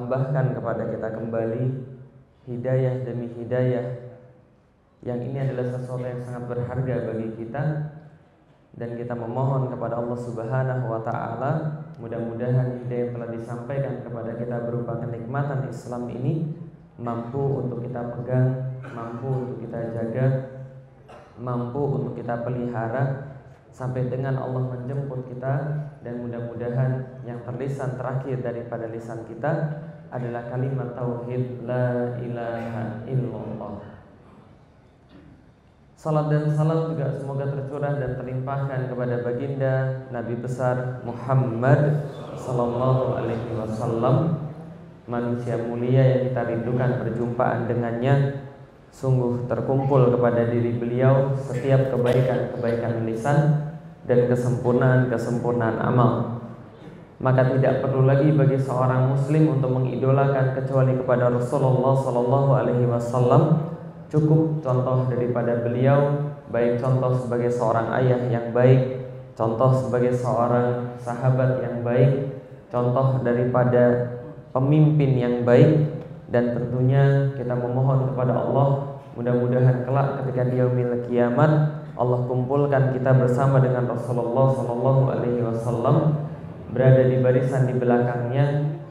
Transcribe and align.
Tambahkan 0.00 0.56
kepada 0.56 0.88
kita 0.88 1.12
kembali 1.12 1.64
hidayah 2.48 3.04
demi 3.04 3.28
hidayah. 3.36 4.16
Yang 5.04 5.20
ini 5.28 5.38
adalah 5.44 5.76
sesuatu 5.76 6.08
yang 6.08 6.24
sangat 6.24 6.48
berharga 6.48 7.04
bagi 7.04 7.28
kita. 7.36 7.64
Dan 8.80 8.96
kita 8.96 9.12
memohon 9.12 9.68
kepada 9.68 10.00
Allah 10.00 10.16
Subhanahu 10.16 10.88
wa 10.88 11.04
taala 11.04 11.52
mudah-mudahan 12.00 12.80
hidayah 12.80 13.12
yang 13.12 13.12
telah 13.12 13.28
disampaikan 13.28 14.00
kepada 14.00 14.40
kita 14.40 14.56
berupa 14.72 15.04
kenikmatan 15.04 15.68
Islam 15.68 16.08
ini 16.08 16.48
mampu 16.96 17.60
untuk 17.60 17.84
kita 17.84 18.00
pegang, 18.16 18.80
mampu 18.96 19.28
untuk 19.28 19.68
kita 19.68 19.84
jaga, 20.00 20.26
mampu 21.36 21.76
untuk 21.76 22.16
kita 22.16 22.40
pelihara 22.40 23.36
sampai 23.68 24.08
dengan 24.08 24.40
Allah 24.40 24.64
menjemput 24.64 25.28
kita 25.28 25.54
dan 26.00 26.14
mudah-mudahan 26.24 27.20
yang 27.28 27.44
terlisan 27.44 28.00
terakhir 28.00 28.40
daripada 28.40 28.88
lisan 28.88 29.28
kita 29.28 29.52
adalah 30.10 30.50
kalimat 30.50 30.92
tauhid 30.98 31.64
la 31.66 32.18
ilaha 32.18 33.06
illallah. 33.06 33.90
Salat 35.94 36.32
dan 36.32 36.48
salam 36.48 36.96
juga 36.96 37.12
semoga 37.12 37.44
tercurah 37.44 38.00
dan 38.00 38.16
terlimpahkan 38.16 38.88
kepada 38.88 39.20
baginda 39.20 39.74
Nabi 40.08 40.34
besar 40.40 41.04
Muhammad 41.04 42.08
sallallahu 42.40 43.20
alaihi 43.20 43.52
wasallam 43.52 44.48
manusia 45.04 45.60
mulia 45.60 46.00
yang 46.00 46.22
kita 46.32 46.40
rindukan 46.48 47.04
perjumpaan 47.04 47.68
dengannya 47.68 48.48
sungguh 48.88 49.44
terkumpul 49.44 50.08
kepada 50.16 50.48
diri 50.48 50.80
beliau 50.80 51.36
setiap 51.36 51.92
kebaikan-kebaikan 51.92 53.04
lisan 53.04 53.38
dan 54.08 54.26
kesempurnaan-kesempurnaan 54.26 55.78
amal. 55.84 56.39
Maka 57.20 57.52
tidak 57.52 57.84
perlu 57.84 58.08
lagi 58.08 58.32
bagi 58.32 58.56
seorang 58.56 59.12
muslim 59.12 59.60
untuk 59.60 59.76
mengidolakan 59.76 60.56
kecuali 60.56 60.96
kepada 60.96 61.28
Rasulullah 61.28 61.92
sallallahu 62.00 62.50
alaihi 62.56 62.88
wasallam. 62.88 63.70
Cukup 64.08 64.64
contoh 64.64 65.06
daripada 65.06 65.60
beliau 65.60 66.32
baik 66.50 66.82
contoh 66.82 67.14
sebagai 67.14 67.52
seorang 67.52 67.92
ayah 68.02 68.18
yang 68.26 68.50
baik, 68.50 69.06
contoh 69.38 69.70
sebagai 69.70 70.16
seorang 70.16 70.98
sahabat 70.98 71.62
yang 71.62 71.86
baik, 71.86 72.40
contoh 72.72 73.22
daripada 73.22 74.16
pemimpin 74.50 75.14
yang 75.14 75.36
baik 75.46 76.00
dan 76.30 76.54
tentunya 76.54 77.34
kita 77.34 77.54
memohon 77.54 78.14
kepada 78.14 78.34
Allah 78.34 78.98
mudah-mudahan 79.18 79.82
kelak 79.82 80.22
ketika 80.22 80.46
di 80.46 80.62
yaumil 80.62 81.02
kiamat 81.10 81.82
Allah 81.98 82.20
kumpulkan 82.24 82.94
kita 82.94 83.10
bersama 83.18 83.58
dengan 83.58 83.90
Rasulullah 83.90 84.54
sallallahu 84.54 85.02
alaihi 85.10 85.42
wasallam 85.42 86.29
berada 86.70 87.02
di 87.06 87.16
barisan 87.18 87.66
di 87.66 87.74
belakangnya 87.76 88.46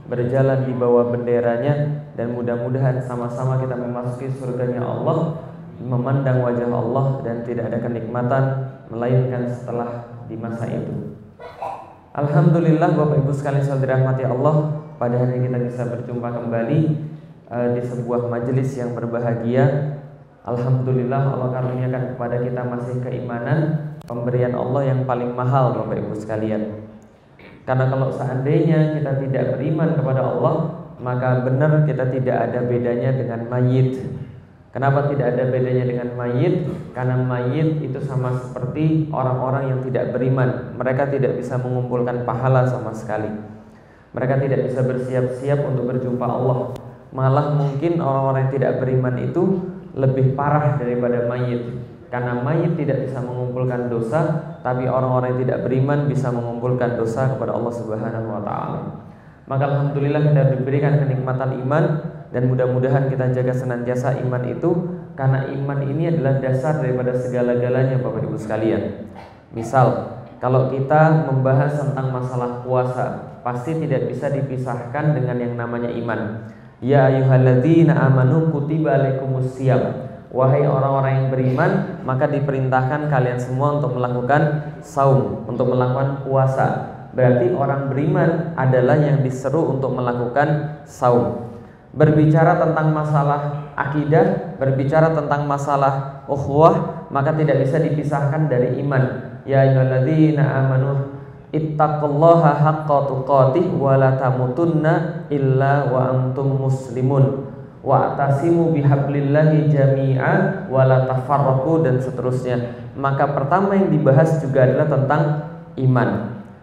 berjalan 0.09 0.66
di 0.66 0.73
bawah 0.75 1.13
benderanya 1.13 2.03
dan 2.17 2.33
mudah-mudahan 2.35 2.99
sama-sama 3.05 3.61
kita 3.61 3.77
memasuki 3.77 4.27
surganya 4.35 4.83
Allah 4.83 5.39
memandang 5.80 6.44
wajah 6.44 6.67
Allah 6.67 7.23
dan 7.23 7.47
tidak 7.47 7.72
ada 7.72 7.80
kenikmatan 7.80 8.44
melainkan 8.91 9.47
setelah 9.47 10.11
di 10.27 10.35
masa 10.35 10.67
itu 10.67 11.09
Alhamdulillah 12.19 13.00
Bapak 13.00 13.22
Ibu 13.22 13.31
sekalian 13.31 13.63
saudara 13.63 14.02
dirahmati 14.02 14.25
Allah 14.25 14.81
pada 15.00 15.16
hari 15.16 15.39
ini 15.39 15.47
kita 15.47 15.59
bisa 15.61 15.83
berjumpa 15.88 16.27
kembali 16.35 16.80
uh, 17.47 17.67
di 17.77 17.81
sebuah 17.85 18.27
majelis 18.27 18.75
yang 18.75 18.91
berbahagia. 18.91 19.95
Alhamdulillah 20.44 21.38
Allah 21.38 21.50
karuniakan 21.53 22.03
kepada 22.16 22.41
kita 22.41 22.61
masih 22.66 22.95
keimanan 23.06 23.59
pemberian 24.03 24.57
Allah 24.57 24.89
yang 24.89 25.06
paling 25.06 25.31
mahal 25.31 25.78
Bapak 25.78 26.01
Ibu 26.01 26.18
sekalian. 26.18 26.78
Karena 27.69 27.85
kalau 27.85 28.09
seandainya 28.09 28.97
kita 28.97 29.22
tidak 29.22 29.53
beriman 29.53 29.94
kepada 29.94 30.25
Allah, 30.25 30.56
maka 30.97 31.46
benar 31.46 31.85
kita 31.85 32.09
tidak 32.09 32.50
ada 32.50 32.66
bedanya 32.66 33.13
dengan 33.13 33.46
mayit. 33.46 34.09
Kenapa 34.74 35.06
tidak 35.06 35.38
ada 35.38 35.53
bedanya 35.53 35.85
dengan 35.85 36.18
mayit? 36.18 36.66
Karena 36.97 37.22
mayit 37.22 37.78
itu 37.85 38.02
sama 38.02 38.34
seperti 38.41 39.13
orang-orang 39.13 39.69
yang 39.69 39.80
tidak 39.85 40.18
beriman. 40.18 40.81
Mereka 40.81 41.13
tidak 41.13 41.38
bisa 41.38 41.62
mengumpulkan 41.62 42.25
pahala 42.25 42.66
sama 42.66 42.90
sekali. 42.97 43.30
Mereka 44.18 44.41
tidak 44.50 44.66
bisa 44.66 44.81
bersiap-siap 44.81 45.62
untuk 45.69 45.94
berjumpa 45.94 46.25
Allah. 46.25 46.74
Malah 47.13 47.53
mungkin 47.53 48.01
orang-orang 48.01 48.50
yang 48.50 48.53
tidak 48.57 48.74
beriman 48.81 49.16
itu 49.22 49.44
lebih 49.94 50.34
parah 50.34 50.74
daripada 50.81 51.30
mayit. 51.30 51.69
Karena 52.09 52.34
mayit 52.41 52.74
tidak 52.81 53.06
bisa 53.06 53.22
mengumpulkan 53.22 53.94
dosa, 53.94 54.49
tapi 54.59 54.88
orang-orang 54.88 55.36
yang 55.36 55.42
tidak 55.47 55.59
beriman 55.68 56.09
bisa 56.09 56.30
mengumpulkan 56.30 57.00
dosa 57.00 57.36
kepada 57.36 57.56
Allah 57.56 57.74
Subhanahu 57.74 58.28
wa 58.28 58.42
taala. 58.44 58.80
Maka 59.50 59.64
alhamdulillah 59.66 60.22
kita 60.30 60.44
diberikan 60.58 61.02
kenikmatan 61.02 61.58
iman 61.66 61.84
dan 62.30 62.46
mudah-mudahan 62.46 63.09
kita 63.09 63.34
jaga 63.34 63.53
senantiasa 63.58 64.22
iman 64.22 64.44
itu 64.46 64.69
karena 65.18 65.50
iman 65.50 65.80
ini 65.84 66.14
adalah 66.14 66.38
dasar 66.38 66.80
daripada 66.80 67.18
segala-galanya 67.18 67.98
Bapak 68.00 68.30
Ibu 68.30 68.38
sekalian. 68.38 69.09
Misal, 69.50 70.19
kalau 70.38 70.69
kita 70.69 71.28
membahas 71.28 71.75
tentang 71.81 72.14
masalah 72.14 72.64
puasa, 72.64 73.06
pasti 73.44 73.75
tidak 73.75 74.08
bisa 74.08 74.31
dipisahkan 74.31 75.18
dengan 75.18 75.38
yang 75.42 75.53
namanya 75.58 75.92
iman. 75.92 76.48
Ya 76.80 77.12
ayyuhalladzina 77.12 77.92
amanu 77.92 78.53
kutiba 78.56 78.96
alaikumusiyam. 78.96 80.09
Wahai 80.29 80.62
orang-orang 80.62 81.13
yang 81.25 81.28
beriman, 81.34 81.72
maka 82.06 82.29
diperintahkan 82.29 83.09
kalian 83.09 83.41
semua 83.41 83.81
untuk 83.81 83.97
melakukan 83.97 84.73
saum, 84.85 85.41
untuk 85.50 85.73
melakukan 85.73 86.22
puasa. 86.22 86.67
Berarti 87.17 87.50
orang 87.57 87.90
beriman 87.90 88.53
adalah 88.53 88.94
yang 89.01 89.25
diseru 89.25 89.73
untuk 89.73 89.97
melakukan 89.97 90.81
saum. 90.85 91.50
Berbicara 91.97 92.62
tentang 92.62 92.94
masalah 92.94 93.73
akidah, 93.73 94.53
berbicara 94.62 95.18
tentang 95.18 95.50
masalah 95.50 96.22
ukhuwah, 96.29 97.09
maka 97.09 97.34
tidak 97.34 97.66
bisa 97.66 97.81
dipisahkan 97.81 98.45
dari 98.45 98.78
iman. 98.85 99.34
Ya 99.50 99.66
ayyuhalladzina 99.66 100.45
amanu 100.45 101.18
Ittaqullaha 101.50 102.62
haqqa 102.62 103.09
tuqatih 103.09 103.73
wa 103.73 103.97
la 103.97 104.13
tamutunna 104.22 105.25
illa 105.34 105.89
wa 105.89 106.13
antum 106.13 106.62
muslimun 106.69 107.49
wa 107.89 108.13
bihablillahi 108.69 109.66
jami'a 109.66 110.33
wa 110.69 110.85
dan 111.81 111.95
seterusnya. 111.97 112.57
Maka 112.94 113.33
pertama 113.33 113.73
yang 113.73 113.89
dibahas 113.89 114.38
juga 114.38 114.69
adalah 114.69 114.85
tentang 114.85 115.22
iman. 115.81 116.09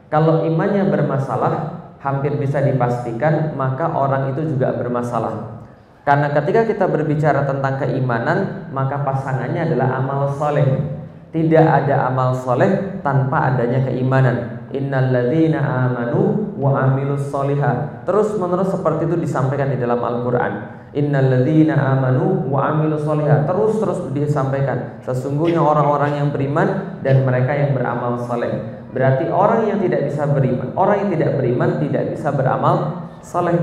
Kalau 0.07 0.47
imannya 0.47 0.87
bermasalah, 0.87 1.53
hampir 1.99 2.39
bisa 2.39 2.63
dipastikan 2.63 3.59
maka 3.59 3.91
orang 3.91 4.31
itu 4.31 4.55
juga 4.55 4.71
bermasalah. 4.79 5.59
Karena 6.07 6.31
ketika 6.31 6.63
kita 6.63 6.87
berbicara 6.87 7.43
tentang 7.43 7.83
keimanan, 7.83 8.71
maka 8.71 9.03
pasangannya 9.03 9.67
adalah 9.67 9.99
amal 9.99 10.31
soleh. 10.39 10.95
Tidak 11.35 11.67
ada 11.67 12.07
amal 12.07 12.39
soleh 12.39 13.03
tanpa 13.03 13.51
adanya 13.51 13.83
keimanan 13.83 14.57
innalladzina 14.75 15.63
amanu 15.63 16.53
wa 16.59 16.75
amilus 16.87 17.31
solihat. 17.31 18.07
Terus 18.09 18.35
menerus 18.39 18.73
seperti 18.75 19.07
itu 19.07 19.17
disampaikan 19.19 19.71
di 19.71 19.79
dalam 19.79 20.01
Al-Qur'an. 20.01 20.53
Innalladzina 20.95 21.75
amanu 21.75 22.47
wa 22.47 22.71
amilus 22.71 23.03
solihat. 23.03 23.49
Terus 23.49 23.83
terus 23.83 23.99
disampaikan. 24.15 25.03
Sesungguhnya 25.03 25.59
orang-orang 25.59 26.23
yang 26.23 26.29
beriman 26.31 27.01
dan 27.03 27.27
mereka 27.27 27.53
yang 27.57 27.75
beramal 27.75 28.23
soleh. 28.27 28.77
Berarti 28.95 29.29
orang 29.29 29.69
yang 29.69 29.79
tidak 29.83 30.09
bisa 30.09 30.25
beriman, 30.25 30.73
orang 30.73 30.97
yang 31.05 31.11
tidak 31.19 31.31
beriman 31.37 31.71
tidak 31.83 32.17
bisa 32.17 32.33
beramal 32.33 32.77
soleh. 33.21 33.59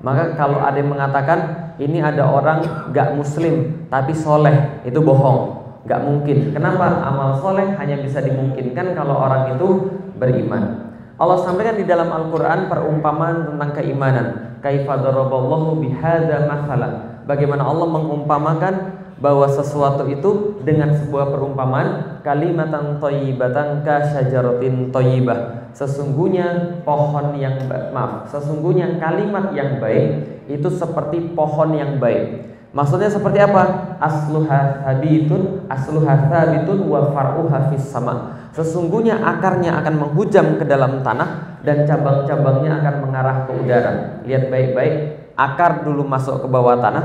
Maka 0.00 0.38
kalau 0.38 0.62
ada 0.62 0.78
yang 0.78 0.94
mengatakan 0.94 1.38
ini 1.82 1.98
ada 1.98 2.22
orang 2.22 2.90
gak 2.94 3.18
muslim 3.18 3.84
tapi 3.90 4.14
soleh, 4.14 4.82
itu 4.86 5.02
bohong. 5.02 5.58
Gak 5.84 6.04
mungkin. 6.04 6.54
Kenapa? 6.54 7.04
Amal 7.04 7.36
soleh 7.42 7.74
hanya 7.76 7.98
bisa 7.98 8.22
dimungkinkan 8.22 8.94
kalau 8.94 9.18
orang 9.18 9.58
itu 9.58 9.98
beriman. 10.16 10.77
Allah 11.18 11.38
sampaikan 11.42 11.74
di 11.74 11.82
dalam 11.82 12.14
Al-Quran 12.14 12.70
perumpamaan 12.70 13.50
tentang 13.50 13.70
keimanan. 13.74 14.26
Kaifa 14.62 15.02
daraballahu 15.02 15.82
bihadza 15.82 16.46
mathala. 16.46 17.20
Bagaimana 17.26 17.66
Allah 17.66 17.90
mengumpamakan 17.90 18.74
bahwa 19.18 19.50
sesuatu 19.50 20.06
itu 20.06 20.62
dengan 20.62 20.94
sebuah 20.94 21.34
perumpamaan 21.34 22.22
kalimatan 22.22 23.02
thayyibatan 23.02 23.82
ka 23.82 24.14
syajaratin 24.14 24.94
thayyibah. 24.94 25.74
Sesungguhnya 25.74 26.78
pohon 26.86 27.34
yang 27.34 27.66
maaf, 27.66 28.30
sesungguhnya 28.30 29.02
kalimat 29.02 29.50
yang 29.58 29.82
baik 29.82 30.22
itu 30.46 30.70
seperti 30.70 31.34
pohon 31.34 31.74
yang 31.74 31.98
baik. 31.98 32.57
Maksudnya 32.68 33.08
seperti 33.08 33.40
apa? 33.40 33.96
Asluha 33.96 34.84
habitun, 34.84 35.64
asluha 35.72 36.28
habitun 36.28 36.84
wa 36.84 37.08
far'uha 37.16 37.72
fis 37.72 37.88
sama. 37.88 38.36
Sesungguhnya 38.52 39.24
akarnya 39.24 39.80
akan 39.80 39.94
menghujam 39.96 40.60
ke 40.60 40.64
dalam 40.68 41.00
tanah 41.00 41.60
dan 41.64 41.88
cabang-cabangnya 41.88 42.84
akan 42.84 42.94
mengarah 43.08 43.36
ke 43.48 43.52
udara. 43.56 43.92
Lihat 44.28 44.52
baik-baik, 44.52 44.94
akar 45.32 45.86
dulu 45.86 46.04
masuk 46.04 46.44
ke 46.44 46.46
bawah 46.50 46.76
tanah, 46.76 47.04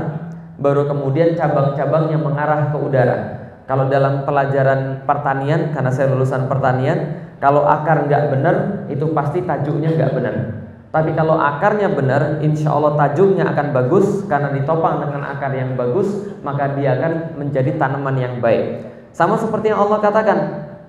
baru 0.60 0.84
kemudian 0.84 1.32
cabang-cabangnya 1.32 2.18
mengarah 2.20 2.68
ke 2.68 2.76
udara. 2.76 3.16
Kalau 3.64 3.88
dalam 3.88 4.28
pelajaran 4.28 5.08
pertanian, 5.08 5.72
karena 5.72 5.88
saya 5.88 6.12
lulusan 6.12 6.44
pertanian, 6.52 7.24
kalau 7.40 7.64
akar 7.64 8.04
nggak 8.04 8.36
benar, 8.36 8.56
itu 8.92 9.08
pasti 9.16 9.40
tajuknya 9.40 9.96
nggak 9.96 10.12
benar. 10.12 10.63
Tapi 10.94 11.10
kalau 11.18 11.34
akarnya 11.34 11.90
benar, 11.90 12.38
insya 12.38 12.70
Allah 12.70 12.94
tajuknya 12.94 13.50
akan 13.50 13.74
bagus 13.74 14.22
karena 14.30 14.54
ditopang 14.54 15.02
dengan 15.02 15.26
akar 15.26 15.50
yang 15.50 15.74
bagus, 15.74 16.06
maka 16.46 16.70
dia 16.78 16.94
akan 16.94 17.34
menjadi 17.34 17.74
tanaman 17.74 18.14
yang 18.14 18.38
baik. 18.38 18.86
Sama 19.10 19.34
seperti 19.34 19.74
yang 19.74 19.82
Allah 19.82 19.98
katakan, 19.98 20.38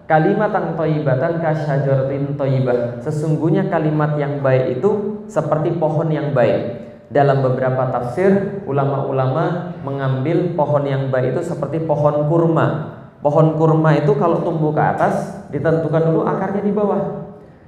kalimat 0.05 0.53
yang 0.53 0.77
toibatan 0.77 1.41
kasyajaratin 1.41 2.37
toibah. 2.37 3.01
Sesungguhnya 3.01 3.65
kalimat 3.65 4.13
yang 4.21 4.45
baik 4.45 4.77
itu 4.77 5.25
seperti 5.25 5.73
pohon 5.81 6.13
yang 6.13 6.37
baik. 6.37 6.85
Dalam 7.09 7.41
beberapa 7.41 7.89
tafsir, 7.89 8.61
ulama-ulama 8.69 9.73
mengambil 9.81 10.53
pohon 10.53 10.85
yang 10.85 11.09
baik 11.09 11.33
itu 11.33 11.49
seperti 11.49 11.81
pohon 11.81 12.29
kurma. 12.29 12.93
Pohon 13.25 13.57
kurma 13.57 13.97
itu 13.97 14.13
kalau 14.21 14.45
tumbuh 14.45 14.69
ke 14.69 14.85
atas, 14.85 15.49
ditentukan 15.49 16.13
dulu 16.13 16.29
akarnya 16.29 16.61
di 16.61 16.69
bawah. 16.69 17.24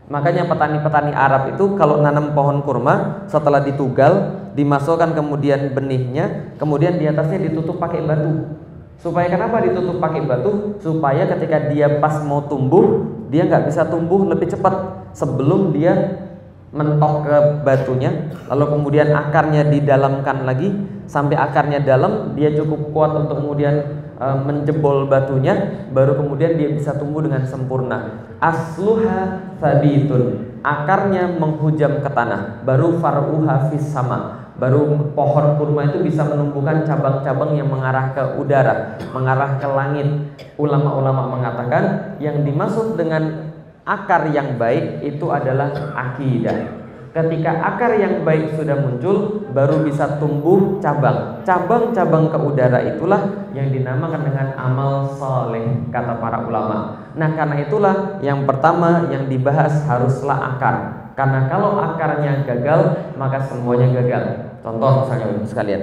Makanya 0.08 0.48
petani-petani 0.48 1.12
Arab 1.12 1.52
itu 1.52 1.76
kalau 1.76 2.00
nanam 2.00 2.32
pohon 2.32 2.64
kurma 2.64 3.28
setelah 3.28 3.60
ditugal, 3.60 4.40
dimasukkan 4.56 5.12
kemudian 5.12 5.76
benihnya, 5.76 6.56
kemudian 6.56 6.96
di 6.96 7.12
atasnya 7.12 7.52
ditutup 7.52 7.76
pakai 7.76 8.08
batu. 8.08 8.56
Supaya 9.04 9.28
kenapa 9.28 9.60
ditutup 9.60 10.00
pakai 10.00 10.24
batu? 10.24 10.80
Supaya 10.80 11.28
ketika 11.36 11.68
dia 11.68 12.00
pas 12.00 12.24
mau 12.24 12.40
tumbuh, 12.48 13.04
dia 13.28 13.44
nggak 13.46 13.68
bisa 13.68 13.84
tumbuh 13.84 14.24
lebih 14.24 14.48
cepat 14.48 15.04
sebelum 15.12 15.76
dia 15.76 16.24
mentok 16.72 17.28
ke 17.28 17.38
batunya, 17.68 18.32
lalu 18.48 18.80
kemudian 18.80 19.12
akarnya 19.12 19.68
didalamkan 19.68 20.44
lagi 20.48 20.72
sampai 21.08 21.36
akarnya 21.36 21.84
dalam, 21.84 22.36
dia 22.36 22.52
cukup 22.56 22.92
kuat 22.96 23.12
untuk 23.16 23.44
kemudian 23.44 24.07
menjebol 24.18 25.06
batunya, 25.06 25.86
baru 25.94 26.18
kemudian 26.18 26.58
dia 26.58 26.74
bisa 26.74 26.98
tumbuh 26.98 27.22
dengan 27.22 27.46
sempurna. 27.46 28.28
Asluha 28.42 29.54
sabitun 29.62 30.58
akarnya 30.66 31.38
menghujam 31.38 32.02
ke 32.02 32.10
tanah. 32.10 32.66
Baru 32.66 32.98
faruha 32.98 33.70
fis 33.70 33.86
sama. 33.86 34.50
Baru 34.58 35.14
pohon 35.14 35.62
kurma 35.62 35.86
itu 35.86 36.02
bisa 36.02 36.26
menumbuhkan 36.26 36.82
cabang-cabang 36.82 37.54
yang 37.54 37.70
mengarah 37.70 38.10
ke 38.18 38.42
udara 38.42 38.98
mengarah 39.14 39.62
ke 39.62 39.68
langit. 39.70 40.34
Ulama-ulama 40.58 41.38
mengatakan 41.38 42.18
yang 42.18 42.42
dimaksud 42.42 42.98
dengan 42.98 43.54
akar 43.86 44.34
yang 44.34 44.58
baik 44.58 45.06
itu 45.06 45.30
adalah 45.30 45.70
akidah 45.94 46.77
Ketika 47.18 47.50
akar 47.50 47.98
yang 47.98 48.22
baik 48.22 48.54
sudah 48.54 48.78
muncul, 48.78 49.50
baru 49.50 49.82
bisa 49.82 50.22
tumbuh 50.22 50.78
cabang. 50.78 51.42
Cabang-cabang 51.42 52.30
ke 52.30 52.38
udara 52.38 52.78
itulah 52.94 53.50
yang 53.58 53.74
dinamakan 53.74 54.22
dengan 54.22 54.54
amal 54.54 55.10
soleh, 55.18 55.90
kata 55.90 56.22
para 56.22 56.46
ulama. 56.46 57.10
Nah, 57.18 57.34
karena 57.34 57.66
itulah 57.66 58.22
yang 58.22 58.46
pertama 58.46 59.10
yang 59.10 59.26
dibahas 59.26 59.82
haruslah 59.90 60.38
akar. 60.54 60.76
Karena 61.18 61.50
kalau 61.50 61.82
akarnya 61.82 62.46
gagal, 62.46 63.10
maka 63.18 63.42
semuanya 63.50 63.90
gagal. 63.98 64.54
Contoh 64.62 65.10
misalnya 65.10 65.42
sekalian. 65.42 65.82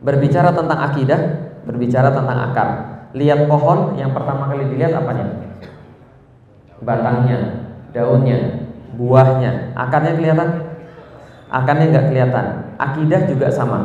Berbicara 0.00 0.56
tentang 0.56 0.80
akidah, 0.88 1.20
berbicara 1.68 2.16
tentang 2.16 2.38
akar. 2.48 2.68
Lihat 3.12 3.44
pohon 3.44 3.92
yang 4.00 4.16
pertama 4.16 4.48
kali 4.48 4.72
dilihat 4.72 5.04
apanya? 5.04 5.52
Batangnya, 6.80 7.38
daunnya, 7.92 8.59
buahnya. 8.96 9.76
Akarnya 9.76 10.16
kelihatan? 10.16 10.48
Akarnya 11.50 11.86
nggak 11.90 12.06
kelihatan. 12.10 12.46
Akidah 12.78 13.20
juga 13.26 13.46
sama. 13.50 13.78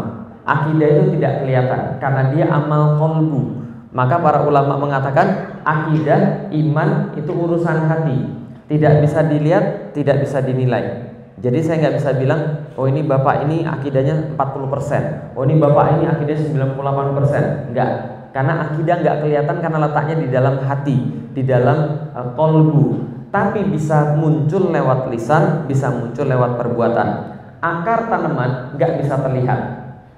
Akidah 0.46 0.88
itu 0.88 1.04
tidak 1.18 1.42
kelihatan 1.42 1.82
karena 1.98 2.22
dia 2.34 2.46
amal 2.50 3.02
kolbu. 3.02 3.66
Maka 3.96 4.20
para 4.20 4.46
ulama 4.46 4.78
mengatakan 4.78 5.58
akidah 5.66 6.52
iman 6.54 7.18
itu 7.18 7.32
urusan 7.32 7.90
hati. 7.90 8.18
Tidak 8.66 9.02
bisa 9.02 9.26
dilihat 9.26 9.94
tidak 9.98 10.26
bisa 10.26 10.42
dinilai. 10.42 11.14
Jadi 11.42 11.60
saya 11.62 11.82
nggak 11.82 11.96
bisa 12.02 12.12
bilang 12.18 12.66
oh 12.76 12.86
ini 12.88 13.02
bapak 13.04 13.48
ini 13.48 13.64
akidahnya 13.64 14.36
40% 14.36 15.36
oh 15.36 15.44
ini 15.48 15.56
bapak 15.60 16.00
ini 16.00 16.04
akidahnya 16.12 16.44
98% 16.76 17.72
enggak 17.72 17.92
karena 18.36 18.54
akidah 18.68 18.96
nggak 19.00 19.18
kelihatan 19.24 19.58
karena 19.64 19.78
letaknya 19.88 20.16
di 20.20 20.28
dalam 20.28 20.56
hati 20.60 20.98
di 21.32 21.44
dalam 21.48 22.12
uh, 22.12 22.36
kolbu 22.36 23.05
tapi 23.36 23.68
bisa 23.68 24.16
muncul 24.16 24.72
lewat 24.72 25.12
lisan, 25.12 25.68
bisa 25.68 25.92
muncul 25.92 26.24
lewat 26.24 26.56
perbuatan. 26.56 27.36
Akar 27.60 28.08
tanaman 28.08 28.80
nggak 28.80 29.04
bisa 29.04 29.20
terlihat, 29.20 29.60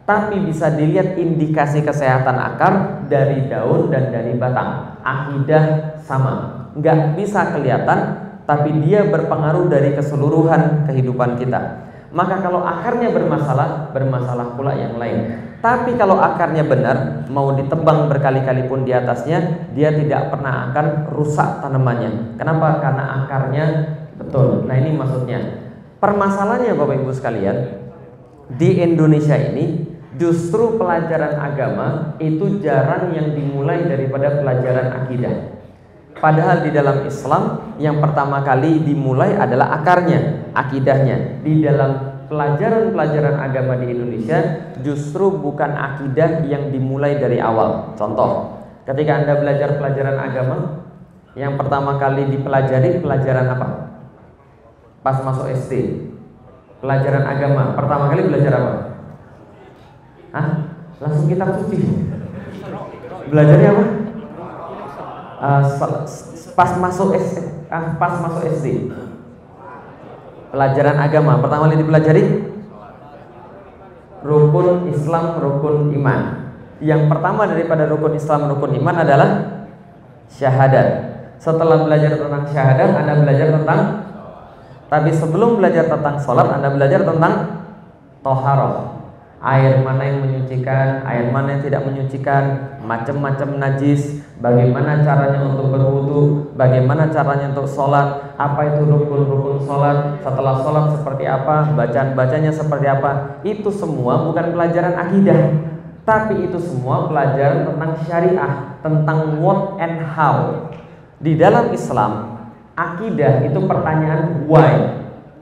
tapi 0.06 0.46
bisa 0.46 0.69
dilihat 0.78 1.18
indikasi 1.18 1.81
kesehatan 1.81 2.38
akar 2.38 3.02
dari 3.10 3.50
daun 3.50 3.90
dan 3.90 4.14
dari 4.14 4.38
batang. 4.38 5.02
Akidah 5.02 5.98
sama, 6.06 6.69
nggak 6.78 7.18
bisa 7.18 7.58
kelihatan, 7.58 8.00
tapi 8.46 8.86
dia 8.86 9.10
berpengaruh 9.10 9.66
dari 9.66 9.98
keseluruhan 9.98 10.86
kehidupan 10.86 11.42
kita. 11.42 11.90
Maka 12.14 12.38
kalau 12.46 12.62
akarnya 12.62 13.10
bermasalah, 13.10 13.98
bermasalah 13.98 14.54
pula 14.54 14.78
yang 14.78 14.94
lain. 15.02 15.46
Tapi 15.57 15.98
kalau 15.98 16.21
akarnya 16.21 16.62
benar, 16.62 17.25
mau 17.33 17.50
ditebang 17.57 18.06
berkali-kali 18.06 18.69
pun 18.69 18.86
di 18.86 18.94
atasnya, 18.94 19.68
dia 19.74 19.89
tidak 19.89 20.30
pernah 20.30 20.69
akan 20.69 21.09
rusak 21.09 21.65
tanamannya. 21.65 22.38
Kenapa? 22.38 22.77
Karena 22.77 23.04
akarnya 23.25 23.65
betul. 24.21 24.69
Nah, 24.69 24.75
ini 24.77 24.94
maksudnya. 24.94 25.65
Permasalahannya 25.98 26.77
Bapak 26.77 26.95
Ibu 27.01 27.09
sekalian, 27.09 27.57
di 28.54 28.77
Indonesia 28.77 29.33
ini 29.33 29.81
justru 30.13 30.77
pelajaran 30.77 31.42
agama 31.42 32.13
itu 32.21 32.62
jarang 32.62 33.18
yang 33.18 33.33
dimulai 33.33 33.81
daripada 33.89 34.38
pelajaran 34.38 34.88
akidah. 34.94 35.57
Padahal 36.18 36.65
di 36.65 36.74
dalam 36.74 37.06
Islam 37.06 37.74
yang 37.77 38.01
pertama 38.01 38.42
kali 38.42 38.81
dimulai 38.81 39.38
adalah 39.38 39.77
akarnya, 39.81 40.54
akidahnya. 40.54 41.45
Di 41.45 41.62
dalam 41.62 42.06
pelajaran-pelajaran 42.27 43.35
agama 43.39 43.79
di 43.79 43.91
Indonesia 43.91 44.39
justru 44.83 45.31
bukan 45.31 45.71
akidah 45.74 46.44
yang 46.45 46.69
dimulai 46.69 47.18
dari 47.18 47.39
awal. 47.39 47.95
Contoh, 47.95 48.62
ketika 48.83 49.24
Anda 49.24 49.33
belajar 49.39 49.79
pelajaran 49.79 50.18
agama, 50.19 50.57
yang 51.33 51.56
pertama 51.56 51.95
kali 51.97 52.27
dipelajari 52.31 53.00
pelajaran 53.00 53.47
apa? 53.47 53.68
Pas 55.01 55.18
masuk 55.24 55.47
SD. 55.51 56.03
Pelajaran 56.77 57.25
agama, 57.25 57.74
pertama 57.74 58.12
kali 58.13 58.30
belajar 58.30 58.53
apa? 58.53 58.73
Hah? 60.35 60.47
Langsung 61.02 61.25
kitab 61.25 61.57
suci. 61.63 61.78
Belajarnya 63.28 63.69
apa? 63.73 63.85
Uh, 65.37 65.63
pas 66.57 66.71
masuk 66.81 67.13
SD, 67.13 67.69
uh, 67.69 67.73
ah, 67.73 67.85
pas 68.02 68.18
masuk 68.25 68.42
SD 68.57 68.90
pelajaran 70.51 70.97
agama. 70.99 71.39
Pertama 71.39 71.68
kali 71.68 71.77
dipelajari? 71.81 72.23
Rukun 74.23 74.92
Islam 74.92 75.39
rukun 75.39 75.94
iman. 75.95 76.21
Yang 76.83 77.01
pertama 77.09 77.49
daripada 77.49 77.89
rukun 77.89 78.13
Islam 78.18 78.51
rukun 78.51 78.75
iman 78.81 78.95
adalah 79.01 79.30
syahadat. 80.30 80.87
Setelah 81.37 81.85
belajar 81.85 82.18
tentang 82.18 82.44
syahadat 82.49 82.89
anda 82.97 83.13
belajar 83.21 83.47
tentang 83.54 83.80
tapi 84.87 85.11
sebelum 85.11 85.59
belajar 85.59 85.92
tentang 85.92 86.16
sholat 86.23 86.47
anda 86.47 86.71
belajar 86.71 87.04
tentang 87.04 87.33
toharoh. 88.23 88.95
Air 89.37 89.85
mana 89.85 90.01
yang 90.01 90.25
menyucikan, 90.25 91.06
air 91.06 91.30
mana 91.30 91.56
yang 91.56 91.61
tidak 91.61 91.85
menyucikan, 91.85 92.44
macam-macam 92.81 93.61
najis, 93.61 94.25
bagaimana 94.37 95.01
caranya 95.01 95.41
untuk 95.45 95.73
berwudu, 95.73 96.19
bagaimana 96.53 97.09
caranya 97.09 97.51
untuk 97.53 97.67
sholat, 97.69 98.37
apa 98.37 98.61
itu 98.69 98.85
rukun-rukun 98.85 99.65
sholat, 99.65 100.21
setelah 100.21 100.61
sholat 100.61 100.85
seperti 100.97 101.25
apa, 101.25 101.73
bacaan-bacanya 101.73 102.51
seperti 102.53 102.87
apa, 102.87 103.41
itu 103.41 103.69
semua 103.73 104.25
bukan 104.29 104.53
pelajaran 104.53 104.94
akidah, 104.94 105.41
tapi 106.06 106.49
itu 106.49 106.57
semua 106.61 107.09
pelajaran 107.09 107.65
tentang 107.65 107.91
syariah, 108.06 108.53
tentang 108.85 109.19
what 109.41 109.81
and 109.81 109.99
how. 110.13 110.69
Di 111.17 111.33
dalam 111.33 111.73
Islam, 111.73 112.41
akidah 112.77 113.41
itu 113.41 113.59
pertanyaan 113.65 114.45
why, 114.45 114.97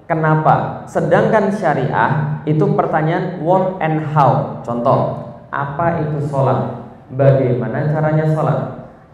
Kenapa? 0.05 0.85
Sedangkan 0.85 1.49
syariah 1.49 2.45
itu 2.45 2.61
pertanyaan 2.77 3.41
what 3.41 3.81
and 3.81 4.05
how. 4.13 4.61
Contoh, 4.61 5.33
apa 5.49 5.97
itu 6.05 6.29
sholat? 6.29 6.85
Bagaimana 7.09 7.89
caranya 7.89 8.29
sholat? 8.29 8.57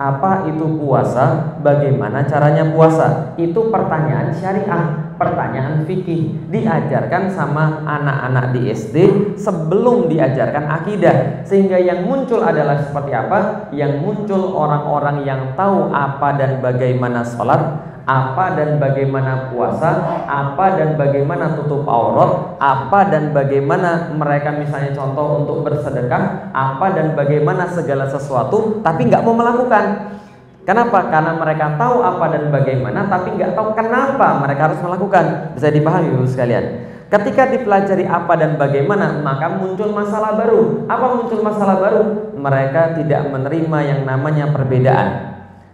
Apa 0.01 0.50
itu 0.50 0.81
puasa? 0.81 1.53
Bagaimana 1.62 2.25
caranya 2.25 2.65
puasa? 2.74 3.38
Itu 3.38 3.70
pertanyaan 3.70 4.34
syariah, 4.34 5.13
pertanyaan 5.13 5.86
fikih. 5.86 6.50
Diajarkan 6.50 7.29
sama 7.29 7.86
anak-anak 7.86 8.58
di 8.58 8.74
SD 8.74 8.98
sebelum 9.38 10.10
diajarkan 10.10 10.65
akidah. 10.81 11.46
Sehingga 11.46 11.77
yang 11.77 12.10
muncul 12.10 12.41
adalah 12.41 12.81
seperti 12.81 13.13
apa? 13.13 13.70
Yang 13.70 14.01
muncul 14.01 14.58
orang-orang 14.58 15.22
yang 15.22 15.53
tahu 15.53 15.93
apa 15.93 16.34
dan 16.34 16.58
bagaimana 16.65 17.22
sholat 17.22 17.90
apa 18.05 18.58
dan 18.58 18.81
bagaimana 18.81 19.53
puasa, 19.53 20.24
apa 20.25 20.65
dan 20.77 20.98
bagaimana 20.98 21.53
tutup 21.53 21.86
aurat, 21.86 22.58
apa 22.58 23.10
dan 23.13 23.29
bagaimana 23.31 24.10
mereka 24.15 24.53
misalnya 24.53 24.91
contoh 24.98 25.46
untuk 25.46 25.58
bersedekah, 25.65 26.50
apa 26.53 26.86
dan 26.98 27.13
bagaimana 27.13 27.70
segala 27.70 28.10
sesuatu, 28.10 28.81
tapi 28.81 29.05
nggak 29.10 29.22
mau 29.22 29.38
melakukan. 29.38 30.17
Kenapa? 30.62 31.10
Karena 31.10 31.34
mereka 31.38 31.74
tahu 31.77 32.05
apa 32.05 32.25
dan 32.38 32.53
bagaimana, 32.53 33.10
tapi 33.10 33.34
nggak 33.34 33.58
tahu 33.58 33.74
kenapa 33.74 34.38
mereka 34.46 34.70
harus 34.70 34.79
melakukan. 34.86 35.58
Bisa 35.58 35.74
dipahami 35.74 36.13
ibu 36.13 36.25
sekalian. 36.29 36.65
Ketika 37.12 37.50
dipelajari 37.51 38.08
apa 38.08 38.39
dan 38.39 38.55
bagaimana, 38.55 39.20
maka 39.20 39.51
muncul 39.51 39.91
masalah 39.91 40.38
baru. 40.39 40.88
Apa 40.88 41.05
muncul 41.20 41.43
masalah 41.43 41.75
baru? 41.81 42.01
Mereka 42.39 42.96
tidak 43.03 43.27
menerima 43.27 43.79
yang 43.84 44.01
namanya 44.08 44.48
perbedaan. 44.53 45.30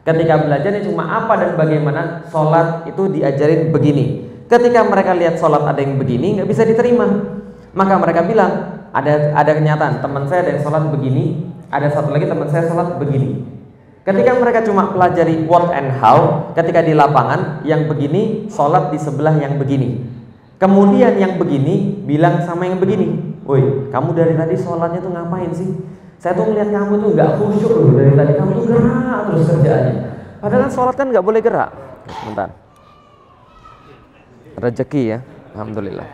Ketika 0.08 0.40
belajarnya 0.40 0.88
cuma 0.88 1.04
apa 1.04 1.36
dan 1.36 1.60
bagaimana, 1.60 2.24
sholat 2.32 2.88
itu 2.88 3.12
diajarin 3.12 3.76
begini. 3.76 4.24
Ketika 4.48 4.88
mereka 4.88 5.12
lihat 5.12 5.36
sholat 5.36 5.68
ada 5.68 5.84
yang 5.84 6.00
begini, 6.00 6.40
nggak 6.40 6.48
bisa 6.48 6.64
diterima. 6.64 7.04
Maka 7.76 8.00
mereka 8.00 8.24
bilang, 8.24 8.52
ada 8.96 9.36
ada 9.36 9.52
kenyataan 9.52 10.00
teman 10.00 10.24
saya 10.32 10.48
ada 10.48 10.56
yang 10.56 10.64
sholat 10.64 10.88
begini, 10.96 11.52
ada 11.68 11.92
satu 11.92 12.16
lagi 12.16 12.24
teman 12.24 12.48
saya 12.48 12.72
sholat 12.72 12.96
begini. 12.96 13.44
Ketika 14.08 14.32
mereka 14.40 14.64
cuma 14.64 14.96
pelajari 14.96 15.44
what 15.44 15.68
and 15.76 15.92
how, 16.00 16.48
ketika 16.56 16.80
di 16.80 16.96
lapangan 16.96 17.68
yang 17.68 17.92
begini 17.92 18.48
sholat 18.48 18.96
di 18.96 19.04
sebelah 19.04 19.36
yang 19.36 19.60
begini. 19.60 20.08
Kemudian 20.56 21.20
yang 21.20 21.36
begini 21.36 22.08
bilang 22.08 22.48
sama 22.48 22.64
yang 22.64 22.80
begini, 22.80 23.44
woi 23.44 23.92
kamu 23.92 24.16
dari 24.16 24.34
tadi 24.40 24.56
sholatnya 24.56 25.04
tuh 25.04 25.12
ngapain 25.12 25.52
sih? 25.52 25.70
Saya 26.18 26.34
tuh 26.34 26.50
melihat 26.50 26.74
kamu 26.74 26.94
tuh 26.98 27.10
nggak 27.14 27.30
khusyuk 27.38 27.72
loh 27.78 27.94
dari 27.94 28.14
tadi, 28.18 28.34
kamu 28.34 28.52
tuh 28.58 28.64
gerak 28.66 29.20
terus 29.30 29.44
kerjaannya. 29.54 29.94
Padahal 30.42 30.62
kan 30.66 30.72
sholat 30.74 30.96
kan 30.98 31.08
nggak 31.14 31.26
boleh 31.26 31.42
gerak. 31.46 31.72
Bentar. 32.26 32.50
Rezeki 34.58 35.02
ya, 35.14 35.20
alhamdulillah. 35.54 36.10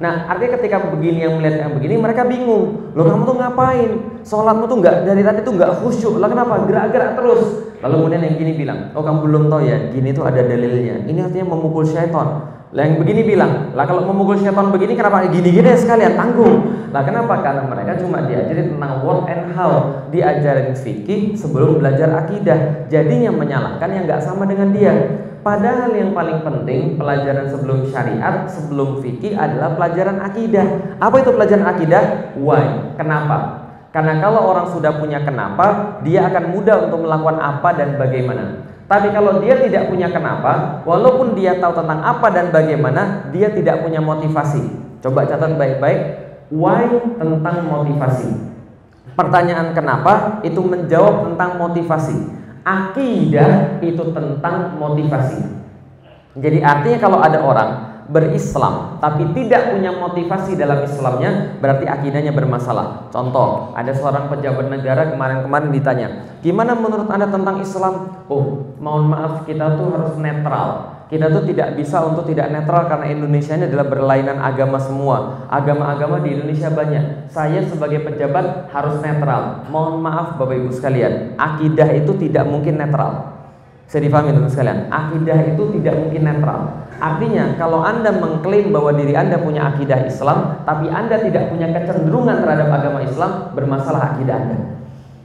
Nah, 0.00 0.24
artinya 0.32 0.56
ketika 0.56 0.80
begini 0.88 1.28
yang 1.28 1.36
melihat 1.36 1.68
yang 1.68 1.76
begini, 1.76 2.00
mereka 2.00 2.24
bingung. 2.24 2.96
Loh 2.96 3.04
kamu 3.04 3.22
tuh 3.28 3.36
ngapain? 3.36 3.90
Sholatmu 4.24 4.64
tuh 4.64 4.80
nggak 4.80 5.04
dari 5.04 5.20
tadi 5.20 5.44
tuh 5.44 5.52
nggak 5.52 5.84
khusyuk. 5.84 6.16
Lah 6.16 6.32
kenapa? 6.32 6.64
Gerak-gerak 6.64 7.20
terus. 7.20 7.68
Lalu 7.84 7.94
kemudian 8.00 8.22
yang 8.24 8.36
gini 8.40 8.52
bilang, 8.56 8.96
oh 8.96 9.04
kamu 9.04 9.28
belum 9.28 9.42
tahu 9.52 9.60
ya, 9.68 9.76
gini 9.92 10.16
tuh 10.16 10.24
ada 10.24 10.40
dalilnya. 10.40 11.04
Ini 11.04 11.20
artinya 11.28 11.52
memukul 11.52 11.84
syaitan. 11.84 12.59
Lah 12.70 12.86
yang 12.86 13.02
begini 13.02 13.26
bilang, 13.26 13.74
lah 13.74 13.82
kalau 13.82 14.06
memukul 14.06 14.38
syaitan 14.38 14.70
begini 14.70 14.94
kenapa 14.94 15.26
gini-gini 15.26 15.74
sekalian 15.74 16.14
tanggung? 16.14 16.86
Lah 16.94 17.02
kenapa? 17.02 17.42
Karena 17.42 17.66
mereka 17.66 17.98
cuma 17.98 18.22
diajarin 18.22 18.78
tentang 18.78 19.02
what 19.02 19.26
and 19.26 19.50
how, 19.58 20.06
diajarin 20.14 20.78
fikih 20.78 21.34
sebelum 21.34 21.82
belajar 21.82 22.14
akidah. 22.14 22.86
Jadinya 22.86 23.34
menyalahkan 23.34 23.90
yang 23.90 24.06
nggak 24.06 24.22
sama 24.22 24.46
dengan 24.46 24.70
dia. 24.70 24.94
Padahal 25.42 25.90
yang 25.98 26.14
paling 26.14 26.46
penting 26.46 26.94
pelajaran 26.94 27.50
sebelum 27.50 27.90
syariat, 27.90 28.46
sebelum 28.46 29.02
fikih 29.02 29.34
adalah 29.34 29.74
pelajaran 29.74 30.22
akidah. 30.22 30.66
Apa 31.02 31.26
itu 31.26 31.30
pelajaran 31.34 31.66
akidah? 31.74 32.02
Why? 32.38 32.94
Kenapa? 32.94 33.66
Karena 33.90 34.22
kalau 34.22 34.46
orang 34.46 34.70
sudah 34.70 34.94
punya 35.02 35.18
kenapa, 35.26 35.98
dia 36.06 36.30
akan 36.30 36.54
mudah 36.54 36.86
untuk 36.86 37.02
melakukan 37.02 37.42
apa 37.42 37.74
dan 37.74 37.98
bagaimana. 37.98 38.69
Tapi 38.90 39.14
kalau 39.14 39.38
dia 39.38 39.54
tidak 39.54 39.86
punya 39.86 40.10
kenapa, 40.10 40.82
walaupun 40.82 41.38
dia 41.38 41.62
tahu 41.62 41.78
tentang 41.78 42.02
apa 42.02 42.26
dan 42.34 42.50
bagaimana, 42.50 43.30
dia 43.30 43.46
tidak 43.54 43.86
punya 43.86 44.02
motivasi. 44.02 44.66
Coba 44.98 45.30
catat 45.30 45.54
baik-baik, 45.54 46.00
why 46.50 46.90
tentang 47.14 47.70
motivasi. 47.70 48.34
Pertanyaan 49.14 49.78
kenapa 49.78 50.42
itu 50.42 50.58
menjawab 50.58 51.22
tentang 51.30 51.62
motivasi. 51.62 52.18
Akidah 52.66 53.78
itu 53.78 54.10
tentang 54.10 54.74
motivasi. 54.74 55.38
Jadi 56.34 56.58
artinya 56.58 56.98
kalau 56.98 57.22
ada 57.22 57.38
orang 57.46 57.89
berislam 58.10 58.98
tapi 58.98 59.30
tidak 59.32 59.72
punya 59.72 59.94
motivasi 59.94 60.58
dalam 60.58 60.82
Islamnya 60.82 61.56
berarti 61.62 61.86
akidahnya 61.86 62.34
bermasalah. 62.34 63.08
Contoh, 63.14 63.72
ada 63.72 63.94
seorang 63.94 64.26
pejabat 64.26 64.66
negara 64.66 65.14
kemarin-kemarin 65.14 65.70
ditanya, 65.70 66.08
"Gimana 66.42 66.74
menurut 66.74 67.06
Anda 67.06 67.30
tentang 67.30 67.62
Islam?" 67.62 68.26
"Oh, 68.26 68.74
mohon 68.82 69.08
maaf, 69.08 69.46
kita 69.46 69.78
tuh 69.78 69.88
harus 69.94 70.14
netral." 70.18 71.00
Kita 71.10 71.26
tuh 71.26 71.42
tidak 71.42 71.74
bisa 71.74 72.06
untuk 72.06 72.22
tidak 72.30 72.54
netral 72.54 72.86
karena 72.86 73.10
Indonesia 73.10 73.58
ini 73.58 73.66
adalah 73.66 73.90
berlainan 73.90 74.38
agama 74.38 74.78
semua. 74.78 75.42
Agama-agama 75.50 76.22
di 76.22 76.38
Indonesia 76.38 76.70
banyak. 76.70 77.34
Saya 77.34 77.66
sebagai 77.66 78.06
pejabat 78.06 78.70
harus 78.70 79.02
netral. 79.02 79.66
Mohon 79.74 80.06
maaf 80.06 80.38
Bapak 80.38 80.54
Ibu 80.54 80.70
sekalian, 80.70 81.34
akidah 81.34 81.90
itu 81.98 82.14
tidak 82.14 82.46
mungkin 82.46 82.78
netral. 82.78 83.42
Saya 83.90 84.06
difahami 84.06 84.30
teman 84.30 84.46
sekalian, 84.46 84.86
akidah 84.86 85.38
itu 85.50 85.62
tidak 85.74 85.98
mungkin 85.98 86.22
netral. 86.22 86.60
Artinya 87.00 87.56
kalau 87.56 87.80
Anda 87.80 88.12
mengklaim 88.12 88.70
bahwa 88.70 88.92
diri 88.92 89.16
Anda 89.16 89.40
punya 89.40 89.72
akidah 89.72 90.04
Islam 90.04 90.62
Tapi 90.68 90.92
Anda 90.92 91.16
tidak 91.16 91.48
punya 91.48 91.72
kecenderungan 91.72 92.44
terhadap 92.44 92.68
agama 92.68 93.00
Islam 93.00 93.56
Bermasalah 93.56 94.14
akidah 94.14 94.36
Anda 94.36 94.58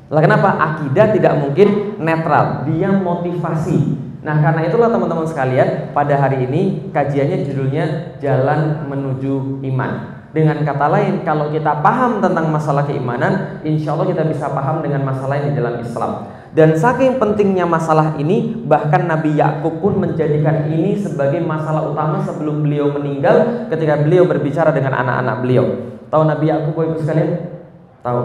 Lah 0.07 0.21
kenapa? 0.23 0.49
Akidah 0.55 1.11
tidak 1.11 1.33
mungkin 1.43 1.99
netral 1.99 2.63
Dia 2.63 2.95
motivasi 2.95 4.07
Nah 4.23 4.39
karena 4.39 4.71
itulah 4.71 4.87
teman-teman 4.87 5.27
sekalian 5.27 5.91
Pada 5.91 6.15
hari 6.15 6.47
ini 6.47 6.89
kajiannya 6.95 7.43
judulnya 7.43 7.85
Jalan 8.23 8.87
Menuju 8.87 9.59
Iman 9.67 10.15
dengan 10.35 10.67
kata 10.67 10.91
lain, 10.91 11.23
kalau 11.23 11.47
kita 11.47 11.79
paham 11.79 12.19
tentang 12.19 12.51
masalah 12.51 12.83
keimanan, 12.83 13.63
insya 13.63 13.95
Allah 13.95 14.11
kita 14.11 14.27
bisa 14.27 14.51
paham 14.51 14.83
dengan 14.83 15.07
masalah 15.07 15.39
ini 15.39 15.55
dalam 15.55 15.79
Islam. 15.79 16.27
Dan 16.55 16.71
saking 16.71 17.19
pentingnya 17.19 17.67
masalah 17.67 18.15
ini, 18.15 18.55
bahkan 18.63 19.03
Nabi 19.11 19.35
Yakub 19.35 19.83
pun 19.83 19.99
menjadikan 19.99 20.71
ini 20.71 20.95
sebagai 20.95 21.43
masalah 21.43 21.91
utama 21.91 22.23
sebelum 22.23 22.63
beliau 22.63 22.95
meninggal 22.95 23.67
ketika 23.67 23.99
beliau 23.99 24.23
berbicara 24.23 24.71
dengan 24.71 24.95
anak-anak 24.95 25.43
beliau. 25.43 25.65
Tahu 26.07 26.23
Nabi 26.23 26.47
Yakub 26.47 26.79
Ibu 26.79 27.03
sekalian? 27.03 27.59
Tahu. 27.99 28.23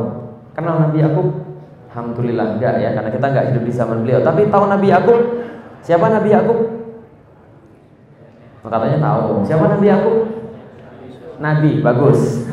Kenal 0.54 0.78
Nabi 0.78 1.02
Yakub? 1.02 1.26
Alhamdulillah 1.90 2.54
enggak 2.54 2.74
ya, 2.78 2.94
karena 2.94 3.10
kita 3.10 3.26
enggak 3.34 3.46
hidup 3.50 3.62
di 3.66 3.72
zaman 3.74 3.98
beliau. 4.06 4.22
Tapi 4.22 4.46
tahu 4.46 4.64
Nabi 4.70 4.86
Yakub? 4.94 5.18
Siapa 5.82 6.06
Nabi 6.06 6.28
Yakub? 6.30 6.58
Katanya 8.62 8.98
tahu. 9.02 9.42
Siapa 9.42 9.64
Nabi 9.74 9.86
Yakub? 9.90 10.16
Nabi, 11.42 11.70
bagus. 11.82 12.46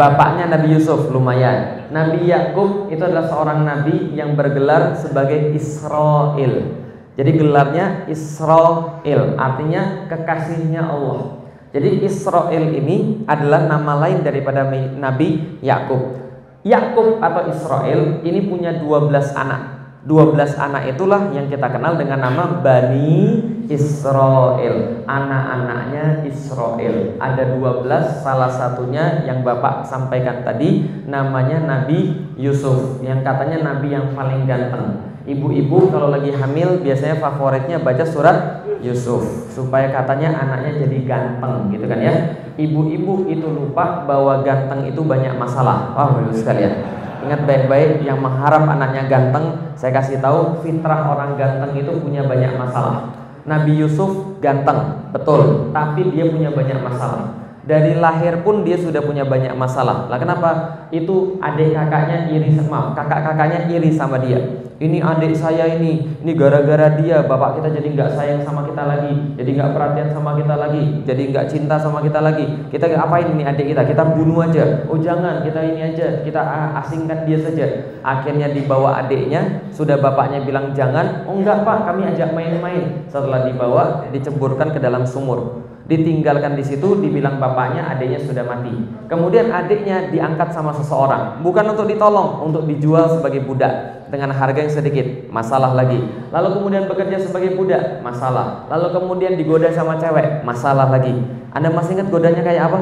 Bapaknya 0.00 0.48
Nabi 0.48 0.72
Yusuf 0.72 1.12
lumayan. 1.12 1.75
Nabi 1.90 2.28
Yakub 2.28 2.90
itu 2.90 3.02
adalah 3.02 3.26
seorang 3.30 3.62
nabi 3.62 4.14
yang 4.14 4.34
bergelar 4.34 4.94
sebagai 4.98 5.54
Israel. 5.54 6.84
Jadi 7.16 7.30
gelarnya 7.32 8.04
Israel, 8.12 9.40
artinya 9.40 10.04
kekasihnya 10.12 10.84
Allah. 10.84 11.48
Jadi 11.72 12.04
Israel 12.04 12.72
ini 12.72 13.24
adalah 13.24 13.64
nama 13.68 14.04
lain 14.04 14.20
daripada 14.20 14.68
Nabi 14.96 15.60
Yakub. 15.64 16.22
Yakub 16.66 17.22
atau 17.22 17.42
Israel 17.48 18.20
ini 18.20 18.44
punya 18.44 18.76
12 18.76 19.32
anak. 19.32 19.62
12 20.04 20.54
anak 20.54 20.82
itulah 20.92 21.34
yang 21.34 21.50
kita 21.50 21.66
kenal 21.66 21.98
dengan 21.98 22.22
nama 22.22 22.62
Bani 22.62 23.42
Israel. 23.66 25.04
Anak-anaknya 25.06 26.26
Israel. 26.26 27.18
Ada 27.18 27.58
12 27.58 28.22
salah 28.22 28.50
satunya 28.50 29.22
yang 29.26 29.42
Bapak 29.46 29.86
sampaikan 29.86 30.42
tadi 30.46 30.86
Namanya 31.06 31.62
Nabi 31.62 32.30
Yusuf. 32.38 33.02
Yang 33.02 33.26
katanya 33.26 33.74
Nabi 33.74 33.94
yang 33.94 34.14
paling 34.14 34.46
ganteng. 34.46 35.16
Ibu-ibu 35.26 35.90
kalau 35.90 36.14
lagi 36.14 36.30
hamil 36.30 36.86
biasanya 36.86 37.18
favoritnya 37.18 37.82
baca 37.82 38.06
surat 38.06 38.62
Yusuf. 38.78 39.50
Supaya 39.50 39.90
katanya 39.90 40.38
anaknya 40.38 40.86
jadi 40.86 40.98
ganteng 41.02 41.74
gitu 41.74 41.86
kan 41.90 41.98
ya? 41.98 42.14
Ibu-ibu 42.54 43.26
itu 43.26 43.46
lupa 43.50 44.06
bahwa 44.06 44.46
ganteng 44.46 44.86
itu 44.86 45.02
banyak 45.02 45.34
masalah. 45.34 45.92
Wah 45.98 46.14
oh, 46.14 46.30
sekalian 46.30 46.96
Ingat 47.26 47.42
baik-baik 47.42 48.06
yang 48.06 48.22
mengharap 48.22 48.70
anaknya 48.70 49.10
ganteng, 49.10 49.74
saya 49.74 49.90
kasih 49.98 50.22
tahu 50.22 50.62
fitrah 50.62 51.10
orang 51.10 51.34
ganteng 51.34 51.74
itu 51.74 51.90
punya 51.98 52.22
banyak 52.22 52.54
masalah. 52.54 53.25
Nabi 53.46 53.78
Yusuf 53.78 54.42
ganteng, 54.42 55.10
betul, 55.14 55.70
tapi 55.70 56.10
dia 56.10 56.26
punya 56.26 56.50
banyak 56.50 56.82
masalah. 56.82 57.45
Dari 57.66 57.98
lahir 57.98 58.46
pun 58.46 58.62
dia 58.62 58.78
sudah 58.78 59.02
punya 59.02 59.26
banyak 59.26 59.52
masalah. 59.58 60.06
Lah 60.06 60.18
kenapa? 60.22 60.50
Itu 60.94 61.42
adik 61.42 61.74
kakaknya 61.74 62.30
iri 62.30 62.54
sama, 62.54 62.94
kakak 62.94 63.26
kakaknya 63.26 63.66
iri 63.66 63.90
sama 63.90 64.22
dia 64.22 64.66
ini 64.76 65.00
adik 65.00 65.32
saya 65.32 65.80
ini, 65.80 66.04
ini 66.20 66.32
gara-gara 66.36 67.00
dia 67.00 67.24
bapak 67.24 67.60
kita 67.60 67.80
jadi 67.80 67.88
nggak 67.96 68.10
sayang 68.12 68.40
sama 68.44 68.68
kita 68.68 68.84
lagi, 68.84 69.32
jadi 69.40 69.50
nggak 69.56 69.70
perhatian 69.72 70.08
sama 70.12 70.36
kita 70.36 70.52
lagi, 70.52 70.82
jadi 71.08 71.22
nggak 71.32 71.46
cinta 71.48 71.76
sama 71.80 72.04
kita 72.04 72.20
lagi. 72.20 72.44
Kita 72.68 72.84
apain 73.00 73.32
ini 73.32 73.48
adik 73.48 73.72
kita? 73.72 73.88
Kita 73.88 74.04
bunuh 74.04 74.44
aja. 74.44 74.84
Oh 74.92 75.00
jangan, 75.00 75.40
kita 75.40 75.64
ini 75.64 75.80
aja, 75.80 76.20
kita 76.20 76.40
asingkan 76.84 77.24
dia 77.24 77.38
saja. 77.40 77.66
Akhirnya 78.04 78.52
dibawa 78.52 79.00
adiknya, 79.00 79.64
sudah 79.72 79.96
bapaknya 79.96 80.44
bilang 80.44 80.76
jangan. 80.76 81.24
Oh 81.24 81.40
enggak 81.40 81.64
pak, 81.64 81.88
kami 81.88 82.12
ajak 82.12 82.36
main-main. 82.36 83.08
Setelah 83.08 83.48
dibawa, 83.48 84.04
diceburkan 84.12 84.76
ke 84.76 84.78
dalam 84.80 85.08
sumur 85.08 85.64
ditinggalkan 85.86 86.58
di 86.58 86.66
situ 86.66 86.98
dibilang 86.98 87.38
bapaknya 87.38 87.86
adiknya 87.94 88.18
sudah 88.18 88.42
mati. 88.42 88.74
Kemudian 89.06 89.54
adiknya 89.54 90.10
diangkat 90.10 90.50
sama 90.50 90.74
seseorang 90.74 91.40
bukan 91.46 91.74
untuk 91.74 91.86
ditolong 91.86 92.42
untuk 92.42 92.66
dijual 92.66 93.06
sebagai 93.06 93.46
budak 93.46 94.06
dengan 94.10 94.34
harga 94.34 94.66
yang 94.66 94.74
sedikit 94.74 95.06
masalah 95.30 95.74
lagi. 95.78 96.02
Lalu 96.34 96.48
kemudian 96.58 96.84
bekerja 96.90 97.22
sebagai 97.22 97.54
budak 97.54 98.02
masalah. 98.02 98.66
Lalu 98.66 98.86
kemudian 98.98 99.32
digoda 99.38 99.70
sama 99.70 99.98
cewek 99.98 100.42
masalah 100.42 100.90
lagi. 100.90 101.14
Anda 101.54 101.70
masih 101.70 102.02
ingat 102.02 102.10
godanya 102.10 102.42
kayak 102.42 102.70
apa? 102.70 102.80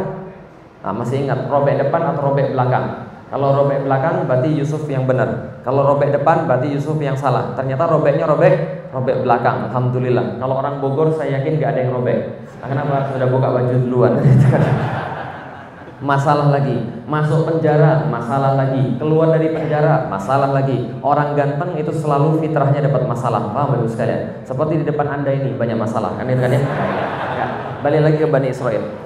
Nah, 0.84 0.92
masih 0.92 1.25
ingat 1.25 1.49
robek 1.49 1.80
depan 1.80 2.12
atau 2.12 2.32
robek 2.32 2.52
belakang 2.52 3.13
Kalau 3.35 3.50
robek 3.50 3.83
belakang 3.83 4.31
berarti 4.31 4.55
Yusuf 4.55 4.87
yang 4.87 5.11
benar. 5.11 5.59
Kalau 5.67 5.83
robek 5.83 6.14
depan 6.14 6.47
berarti 6.47 6.71
Yusuf 6.71 6.95
yang 7.03 7.19
salah. 7.19 7.50
Ternyata 7.59 7.91
robeknya 7.91 8.31
robek 8.31 8.87
robek 8.95 9.26
belakang. 9.26 9.67
Alhamdulillah. 9.75 10.38
Kalau 10.38 10.62
orang 10.62 10.79
Bogor 10.79 11.11
saya 11.11 11.43
yakin 11.43 11.59
gak 11.59 11.75
ada 11.75 11.81
yang 11.83 11.99
robek. 11.99 12.47
Nah, 12.62 12.67
kenapa 12.71 13.11
sudah 13.11 13.26
buka 13.26 13.50
baju 13.50 13.75
duluan? 13.75 14.23
masalah 16.05 16.53
lagi 16.53 16.85
masuk 17.09 17.49
penjara 17.49 18.05
masalah 18.12 18.61
lagi 18.61 19.00
keluar 19.00 19.33
dari 19.33 19.57
penjara 19.57 20.05
masalah 20.12 20.53
lagi 20.53 20.93
orang 21.00 21.33
ganteng 21.33 21.81
itu 21.81 21.97
selalu 21.97 22.45
fitrahnya 22.45 22.85
dapat 22.85 23.09
masalah 23.09 23.55
paham 23.57 23.81
ibu 23.81 23.88
sekalian 23.88 24.45
seperti 24.45 24.83
di 24.83 24.85
depan 24.85 25.09
anda 25.09 25.33
ini 25.33 25.57
banyak 25.57 25.81
masalah 25.81 26.12
kan 26.21 26.29
kan 26.29 26.50
ya? 26.53 26.61
ya 26.61 27.47
balik 27.81 28.05
lagi 28.05 28.17
ke 28.21 28.29
Bani 28.29 28.53
Israel 28.53 29.03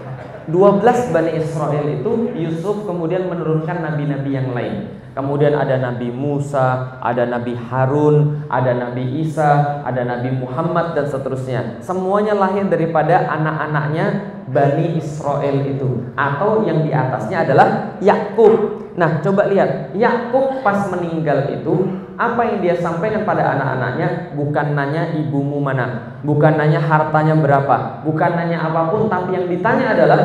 12 0.48 1.12
Bani 1.12 1.30
Israel 1.36 1.84
itu 1.92 2.10
Yusuf 2.32 2.88
kemudian 2.88 3.28
menurunkan 3.28 3.84
nabi-nabi 3.84 4.30
yang 4.32 4.50
lain 4.56 4.98
Kemudian 5.18 5.58
ada 5.58 5.82
Nabi 5.82 6.14
Musa, 6.14 6.94
ada 7.02 7.26
Nabi 7.26 7.58
Harun, 7.58 8.46
ada 8.46 8.70
Nabi 8.70 9.18
Isa, 9.26 9.82
ada 9.82 10.06
Nabi 10.06 10.30
Muhammad 10.30 10.94
dan 10.94 11.10
seterusnya. 11.10 11.82
Semuanya 11.82 12.38
lahir 12.38 12.70
daripada 12.70 13.26
anak-anaknya 13.26 14.37
Bani 14.50 14.98
Israel 14.98 15.56
itu. 15.64 16.12
Atau 16.16 16.64
yang 16.64 16.82
di 16.84 16.90
atasnya 16.90 17.44
adalah 17.44 17.98
Yakub. 18.00 18.84
Nah, 18.98 19.22
coba 19.22 19.46
lihat, 19.46 19.94
Yakub 19.94 20.64
pas 20.66 20.90
meninggal 20.90 21.54
itu 21.54 21.86
apa 22.18 22.42
yang 22.42 22.58
dia 22.58 22.74
sampaikan 22.74 23.22
pada 23.22 23.54
anak-anaknya? 23.54 24.34
Bukan 24.34 24.74
nanya 24.74 25.14
ibumu 25.14 25.62
mana, 25.62 26.18
bukan 26.26 26.58
nanya 26.58 26.82
hartanya 26.82 27.38
berapa, 27.38 28.02
bukan 28.02 28.30
nanya 28.34 28.58
apa 28.66 28.90
pun, 28.90 29.06
tapi 29.06 29.38
yang 29.38 29.46
ditanya 29.46 29.94
adalah 29.94 30.20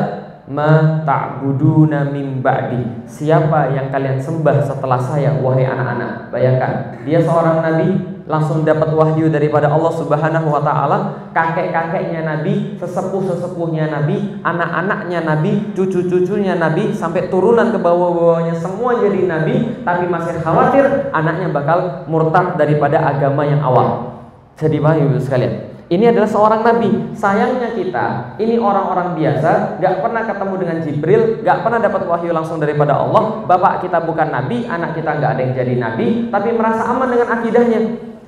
ma 0.50 1.00
ta'buduna 1.06 2.10
min 2.10 2.42
ba'di. 2.42 3.06
Siapa 3.06 3.72
yang 3.72 3.94
kalian 3.94 4.18
sembah 4.18 4.58
setelah 4.66 4.98
saya 4.98 5.38
wahai 5.38 5.70
anak-anak? 5.70 6.34
Bayangkan 6.34 6.98
dia 7.06 7.22
seorang 7.22 7.62
nabi 7.62 8.13
langsung 8.24 8.64
dapat 8.64 8.88
wahyu 8.96 9.28
daripada 9.28 9.68
Allah 9.68 9.92
Subhanahu 9.92 10.48
wa 10.48 10.64
taala 10.64 11.28
kakek-kakeknya 11.36 12.24
nabi 12.24 12.80
sesepuh-sesepuhnya 12.80 13.92
nabi 13.92 14.40
anak-anaknya 14.40 15.28
nabi 15.28 15.76
cucu-cucunya 15.76 16.56
nabi 16.56 16.96
sampai 16.96 17.28
turunan 17.28 17.68
ke 17.68 17.76
bawah-bawahnya 17.76 18.56
semua 18.56 18.96
jadi 18.96 19.28
nabi 19.28 19.84
tapi 19.84 20.08
masih 20.08 20.40
khawatir 20.40 21.12
anaknya 21.12 21.52
bakal 21.52 22.08
murtad 22.08 22.56
daripada 22.56 22.96
agama 23.04 23.44
yang 23.44 23.60
awal 23.60 24.16
jadi 24.56 24.80
paham 24.80 25.20
sekalian 25.20 25.74
ini 25.92 26.08
adalah 26.08 26.24
seorang 26.24 26.64
nabi. 26.64 27.12
Sayangnya 27.12 27.76
kita, 27.76 28.34
ini 28.40 28.56
orang-orang 28.56 29.20
biasa, 29.20 29.76
gak 29.84 30.00
pernah 30.00 30.24
ketemu 30.24 30.54
dengan 30.56 30.78
Jibril, 30.80 31.22
gak 31.44 31.60
pernah 31.60 31.76
dapat 31.76 32.08
wahyu 32.08 32.32
langsung 32.32 32.56
daripada 32.56 32.96
Allah. 32.96 33.44
Bapak 33.44 33.84
kita 33.84 34.00
bukan 34.00 34.32
nabi, 34.32 34.64
anak 34.64 34.96
kita 34.96 35.20
gak 35.20 35.36
ada 35.36 35.42
yang 35.44 35.52
jadi 35.52 35.74
nabi, 35.76 36.06
tapi 36.32 36.56
merasa 36.56 36.88
aman 36.88 37.12
dengan 37.12 37.28
akidahnya. 37.36 37.80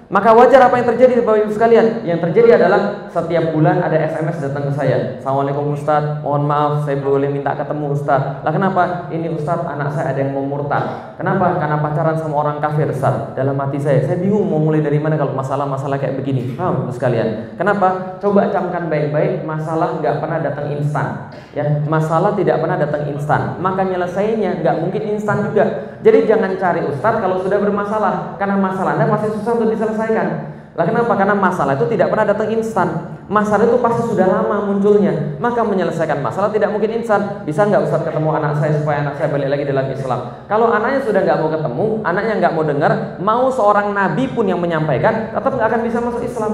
Maka 0.07 0.31
wajar 0.39 0.63
apa 0.63 0.79
yang 0.79 0.87
terjadi 0.95 1.19
Bapak 1.19 1.43
Ibu 1.43 1.51
sekalian? 1.51 2.07
Yang 2.07 2.31
terjadi 2.31 2.63
adalah 2.63 3.11
setiap 3.11 3.51
bulan 3.51 3.83
ada 3.83 3.99
SMS 4.07 4.39
datang 4.39 4.71
ke 4.71 4.73
saya. 4.79 5.19
Assalamualaikum 5.19 5.75
Ustaz, 5.75 6.23
mohon 6.23 6.47
maaf 6.47 6.87
saya 6.87 7.03
boleh 7.03 7.27
minta 7.27 7.59
ketemu 7.59 7.91
Ustaz. 7.91 8.39
Lah 8.47 8.53
kenapa? 8.55 9.11
Ini 9.11 9.35
Ustaz 9.35 9.67
anak 9.67 9.99
saya 9.99 10.15
ada 10.15 10.23
yang 10.23 10.31
mau 10.31 10.47
murtad. 10.47 11.19
Kenapa? 11.19 11.59
Karena 11.59 11.83
pacaran 11.83 12.15
sama 12.23 12.39
orang 12.39 12.63
kafir 12.63 12.87
Ustaz. 12.87 13.35
Dalam 13.35 13.59
hati 13.59 13.83
saya, 13.83 13.99
saya 14.07 14.23
bingung 14.23 14.47
mau 14.47 14.63
mulai 14.63 14.79
dari 14.79 15.03
mana 15.03 15.19
kalau 15.19 15.35
masalah-masalah 15.35 15.99
kayak 15.99 16.23
begini. 16.23 16.55
Paham 16.55 16.87
sekalian? 16.95 17.59
Kenapa? 17.59 18.23
Coba 18.23 18.47
camkan 18.55 18.87
baik-baik, 18.87 19.43
masalah 19.43 19.99
nggak 19.99 20.23
pernah 20.23 20.39
datang 20.39 20.71
instan. 20.71 21.35
Ya, 21.51 21.83
masalah 21.91 22.39
tidak 22.39 22.63
pernah 22.63 22.79
datang 22.79 23.11
instan. 23.11 23.59
Maka 23.59 23.83
nyelesainya 23.83 24.63
nggak 24.63 24.77
mungkin 24.87 25.03
instan 25.19 25.51
juga. 25.51 25.99
Jadi 25.99 26.31
jangan 26.31 26.55
cari 26.55 26.87
Ustaz 26.87 27.19
kalau 27.19 27.43
sudah 27.43 27.59
bermasalah, 27.59 28.39
karena 28.39 28.55
masalah 28.55 28.95
Anda 28.95 29.11
masih 29.11 29.35
susah 29.35 29.59
untuk 29.59 29.75
diselesaikan 29.75 29.96
selesaikan. 29.97 30.29
Lah 30.77 30.85
kenapa? 30.85 31.17
Karena 31.17 31.33
masalah 31.33 31.73
itu 31.81 31.89
tidak 31.89 32.13
pernah 32.13 32.29
datang 32.29 32.53
instan. 32.53 33.17
Masalah 33.33 33.65
itu 33.65 33.81
pasti 33.81 34.13
sudah 34.13 34.29
lama 34.29 34.69
munculnya. 34.69 35.41
Maka 35.41 35.65
menyelesaikan 35.65 36.21
masalah 36.21 36.53
tidak 36.53 36.69
mungkin 36.69 37.01
instan. 37.01 37.43
Bisa 37.49 37.65
nggak 37.65 37.89
Ustaz 37.89 38.05
ketemu 38.05 38.29
anak 38.37 38.61
saya 38.61 38.77
supaya 38.77 39.01
anak 39.01 39.17
saya 39.17 39.33
balik 39.33 39.49
lagi 39.49 39.65
dalam 39.65 39.89
Islam? 39.89 40.21
Kalau 40.45 40.69
anaknya 40.69 41.01
sudah 41.01 41.21
nggak 41.25 41.39
mau 41.41 41.49
ketemu, 41.49 41.87
anaknya 42.05 42.35
nggak 42.45 42.53
mau 42.53 42.65
dengar, 42.69 42.93
mau 43.25 43.45
seorang 43.49 43.97
nabi 43.97 44.29
pun 44.29 44.45
yang 44.45 44.61
menyampaikan, 44.61 45.33
tetap 45.33 45.49
nggak 45.57 45.69
akan 45.73 45.81
bisa 45.81 45.99
masuk 46.05 46.23
Islam. 46.23 46.53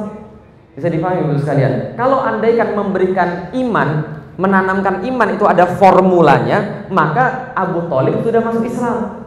Bisa 0.73 0.89
dipahami 0.89 1.21
Ibu 1.27 1.43
sekalian. 1.43 1.73
Kalau 1.99 2.23
andaikan 2.23 2.73
memberikan 2.79 3.53
iman, 3.53 3.89
menanamkan 4.39 5.05
iman 5.05 5.29
itu 5.35 5.45
ada 5.45 5.67
formulanya, 5.77 6.89
maka 6.89 7.53
Abu 7.59 7.91
Thalib 7.91 8.23
sudah 8.23 8.41
masuk 8.41 8.65
Islam. 8.65 9.22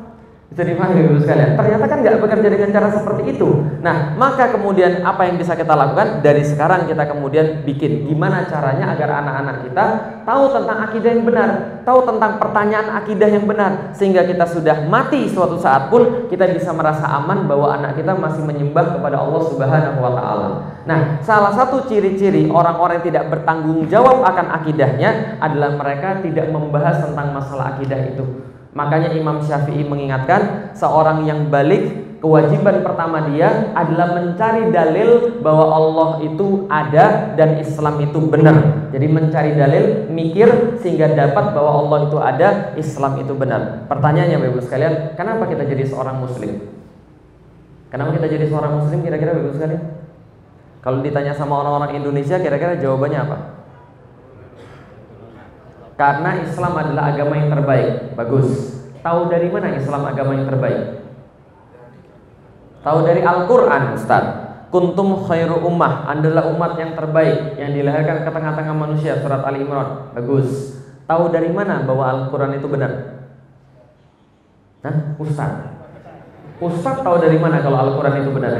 Bisa 0.46 0.62
dipahami 0.62 1.10
Ibu 1.10 1.26
sekalian. 1.26 1.58
Ternyata 1.58 1.86
kan 1.90 1.98
nggak 2.06 2.18
bekerja 2.22 2.48
dengan 2.54 2.70
cara 2.70 2.88
seperti 2.94 3.34
itu. 3.34 3.50
Nah, 3.82 4.14
maka 4.14 4.54
kemudian 4.54 5.02
apa 5.02 5.26
yang 5.26 5.42
bisa 5.42 5.58
kita 5.58 5.74
lakukan? 5.74 6.22
Dari 6.22 6.46
sekarang 6.46 6.86
kita 6.86 7.10
kemudian 7.10 7.66
bikin 7.66 8.06
gimana 8.06 8.46
caranya 8.46 8.94
agar 8.94 9.26
anak-anak 9.26 9.66
kita 9.66 9.86
tahu 10.22 10.54
tentang 10.54 10.78
akidah 10.86 11.12
yang 11.18 11.26
benar, 11.26 11.50
tahu 11.82 12.00
tentang 12.06 12.38
pertanyaan 12.38 12.88
akidah 12.94 13.30
yang 13.30 13.46
benar, 13.50 13.92
sehingga 13.98 14.22
kita 14.22 14.46
sudah 14.46 14.86
mati 14.86 15.26
suatu 15.28 15.58
saat 15.58 15.90
pun 15.90 16.30
kita 16.30 16.46
bisa 16.54 16.72
merasa 16.78 17.10
aman 17.10 17.50
bahwa 17.50 17.76
anak 17.76 17.98
kita 17.98 18.14
masih 18.14 18.46
menyembah 18.46 18.96
kepada 18.96 19.18
Allah 19.26 19.42
Subhanahu 19.50 19.98
wa 19.98 20.12
taala. 20.14 20.48
Nah, 20.86 21.20
salah 21.26 21.58
satu 21.58 21.90
ciri-ciri 21.90 22.54
orang-orang 22.54 23.02
yang 23.02 23.08
tidak 23.12 23.26
bertanggung 23.34 23.90
jawab 23.90 24.22
akan 24.22 24.62
akidahnya 24.62 25.42
adalah 25.42 25.74
mereka 25.74 26.22
tidak 26.22 26.54
membahas 26.54 27.02
tentang 27.02 27.34
masalah 27.34 27.76
akidah 27.76 28.00
itu. 28.14 28.55
Makanya 28.76 29.16
Imam 29.16 29.40
Syafi'i 29.40 29.88
mengingatkan 29.88 30.76
seorang 30.76 31.24
yang 31.24 31.48
balik 31.48 32.20
kewajiban 32.20 32.84
pertama 32.84 33.24
dia 33.32 33.72
adalah 33.72 34.20
mencari 34.20 34.68
dalil 34.68 35.40
bahwa 35.40 35.66
Allah 35.72 36.10
itu 36.28 36.68
ada 36.68 37.32
dan 37.40 37.56
Islam 37.56 38.04
itu 38.04 38.20
benar. 38.28 38.92
Jadi 38.92 39.08
mencari 39.08 39.56
dalil, 39.56 40.12
mikir 40.12 40.76
sehingga 40.84 41.08
dapat 41.16 41.56
bahwa 41.56 41.72
Allah 41.88 42.00
itu 42.12 42.18
ada, 42.20 42.48
Islam 42.76 43.16
itu 43.24 43.32
benar. 43.32 43.88
Pertanyaannya 43.88 44.44
Bapak 44.44 44.52
Ibu 44.52 44.60
sekalian, 44.68 44.94
kenapa 45.16 45.48
kita 45.48 45.64
jadi 45.64 45.84
seorang 45.88 46.20
muslim? 46.20 46.60
Kenapa 47.88 48.12
kita 48.12 48.28
jadi 48.28 48.46
seorang 48.52 48.76
muslim 48.76 49.00
kira-kira 49.08 49.32
Bapak 49.32 49.46
Ibu 49.48 49.56
sekalian? 49.56 49.84
Kalau 50.84 51.00
ditanya 51.00 51.32
sama 51.32 51.64
orang-orang 51.64 51.96
Indonesia 51.96 52.44
kira-kira 52.44 52.76
jawabannya 52.76 53.20
apa? 53.24 53.55
Karena 55.96 56.44
Islam 56.44 56.74
adalah 56.76 57.04
agama 57.16 57.34
yang 57.40 57.50
terbaik. 57.56 58.16
Bagus. 58.20 58.48
Tahu 59.00 59.32
dari 59.32 59.48
mana 59.48 59.72
Islam 59.80 60.02
agama 60.04 60.32
yang 60.36 60.48
terbaik? 60.48 60.80
Tahu 62.84 62.98
dari 63.08 63.22
Al-Qur'an, 63.24 63.96
Ustaz. 63.96 64.26
Kuntum 64.70 65.24
khairu 65.24 65.64
ummah, 65.64 66.04
adalah 66.12 66.52
umat 66.52 66.76
yang 66.76 67.00
terbaik 67.00 67.56
yang 67.56 67.72
dilahirkan 67.72 68.28
ke 68.28 68.30
tengah-tengah 68.30 68.76
manusia, 68.76 69.24
surat 69.24 69.40
Ali 69.48 69.64
Imran. 69.64 70.12
Bagus. 70.12 70.76
Tahu 71.08 71.32
dari 71.32 71.48
mana 71.48 71.88
bahwa 71.88 72.04
Al-Qur'an 72.12 72.60
itu 72.60 72.68
benar? 72.68 72.92
Hah? 74.84 75.16
Ustaz. 75.16 75.54
Ustaz 76.60 76.98
tahu 77.00 77.24
dari 77.24 77.40
mana 77.40 77.64
kalau 77.64 77.78
Al-Qur'an 77.88 78.20
itu 78.20 78.36
benar? 78.36 78.54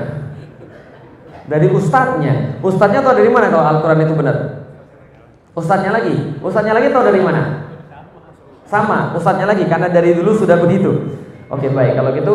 Dari 1.46 1.68
ustadznya. 1.70 2.64
Ustadznya 2.64 3.04
tahu 3.06 3.16
dari 3.18 3.30
mana 3.30 3.52
kalau 3.52 3.66
Al-Qur'an 3.66 4.02
itu 4.02 4.16
benar? 4.16 4.55
Ustadznya 5.56 5.92
lagi, 5.96 6.36
ustadznya 6.44 6.76
lagi 6.76 6.92
tahu 6.92 7.04
dari 7.08 7.24
mana? 7.24 7.64
Sama, 8.68 9.16
ustadznya 9.16 9.48
lagi 9.48 9.64
karena 9.72 9.88
dari 9.88 10.12
dulu 10.12 10.36
sudah 10.36 10.60
begitu. 10.60 11.16
Oke 11.48 11.72
baik, 11.72 11.96
kalau 11.96 12.12
gitu 12.12 12.34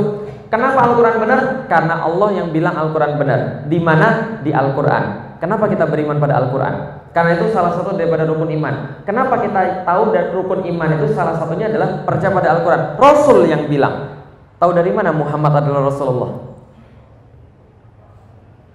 kenapa 0.49 0.89
Al-Quran 0.89 1.21
benar? 1.21 1.41
Karena 1.69 2.01
Allah 2.01 2.29
yang 2.33 2.49
bilang 2.49 2.73
Al-Quran 2.81 3.21
benar. 3.21 3.69
Di 3.69 3.77
mana? 3.77 4.41
Di 4.41 4.57
Al-Quran. 4.57 5.37
Kenapa 5.37 5.69
kita 5.69 5.85
beriman 5.85 6.17
pada 6.17 6.41
Al-Quran? 6.41 7.01
Karena 7.11 7.37
itu 7.37 7.51
salah 7.53 7.77
satu 7.77 7.93
daripada 7.99 8.25
rukun 8.25 8.49
iman. 8.57 9.05
Kenapa 9.05 9.37
kita 9.43 9.85
tahu 9.85 10.15
dan 10.17 10.33
rukun 10.33 10.65
iman 10.65 10.89
itu 10.97 11.13
salah 11.13 11.37
satunya 11.37 11.69
adalah 11.69 12.07
percaya 12.09 12.33
pada 12.33 12.49
Al-Quran. 12.57 12.83
Rasul 12.97 13.51
yang 13.51 13.69
bilang. 13.69 14.17
Tahu 14.61 14.77
dari 14.77 14.93
mana 14.93 15.13
Muhammad 15.13 15.61
adalah 15.61 15.89
Rasulullah? 15.93 16.33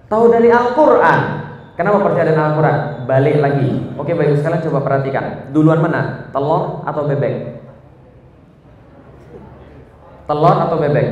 Tahu 0.06 0.24
dari 0.30 0.54
Al-Quran. 0.54 1.20
Kenapa 1.74 1.98
percaya 1.98 2.26
dengan 2.30 2.54
Al-Quran? 2.54 2.95
Balik 3.06 3.38
lagi. 3.38 3.94
Oke, 3.94 4.18
baik 4.18 4.42
sekalian 4.42 4.66
coba 4.66 4.82
perhatikan. 4.82 5.54
Duluan 5.54 5.78
mana? 5.78 6.26
Telur 6.34 6.82
atau 6.82 7.06
bebek? 7.06 7.62
Telur 10.26 10.56
atau 10.58 10.76
bebek? 10.82 11.08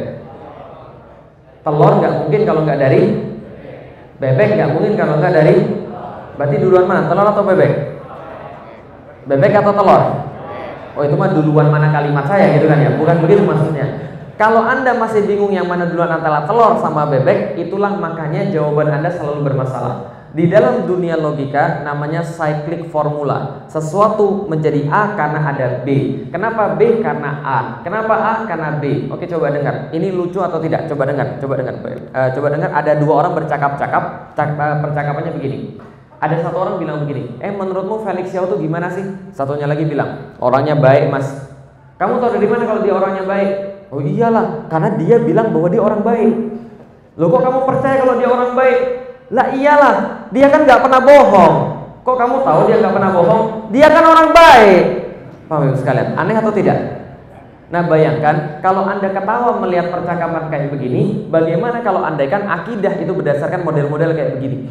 Telur 1.62 1.92
nggak 2.02 2.14
mungkin 2.18 2.40
kalau 2.44 2.61
nggak 2.66 2.80
dari 2.83 3.02
bebek 4.18 4.48
nggak 4.59 4.70
mungkin 4.74 4.92
kalau 4.98 5.14
nggak 5.22 5.35
dari. 5.38 5.57
Berarti 6.35 6.57
duluan 6.59 6.87
mana? 6.90 7.07
Telur 7.07 7.26
atau 7.30 7.46
bebek? 7.46 7.72
Bebek 9.30 9.54
atau 9.54 9.72
telur? 9.72 10.02
Oh 10.94 11.02
itu 11.02 11.14
mah 11.14 11.30
duluan 11.30 11.70
mana 11.70 11.94
kalimat 11.94 12.26
saya 12.26 12.59
gitu 12.59 12.66
kan 12.66 12.83
ya? 12.83 12.98
Bukan 12.98 13.22
begitu 13.22 13.46
maksudnya. 13.46 13.87
Kalau 14.35 14.66
Anda 14.66 14.98
masih 14.98 15.30
bingung 15.30 15.54
yang 15.54 15.70
mana 15.70 15.87
duluan 15.87 16.11
antara 16.11 16.42
telur 16.42 16.74
sama 16.83 17.07
bebek, 17.07 17.54
itulah 17.54 17.94
makanya 17.94 18.50
jawaban 18.50 18.90
Anda 18.90 19.14
selalu 19.14 19.46
bermasalah. 19.46 20.13
Di 20.35 20.51
dalam 20.51 20.83
dunia 20.90 21.14
logika 21.14 21.87
namanya 21.87 22.27
cyclic 22.27 22.90
formula. 22.90 23.70
Sesuatu 23.70 24.51
menjadi 24.51 24.83
A 24.90 25.14
karena 25.14 25.38
ada 25.47 25.87
B. 25.87 26.27
Kenapa 26.27 26.75
B? 26.75 26.99
Karena 26.99 27.38
A. 27.47 27.59
Kenapa 27.87 28.18
A? 28.18 28.35
Karena 28.42 28.75
B. 28.83 29.07
Oke, 29.14 29.31
coba 29.31 29.55
dengar. 29.55 29.94
Ini 29.94 30.11
lucu 30.11 30.42
atau 30.42 30.59
tidak? 30.59 30.90
Coba 30.90 31.07
dengar. 31.07 31.38
Coba 31.38 31.62
dengar. 31.62 31.79
Uh, 31.79 32.29
coba 32.35 32.47
dengar. 32.51 32.75
Ada 32.75 32.99
dua 32.99 33.23
orang 33.23 33.38
bercakap-cakap. 33.38 34.35
Eh, 34.35 34.77
percakapannya 34.83 35.33
begini. 35.38 35.79
Ada 36.18 36.51
satu 36.51 36.66
orang 36.66 36.83
bilang 36.83 37.07
begini. 37.07 37.38
Eh, 37.38 37.55
menurutmu 37.55 38.03
Felix 38.03 38.35
Xiao 38.35 38.51
tuh 38.51 38.59
gimana 38.59 38.90
sih? 38.90 39.07
Satunya 39.31 39.70
lagi 39.70 39.87
bilang, 39.87 40.35
orangnya 40.42 40.75
baik, 40.75 41.14
Mas. 41.14 41.31
Kamu 41.94 42.18
tahu 42.18 42.35
dari 42.35 42.51
mana 42.51 42.66
kalau 42.66 42.83
dia 42.83 42.90
orangnya 42.90 43.23
baik? 43.23 43.51
Oh 43.94 44.03
iyalah, 44.03 44.66
karena 44.66 44.99
dia 44.99 45.23
bilang 45.23 45.55
bahwa 45.55 45.68
dia 45.70 45.79
orang 45.79 46.03
baik. 46.03 46.35
Loh 47.14 47.31
kok 47.31 47.42
kamu 47.47 47.61
percaya 47.62 47.97
kalau 48.03 48.14
dia 48.18 48.27
orang 48.27 48.53
baik? 48.59 49.03
Lah 49.32 49.56
iyalah, 49.56 50.28
dia 50.34 50.52
kan 50.52 50.68
nggak 50.68 50.80
pernah 50.84 51.00
bohong. 51.00 51.54
Kok 52.04 52.16
kamu 52.20 52.37
tahu 52.44 52.60
dia 52.68 52.76
nggak 52.84 52.94
pernah 53.00 53.10
bohong? 53.16 53.44
Dia 53.72 53.88
kan 53.88 54.04
orang 54.04 54.28
baik. 54.37 54.84
Paham 55.48 55.72
ibu 55.72 55.76
sekalian? 55.80 56.16
Aneh 56.20 56.37
atau 56.37 56.52
tidak? 56.52 56.78
Nah 57.72 57.82
bayangkan 57.88 58.60
kalau 58.60 58.84
anda 58.84 59.08
ketawa 59.08 59.56
melihat 59.64 59.88
percakapan 59.88 60.52
kayak 60.52 60.68
begini, 60.68 61.26
bagaimana 61.32 61.80
kalau 61.80 62.04
andaikan 62.04 62.44
akidah 62.44 62.92
itu 63.00 63.12
berdasarkan 63.16 63.64
model-model 63.64 64.12
kayak 64.12 64.37
begini? 64.37 64.68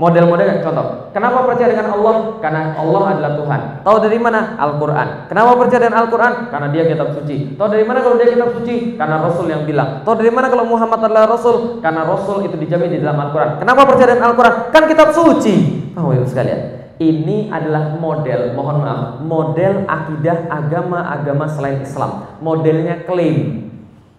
Model-model 0.00 0.64
contoh. 0.64 1.12
Kenapa 1.12 1.44
percaya 1.44 1.76
dengan 1.76 1.92
Allah? 1.92 2.40
Karena 2.40 2.72
Allah 2.72 3.02
adalah 3.12 3.32
Tuhan. 3.36 3.60
Tahu 3.84 3.96
dari 4.00 4.16
mana? 4.16 4.56
Al-Qur'an. 4.56 5.28
Kenapa 5.28 5.60
percaya 5.60 5.80
dengan 5.84 6.00
Al-Qur'an? 6.00 6.48
Karena 6.48 6.72
dia 6.72 6.88
kitab 6.88 7.12
suci. 7.12 7.52
Tahu 7.52 7.68
dari 7.68 7.84
mana 7.84 8.00
kalau 8.00 8.16
dia 8.16 8.32
kitab 8.32 8.48
suci? 8.56 8.96
Karena 8.96 9.20
Rasul 9.20 9.52
yang 9.52 9.68
bilang. 9.68 10.00
Tahu 10.00 10.16
dari 10.16 10.32
mana 10.32 10.48
kalau 10.48 10.64
Muhammad 10.64 11.04
adalah 11.04 11.36
Rasul? 11.36 11.84
Karena 11.84 12.08
Rasul 12.08 12.48
itu 12.48 12.56
dijamin 12.56 12.96
di 12.96 13.04
dalam 13.04 13.28
Al-Qur'an. 13.28 13.60
Kenapa 13.60 13.84
percaya 13.84 14.16
dengan 14.16 14.32
Al-Qur'an? 14.32 14.72
Kan 14.72 14.88
kitab 14.88 15.12
suci. 15.12 15.54
Oh, 16.00 16.16
ya 16.16 16.24
sekalian. 16.24 16.60
Ini 16.96 17.52
adalah 17.52 17.96
model, 17.96 18.56
mohon 18.56 18.84
maaf, 18.84 19.24
model 19.24 19.84
akidah 19.84 20.48
agama-agama 20.48 21.44
selain 21.44 21.84
Islam. 21.84 22.40
Modelnya 22.40 23.04
klaim. 23.04 23.68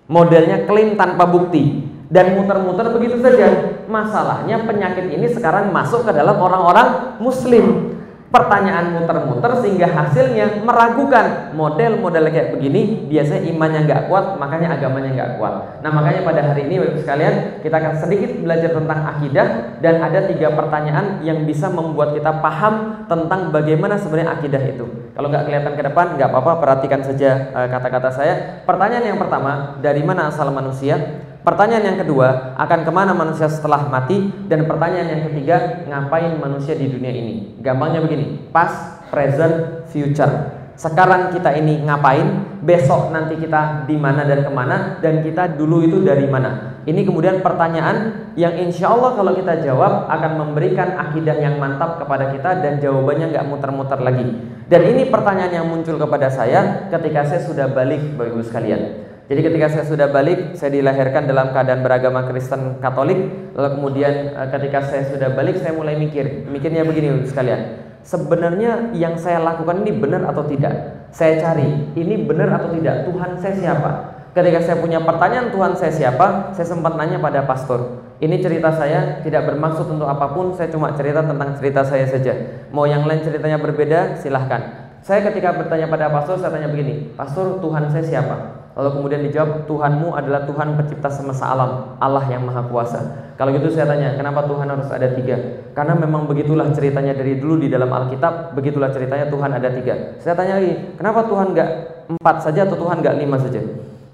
Modelnya 0.05 0.69
klaim 0.69 0.93
tanpa 0.93 1.25
bukti 1.25 1.89
dan 2.11 2.35
muter-muter 2.35 2.91
begitu 2.91 3.23
saja. 3.23 3.47
Masalahnya 3.87 4.67
penyakit 4.67 5.07
ini 5.07 5.31
sekarang 5.31 5.71
masuk 5.71 6.03
ke 6.03 6.11
dalam 6.11 6.35
orang-orang 6.37 7.17
muslim. 7.23 7.95
Pertanyaan 8.31 8.95
muter-muter 8.95 9.59
sehingga 9.59 9.91
hasilnya 9.91 10.63
meragukan 10.63 11.51
model-model 11.51 12.31
kayak 12.31 12.55
begini 12.55 13.03
biasanya 13.11 13.43
imannya 13.51 13.83
nggak 13.83 14.07
kuat 14.07 14.39
makanya 14.39 14.71
agamanya 14.71 15.11
nggak 15.11 15.31
kuat. 15.35 15.83
Nah 15.83 15.91
makanya 15.91 16.23
pada 16.23 16.39
hari 16.47 16.63
ini 16.71 16.79
bapak 16.79 17.03
sekalian 17.03 17.35
kita 17.59 17.75
akan 17.75 17.93
sedikit 17.99 18.31
belajar 18.39 18.71
tentang 18.71 18.99
akidah 19.03 19.47
dan 19.83 19.99
ada 19.99 20.31
tiga 20.31 20.47
pertanyaan 20.55 21.19
yang 21.27 21.43
bisa 21.43 21.67
membuat 21.67 22.15
kita 22.15 22.39
paham 22.39 23.03
tentang 23.11 23.51
bagaimana 23.51 23.99
sebenarnya 23.99 24.31
akidah 24.39 24.63
itu. 24.63 24.87
Kalau 25.11 25.27
nggak 25.27 25.51
kelihatan 25.51 25.73
ke 25.75 25.83
depan 25.91 26.15
nggak 26.15 26.29
apa-apa 26.31 26.51
perhatikan 26.63 27.03
saja 27.03 27.51
eh, 27.51 27.67
kata-kata 27.67 28.15
saya. 28.15 28.63
Pertanyaan 28.63 29.11
yang 29.11 29.19
pertama 29.19 29.75
dari 29.83 30.07
mana 30.07 30.31
asal 30.31 30.47
manusia? 30.55 31.27
Pertanyaan 31.41 31.93
yang 31.93 31.99
kedua, 32.05 32.53
akan 32.53 32.85
ke 32.85 32.91
mana 32.93 33.17
manusia 33.17 33.49
setelah 33.49 33.89
mati? 33.89 34.29
Dan 34.45 34.69
pertanyaan 34.69 35.09
yang 35.09 35.21
ketiga, 35.25 35.81
ngapain 35.89 36.37
manusia 36.37 36.77
di 36.77 36.85
dunia 36.85 37.09
ini? 37.09 37.57
Gampangnya 37.65 38.05
begini, 38.05 38.53
past, 38.53 39.09
present, 39.09 39.89
future. 39.89 40.29
Sekarang 40.77 41.33
kita 41.33 41.57
ini 41.57 41.81
ngapain? 41.81 42.61
Besok 42.61 43.09
nanti 43.09 43.41
kita 43.41 43.89
di 43.89 43.97
mana 43.97 44.21
dan 44.21 44.45
ke 44.45 44.51
mana? 44.53 45.01
Dan 45.01 45.25
kita 45.25 45.57
dulu 45.57 45.81
itu 45.81 46.05
dari 46.05 46.29
mana? 46.29 46.77
Ini 46.85 47.01
kemudian 47.05 47.41
pertanyaan 47.41 48.29
yang 48.37 48.57
insya 48.61 48.93
Allah 48.93 49.17
kalau 49.17 49.33
kita 49.33 49.65
jawab 49.65 50.09
akan 50.13 50.31
memberikan 50.45 50.93
akidah 50.93 51.41
yang 51.41 51.57
mantap 51.57 51.97
kepada 52.01 52.29
kita 52.33 52.61
dan 52.61 52.77
jawabannya 52.77 53.33
nggak 53.33 53.45
muter-muter 53.49 53.97
lagi. 53.97 54.29
Dan 54.69 54.81
ini 54.93 55.09
pertanyaan 55.09 55.53
yang 55.61 55.65
muncul 55.65 55.97
kepada 55.97 56.29
saya 56.29 56.85
ketika 56.93 57.25
saya 57.25 57.41
sudah 57.41 57.65
balik, 57.73 58.13
Ibu 58.13 58.45
sekalian. 58.45 59.10
Jadi 59.31 59.47
ketika 59.47 59.67
saya 59.71 59.87
sudah 59.87 60.11
balik, 60.11 60.59
saya 60.59 60.75
dilahirkan 60.75 61.23
dalam 61.23 61.55
keadaan 61.55 61.79
beragama 61.87 62.27
Kristen 62.27 62.83
Katolik. 62.83 63.31
Lalu 63.55 63.69
kemudian 63.79 64.35
eh, 64.35 64.47
ketika 64.51 64.83
saya 64.83 65.07
sudah 65.07 65.31
balik, 65.31 65.55
saya 65.55 65.71
mulai 65.71 65.95
mikir. 65.95 66.51
Mikirnya 66.51 66.83
begini 66.83 67.23
sekalian. 67.23 67.79
Sebenarnya 68.03 68.91
yang 68.91 69.15
saya 69.15 69.39
lakukan 69.39 69.87
ini 69.87 69.95
benar 69.95 70.27
atau 70.27 70.43
tidak? 70.51 71.07
Saya 71.15 71.39
cari, 71.39 71.95
ini 71.95 72.27
benar 72.27 72.59
atau 72.59 72.75
tidak? 72.75 73.07
Tuhan 73.07 73.39
saya 73.39 73.55
siapa? 73.55 73.91
Ketika 74.35 74.59
saya 74.67 74.77
punya 74.83 74.99
pertanyaan 74.99 75.47
Tuhan 75.55 75.79
saya 75.79 75.95
siapa, 75.95 76.51
saya 76.51 76.67
sempat 76.67 76.99
nanya 76.99 77.23
pada 77.23 77.47
pastor. 77.47 78.03
Ini 78.19 78.35
cerita 78.43 78.75
saya 78.75 79.23
tidak 79.23 79.47
bermaksud 79.47 79.95
untuk 79.95 80.11
apa 80.11 80.27
pun, 80.35 80.51
saya 80.59 80.67
cuma 80.67 80.91
cerita 80.91 81.23
tentang 81.23 81.55
cerita 81.55 81.87
saya 81.87 82.03
saja. 82.03 82.35
Mau 82.75 82.83
yang 82.83 83.07
lain 83.07 83.23
ceritanya 83.23 83.63
berbeda, 83.63 84.19
silahkan. 84.19 84.91
Saya 84.99 85.23
ketika 85.23 85.55
bertanya 85.55 85.87
pada 85.87 86.11
pastor, 86.11 86.35
saya 86.35 86.51
tanya 86.51 86.67
begini, 86.67 87.15
Pastor, 87.15 87.63
Tuhan 87.63 87.87
saya 87.95 88.03
siapa? 88.03 88.60
Lalu 88.71 88.89
kemudian 88.95 89.21
dijawab 89.27 89.67
Tuhanmu 89.67 90.15
adalah 90.15 90.47
Tuhan 90.47 90.79
pencipta 90.79 91.11
semesta 91.11 91.51
alam 91.51 91.99
Allah 91.99 92.23
yang 92.31 92.47
maha 92.47 92.63
kuasa. 92.71 92.99
Kalau 93.35 93.51
gitu 93.51 93.67
saya 93.73 93.89
tanya 93.89 94.15
kenapa 94.15 94.47
Tuhan 94.47 94.67
harus 94.69 94.87
ada 94.87 95.11
tiga? 95.11 95.67
Karena 95.75 95.97
memang 95.99 96.29
begitulah 96.29 96.71
ceritanya 96.71 97.11
dari 97.11 97.39
dulu 97.41 97.63
di 97.63 97.67
dalam 97.71 97.91
Alkitab 97.91 98.55
Begitulah 98.55 98.91
ceritanya 98.95 99.27
Tuhan 99.27 99.51
ada 99.51 99.69
tiga. 99.71 100.15
Saya 100.23 100.39
tanya 100.39 100.63
lagi 100.63 100.95
kenapa 100.95 101.27
Tuhan 101.27 101.51
nggak 101.51 101.69
empat 102.15 102.35
saja 102.43 102.67
atau 102.67 102.77
Tuhan 102.79 103.03
nggak 103.03 103.15
lima 103.19 103.37
saja 103.39 103.59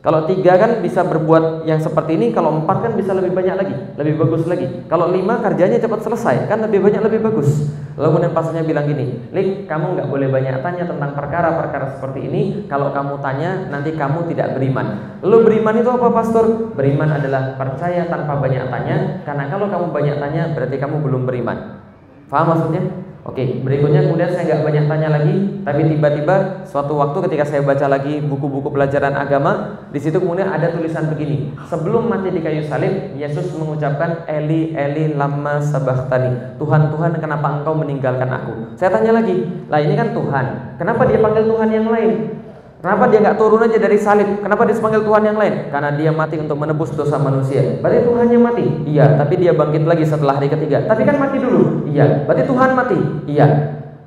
kalau 0.08 0.24
tiga 0.24 0.56
kan 0.56 0.80
bisa 0.80 1.04
berbuat 1.04 1.68
yang 1.68 1.84
seperti 1.84 2.16
ini, 2.16 2.32
kalau 2.32 2.64
empat 2.64 2.80
kan 2.80 2.96
bisa 2.96 3.12
lebih 3.12 3.36
banyak 3.36 3.60
lagi, 3.60 3.76
lebih 4.00 4.24
bagus 4.24 4.48
lagi. 4.48 4.88
Kalau 4.88 5.12
lima 5.12 5.44
kerjanya 5.44 5.84
cepat 5.84 6.00
selesai, 6.00 6.48
kan 6.48 6.64
lebih 6.64 6.80
banyak 6.80 7.04
lebih 7.04 7.28
bagus. 7.28 7.68
Lalu 8.00 8.16
kemudian 8.16 8.32
pastornya 8.32 8.64
bilang 8.64 8.88
gini, 8.88 9.20
Lik, 9.36 9.68
kamu 9.68 10.00
nggak 10.00 10.08
boleh 10.08 10.32
banyak 10.32 10.64
tanya 10.64 10.88
tentang 10.88 11.12
perkara-perkara 11.12 12.00
seperti 12.00 12.24
ini. 12.24 12.42
Kalau 12.72 12.96
kamu 12.96 13.20
tanya, 13.20 13.68
nanti 13.68 14.00
kamu 14.00 14.32
tidak 14.32 14.56
beriman. 14.56 15.20
Lalu 15.28 15.38
beriman 15.44 15.76
itu 15.76 15.90
apa, 15.92 16.08
pastor? 16.16 16.46
Beriman 16.72 17.12
adalah 17.12 17.60
percaya 17.60 18.08
tanpa 18.08 18.40
banyak 18.40 18.64
tanya, 18.64 18.98
karena 19.28 19.44
kalau 19.52 19.68
kamu 19.68 19.86
banyak 19.92 20.16
tanya, 20.24 20.56
berarti 20.56 20.76
kamu 20.80 21.04
belum 21.04 21.28
beriman. 21.28 21.84
Faham 22.32 22.56
maksudnya? 22.56 23.07
Oke, 23.28 23.60
berikutnya 23.60 24.08
kemudian 24.08 24.32
saya 24.32 24.48
nggak 24.48 24.64
banyak 24.64 24.86
tanya 24.88 25.10
lagi, 25.20 25.36
tapi 25.68 25.84
tiba-tiba 25.84 26.64
suatu 26.64 26.96
waktu 26.96 27.28
ketika 27.28 27.44
saya 27.44 27.60
baca 27.60 27.84
lagi 27.92 28.24
buku-buku 28.24 28.72
pelajaran 28.72 29.20
agama, 29.20 29.84
di 29.92 30.00
situ 30.00 30.24
kemudian 30.24 30.48
ada 30.48 30.72
tulisan 30.72 31.12
begini. 31.12 31.52
Sebelum 31.68 32.08
mati 32.08 32.32
di 32.32 32.40
kayu 32.40 32.64
salib, 32.64 33.20
Yesus 33.20 33.52
mengucapkan 33.60 34.24
Eli 34.32 34.72
Eli 34.72 35.12
lama 35.12 35.60
sabahtani. 35.60 36.56
Tuhan 36.56 36.88
Tuhan, 36.88 37.20
kenapa 37.20 37.60
engkau 37.60 37.76
meninggalkan 37.76 38.32
aku? 38.32 38.80
Saya 38.80 38.96
tanya 38.96 39.20
lagi, 39.20 39.44
lah 39.68 39.84
ini 39.84 40.00
kan 40.00 40.16
Tuhan. 40.16 40.46
Kenapa 40.80 41.04
dia 41.04 41.20
panggil 41.20 41.52
Tuhan 41.52 41.68
yang 41.68 41.92
lain? 41.92 42.47
Kenapa 42.78 43.10
dia 43.10 43.20
nggak 43.26 43.38
turun 43.42 43.66
aja 43.66 43.78
dari 43.82 43.98
salib? 43.98 44.38
Kenapa 44.38 44.62
dia 44.70 44.78
panggil 44.78 45.02
Tuhan 45.02 45.24
yang 45.26 45.38
lain? 45.42 45.74
Karena 45.74 45.90
dia 45.98 46.14
mati 46.14 46.38
untuk 46.38 46.62
menebus 46.62 46.94
dosa 46.94 47.18
manusia. 47.18 47.82
Berarti 47.82 48.06
Tuhan 48.06 48.28
yang 48.30 48.44
mati? 48.46 48.66
Iya. 48.86 49.18
Tapi 49.18 49.34
dia 49.42 49.58
bangkit 49.58 49.82
lagi 49.90 50.06
setelah 50.06 50.38
hari 50.38 50.46
ketiga. 50.54 50.86
Tapi 50.86 51.02
kan 51.02 51.18
mati 51.18 51.42
dulu? 51.42 51.90
Iya. 51.90 52.30
Berarti 52.30 52.44
Tuhan 52.46 52.70
mati? 52.78 53.00
Iya. 53.26 53.48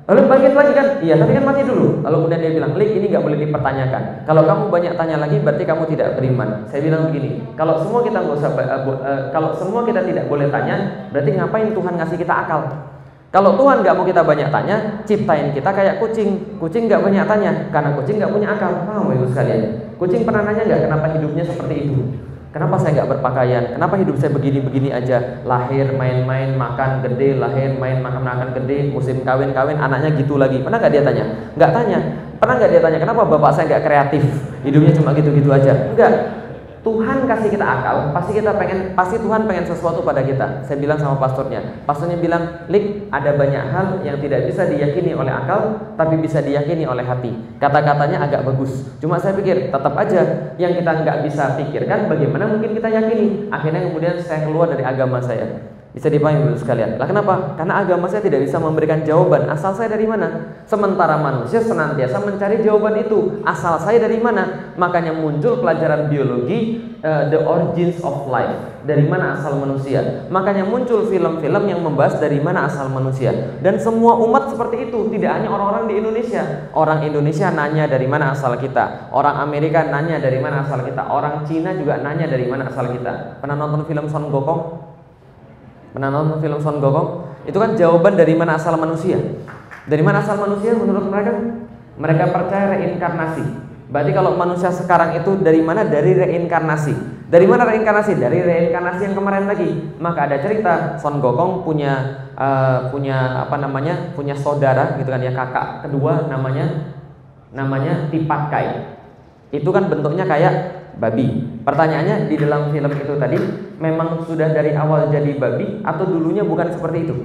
Lalu 0.07 0.19
bangkit 0.23 0.53
lagi 0.55 0.71
kan? 0.71 0.87
Iya. 1.03 1.15
Tapi 1.19 1.31
kan 1.35 1.43
mati 1.43 1.61
dulu. 1.67 1.99
Lalu 1.99 2.15
kemudian 2.15 2.39
dia 2.39 2.51
bilang, 2.55 2.71
Lik 2.79 2.91
ini 2.95 3.05
nggak 3.11 3.23
boleh 3.27 3.37
dipertanyakan. 3.43 4.03
Kalau 4.23 4.41
kamu 4.47 4.63
banyak 4.71 4.93
tanya 4.95 5.15
lagi, 5.19 5.37
berarti 5.43 5.63
kamu 5.67 5.83
tidak 5.91 6.07
beriman. 6.15 6.49
Saya 6.71 6.79
bilang 6.79 7.01
begini, 7.11 7.29
kalau 7.59 7.75
semua 7.83 7.99
kita 8.07 8.23
nggak 8.23 8.35
usah, 8.39 8.51
uh, 8.55 8.81
uh, 8.87 9.19
kalau 9.35 9.51
semua 9.59 9.83
kita 9.83 9.99
tidak 10.07 10.31
boleh 10.31 10.47
tanya, 10.47 11.07
berarti 11.11 11.29
ngapain 11.35 11.75
Tuhan 11.75 11.93
ngasih 11.99 12.17
kita 12.23 12.33
akal? 12.47 12.90
Kalau 13.31 13.55
Tuhan 13.55 13.79
nggak 13.79 13.95
mau 13.95 14.03
kita 14.03 14.27
banyak 14.27 14.51
tanya, 14.51 15.07
ciptain 15.07 15.55
kita 15.55 15.71
kayak 15.71 16.03
kucing. 16.03 16.59
Kucing 16.59 16.91
nggak 16.91 16.99
banyak 16.99 17.23
tanya, 17.23 17.51
karena 17.71 17.95
kucing 17.95 18.19
nggak 18.19 18.31
punya 18.35 18.47
akal. 18.51 18.83
Paham 18.83 19.07
ibu 19.15 19.25
sekalian? 19.31 19.95
Kucing 19.95 20.27
pernah 20.27 20.43
nanya 20.43 20.67
nggak 20.67 20.81
kenapa 20.83 21.05
hidupnya 21.15 21.43
seperti 21.47 21.75
itu? 21.87 21.95
Kenapa 22.51 22.75
saya 22.75 22.99
nggak 22.99 23.09
berpakaian? 23.15 23.63
Kenapa 23.79 23.95
hidup 23.95 24.19
saya 24.19 24.35
begini-begini 24.35 24.91
aja? 24.91 25.39
Lahir, 25.47 25.95
main-main, 25.95 26.59
makan 26.59 26.99
gede, 26.99 27.39
lahir, 27.39 27.79
main, 27.79 28.03
makan, 28.03 28.27
makan 28.27 28.49
gede, 28.59 28.91
musim 28.91 29.23
kawin-kawin, 29.23 29.79
anaknya 29.79 30.11
gitu 30.19 30.35
lagi. 30.35 30.59
Pernah 30.59 30.83
nggak 30.83 30.91
dia 30.91 31.03
tanya? 31.07 31.25
Nggak 31.55 31.71
tanya. 31.71 31.99
Pernah 32.43 32.53
nggak 32.59 32.71
dia 32.75 32.81
tanya? 32.83 32.99
Kenapa 32.99 33.23
bapak 33.23 33.51
saya 33.55 33.71
nggak 33.71 33.83
kreatif? 33.87 34.23
Hidupnya 34.67 34.91
cuma 34.99 35.15
gitu-gitu 35.15 35.47
aja? 35.47 35.95
Enggak. 35.95 36.40
Tuhan 36.81 37.29
kasih 37.29 37.53
kita 37.53 37.61
akal, 37.61 38.09
pasti 38.09 38.33
kita 38.33 38.57
pengen, 38.57 38.97
pasti 38.97 39.21
Tuhan 39.21 39.45
pengen 39.45 39.69
sesuatu 39.69 40.01
pada 40.01 40.25
kita. 40.25 40.65
Saya 40.65 40.81
bilang 40.81 40.97
sama 40.97 41.21
pastornya, 41.21 41.61
pastornya 41.85 42.17
bilang, 42.17 42.65
Lik, 42.73 43.05
ada 43.13 43.37
banyak 43.37 43.63
hal 43.69 43.85
yang 44.01 44.17
tidak 44.17 44.49
bisa 44.49 44.65
diyakini 44.65 45.13
oleh 45.13 45.29
akal, 45.29 45.77
tapi 45.93 46.17
bisa 46.17 46.41
diyakini 46.41 46.89
oleh 46.89 47.05
hati. 47.05 47.37
Kata-katanya 47.61 48.25
agak 48.25 48.49
bagus. 48.49 48.89
Cuma 48.97 49.21
saya 49.21 49.37
pikir, 49.37 49.69
tetap 49.69 49.93
aja 49.93 50.53
yang 50.57 50.73
kita 50.73 50.91
nggak 51.05 51.17
bisa 51.29 51.53
pikirkan, 51.61 52.09
bagaimana 52.09 52.49
mungkin 52.49 52.73
kita 52.73 52.89
yakini. 52.89 53.53
Akhirnya 53.53 53.85
kemudian 53.85 54.17
saya 54.17 54.41
keluar 54.49 54.73
dari 54.73 54.81
agama 54.81 55.21
saya. 55.21 55.77
Bisa 55.91 56.07
dipahami 56.07 56.47
dulu 56.47 56.55
sekalian. 56.55 56.95
Lah 56.95 57.03
kenapa? 57.03 57.59
Karena 57.59 57.83
agama 57.83 58.07
saya 58.07 58.23
tidak 58.23 58.47
bisa 58.47 58.55
memberikan 58.63 59.03
jawaban. 59.03 59.51
Asal 59.51 59.75
saya 59.75 59.91
dari 59.91 60.07
mana? 60.07 60.55
Sementara 60.63 61.19
manusia 61.19 61.59
senantiasa 61.59 62.23
mencari 62.23 62.63
jawaban 62.63 63.03
itu. 63.03 63.43
Asal 63.43 63.75
saya 63.75 63.99
dari 63.99 64.15
mana? 64.23 64.71
Makanya 64.79 65.11
muncul 65.11 65.59
pelajaran 65.59 66.07
biologi, 66.07 66.79
uh, 67.03 67.27
the 67.27 67.43
origins 67.43 67.99
of 68.07 68.23
life. 68.31 68.71
Dari 68.87 69.03
mana 69.03 69.35
asal 69.35 69.59
manusia? 69.59 70.25
Makanya 70.31 70.63
muncul 70.63 71.11
film-film 71.11 71.63
yang 71.67 71.83
membahas 71.83 72.23
dari 72.23 72.39
mana 72.39 72.71
asal 72.71 72.87
manusia. 72.87 73.59
Dan 73.59 73.75
semua 73.75 74.15
umat 74.23 74.47
seperti 74.47 74.87
itu, 74.87 75.11
tidak 75.11 75.43
hanya 75.43 75.51
orang-orang 75.51 75.91
di 75.91 75.95
Indonesia. 75.99 76.71
Orang 76.71 77.03
Indonesia 77.03 77.51
nanya 77.51 77.91
dari 77.91 78.07
mana 78.07 78.31
asal 78.31 78.55
kita. 78.55 79.11
Orang 79.11 79.43
Amerika 79.43 79.91
nanya 79.91 80.23
dari 80.23 80.39
mana 80.39 80.63
asal 80.63 80.87
kita. 80.87 81.03
Orang 81.03 81.43
Cina 81.43 81.75
juga 81.75 81.99
nanya 81.99 82.31
dari 82.31 82.47
mana 82.47 82.71
asal 82.71 82.89
kita. 82.95 83.43
Pernah 83.43 83.59
nonton 83.59 83.83
film 83.91 84.07
Son 84.07 84.31
Gokong? 84.31 84.90
Pernah 85.91 86.09
nonton 86.09 86.39
film 86.39 86.59
Son 86.63 86.79
Gokong? 86.79 87.09
Itu 87.43 87.57
kan 87.59 87.75
jawaban 87.75 88.15
dari 88.15 88.33
mana 88.35 88.55
asal 88.55 88.79
manusia. 88.79 89.19
Dari 89.87 90.03
mana 90.05 90.23
asal 90.23 90.39
manusia 90.39 90.71
menurut 90.71 91.09
mereka? 91.11 91.31
Mereka 91.99 92.23
percaya 92.31 92.79
reinkarnasi. 92.79 93.43
Berarti 93.91 94.11
kalau 94.15 94.39
manusia 94.39 94.71
sekarang 94.71 95.19
itu 95.19 95.35
dari 95.43 95.59
mana? 95.59 95.83
Dari 95.83 96.15
reinkarnasi. 96.15 97.27
Dari 97.27 97.43
mana 97.43 97.67
reinkarnasi? 97.67 98.15
Dari 98.15 98.39
reinkarnasi 98.39 99.11
yang 99.11 99.15
kemarin 99.19 99.45
lagi. 99.51 99.67
Maka 99.99 100.31
ada 100.31 100.37
cerita 100.39 100.95
Son 100.95 101.19
Gokong 101.19 101.67
punya 101.67 102.23
uh, 102.39 102.87
punya 102.87 103.43
apa 103.43 103.59
namanya? 103.59 104.15
punya 104.15 104.31
saudara 104.35 104.95
gitu 104.95 105.11
kan 105.11 105.19
ya 105.19 105.35
kakak 105.35 105.83
kedua 105.87 106.31
namanya 106.31 106.95
namanya 107.51 108.07
Tipakai. 108.07 108.95
Itu 109.51 109.75
kan 109.75 109.91
bentuknya 109.91 110.23
kayak 110.23 110.80
babi. 111.01 111.25
Pertanyaannya 111.65 112.29
di 112.29 112.37
dalam 112.37 112.69
film 112.69 112.91
itu 112.93 113.13
tadi 113.17 113.37
memang 113.81 114.21
sudah 114.29 114.53
dari 114.53 114.77
awal 114.77 115.09
jadi 115.09 115.33
babi 115.41 115.81
atau 115.81 116.05
dulunya 116.05 116.45
bukan 116.45 116.69
seperti 116.69 117.09
itu? 117.09 117.15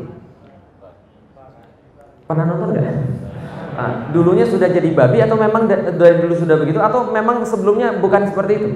Pernah 2.25 2.45
nonton 2.49 2.73
enggak? 2.73 2.97
Nah, 3.77 4.09
dulunya 4.09 4.49
sudah 4.49 4.73
jadi 4.73 4.89
babi 4.97 5.21
atau 5.21 5.37
memang 5.37 5.69
dari 5.69 6.17
dulu 6.25 6.33
sudah 6.33 6.57
begitu 6.57 6.81
atau 6.81 7.12
memang 7.12 7.45
sebelumnya 7.45 8.01
bukan 8.01 8.33
seperti 8.33 8.53
itu? 8.57 8.69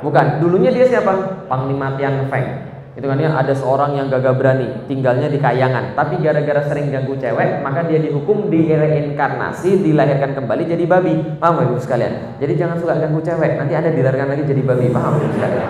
Bukan. 0.00 0.40
Dulunya 0.40 0.72
dia 0.72 0.88
siapa? 0.88 1.44
Panglima 1.44 2.00
Tian 2.00 2.24
Feng. 2.32 2.69
Itu 3.00 3.08
kan 3.08 3.16
ya 3.16 3.32
ada 3.32 3.56
seorang 3.56 3.96
yang 3.96 4.12
gagah 4.12 4.36
berani, 4.36 4.84
tinggalnya 4.84 5.32
di 5.32 5.40
kayangan, 5.40 5.96
tapi 5.96 6.20
gara-gara 6.20 6.60
sering 6.68 6.92
ganggu 6.92 7.16
cewek, 7.16 7.64
maka 7.64 7.88
dia 7.88 7.96
dihukum 7.96 8.52
direinkarnasi, 8.52 9.80
dilahirkan 9.80 10.36
kembali 10.36 10.68
jadi 10.68 10.84
babi. 10.84 11.40
Paham 11.40 11.64
Ibu 11.64 11.80
sekalian? 11.80 12.36
Jadi 12.36 12.60
jangan 12.60 12.76
suka 12.76 13.00
ganggu 13.00 13.24
cewek, 13.24 13.56
nanti 13.56 13.72
ada 13.72 13.88
dilahirkan 13.88 14.36
lagi 14.36 14.44
jadi 14.44 14.60
babi. 14.60 14.92
Paham 14.92 15.16
Ibu 15.16 15.32
sekalian? 15.32 15.68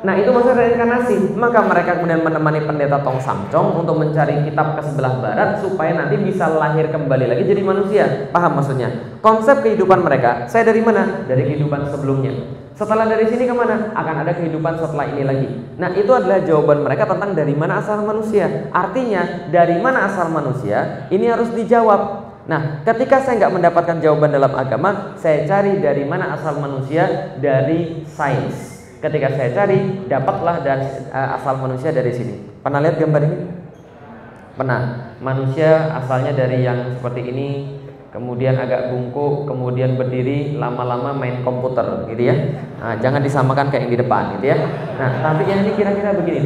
Nah 0.00 0.16
itu 0.16 0.32
maksud 0.32 0.56
reinkarnasi 0.56 1.36
Maka 1.36 1.60
mereka 1.60 2.00
kemudian 2.00 2.24
menemani 2.24 2.64
pendeta 2.64 3.04
Tong 3.04 3.20
Samcong 3.20 3.84
Untuk 3.84 4.00
mencari 4.00 4.48
kitab 4.48 4.72
ke 4.72 4.80
sebelah 4.80 5.20
barat 5.20 5.60
Supaya 5.60 5.92
nanti 5.92 6.16
bisa 6.16 6.48
lahir 6.48 6.88
kembali 6.88 7.28
lagi 7.28 7.44
jadi 7.44 7.60
manusia 7.60 8.32
Paham 8.32 8.56
maksudnya? 8.56 8.88
Konsep 9.20 9.60
kehidupan 9.60 10.00
mereka 10.00 10.48
Saya 10.48 10.64
dari 10.64 10.80
mana? 10.80 11.28
Dari 11.28 11.44
kehidupan 11.44 11.92
sebelumnya 11.92 12.32
Setelah 12.80 13.04
dari 13.04 13.28
sini 13.28 13.44
ke 13.44 13.52
mana? 13.52 13.92
Akan 13.92 14.24
ada 14.24 14.32
kehidupan 14.32 14.80
setelah 14.80 15.04
ini 15.12 15.22
lagi 15.28 15.48
Nah 15.76 15.92
itu 15.92 16.08
adalah 16.08 16.40
jawaban 16.40 16.80
mereka 16.80 17.04
tentang 17.04 17.36
dari 17.36 17.52
mana 17.52 17.84
asal 17.84 18.00
manusia 18.00 18.72
Artinya 18.72 19.52
dari 19.52 19.76
mana 19.84 20.08
asal 20.08 20.32
manusia 20.32 21.04
Ini 21.12 21.36
harus 21.36 21.52
dijawab 21.52 22.30
Nah, 22.50 22.82
ketika 22.82 23.22
saya 23.22 23.38
nggak 23.46 23.54
mendapatkan 23.62 24.02
jawaban 24.02 24.34
dalam 24.34 24.50
agama, 24.58 25.14
saya 25.14 25.46
cari 25.46 25.78
dari 25.78 26.02
mana 26.02 26.34
asal 26.34 26.58
manusia 26.58 27.36
dari 27.38 28.02
sains. 28.10 28.90
Ketika 28.98 29.30
saya 29.38 29.54
cari, 29.54 30.10
dapatlah 30.10 30.58
dari 30.58 30.88
uh, 31.14 31.38
asal 31.38 31.62
manusia 31.62 31.94
dari 31.94 32.10
sini. 32.10 32.42
Pernah 32.58 32.82
lihat 32.82 32.98
gambar 32.98 33.22
ini? 33.22 33.38
Pernah. 34.58 34.82
Manusia 35.22 35.94
asalnya 35.94 36.34
dari 36.34 36.66
yang 36.66 36.98
seperti 36.98 37.22
ini, 37.28 37.48
kemudian 38.10 38.58
agak 38.58 38.90
bungkuk, 38.90 39.46
kemudian 39.46 39.94
berdiri, 39.94 40.58
lama-lama 40.58 41.14
main 41.14 41.46
komputer, 41.46 42.10
gitu 42.10 42.22
ya. 42.30 42.36
Nah, 42.82 42.94
jangan 42.98 43.22
disamakan 43.22 43.70
kayak 43.70 43.86
yang 43.86 43.92
di 43.94 44.00
depan, 44.02 44.22
gitu 44.38 44.46
ya. 44.50 44.58
Nah, 44.98 45.10
tapi 45.22 45.46
yang 45.46 45.62
ini 45.62 45.72
kira-kira 45.78 46.14
begini. 46.18 46.42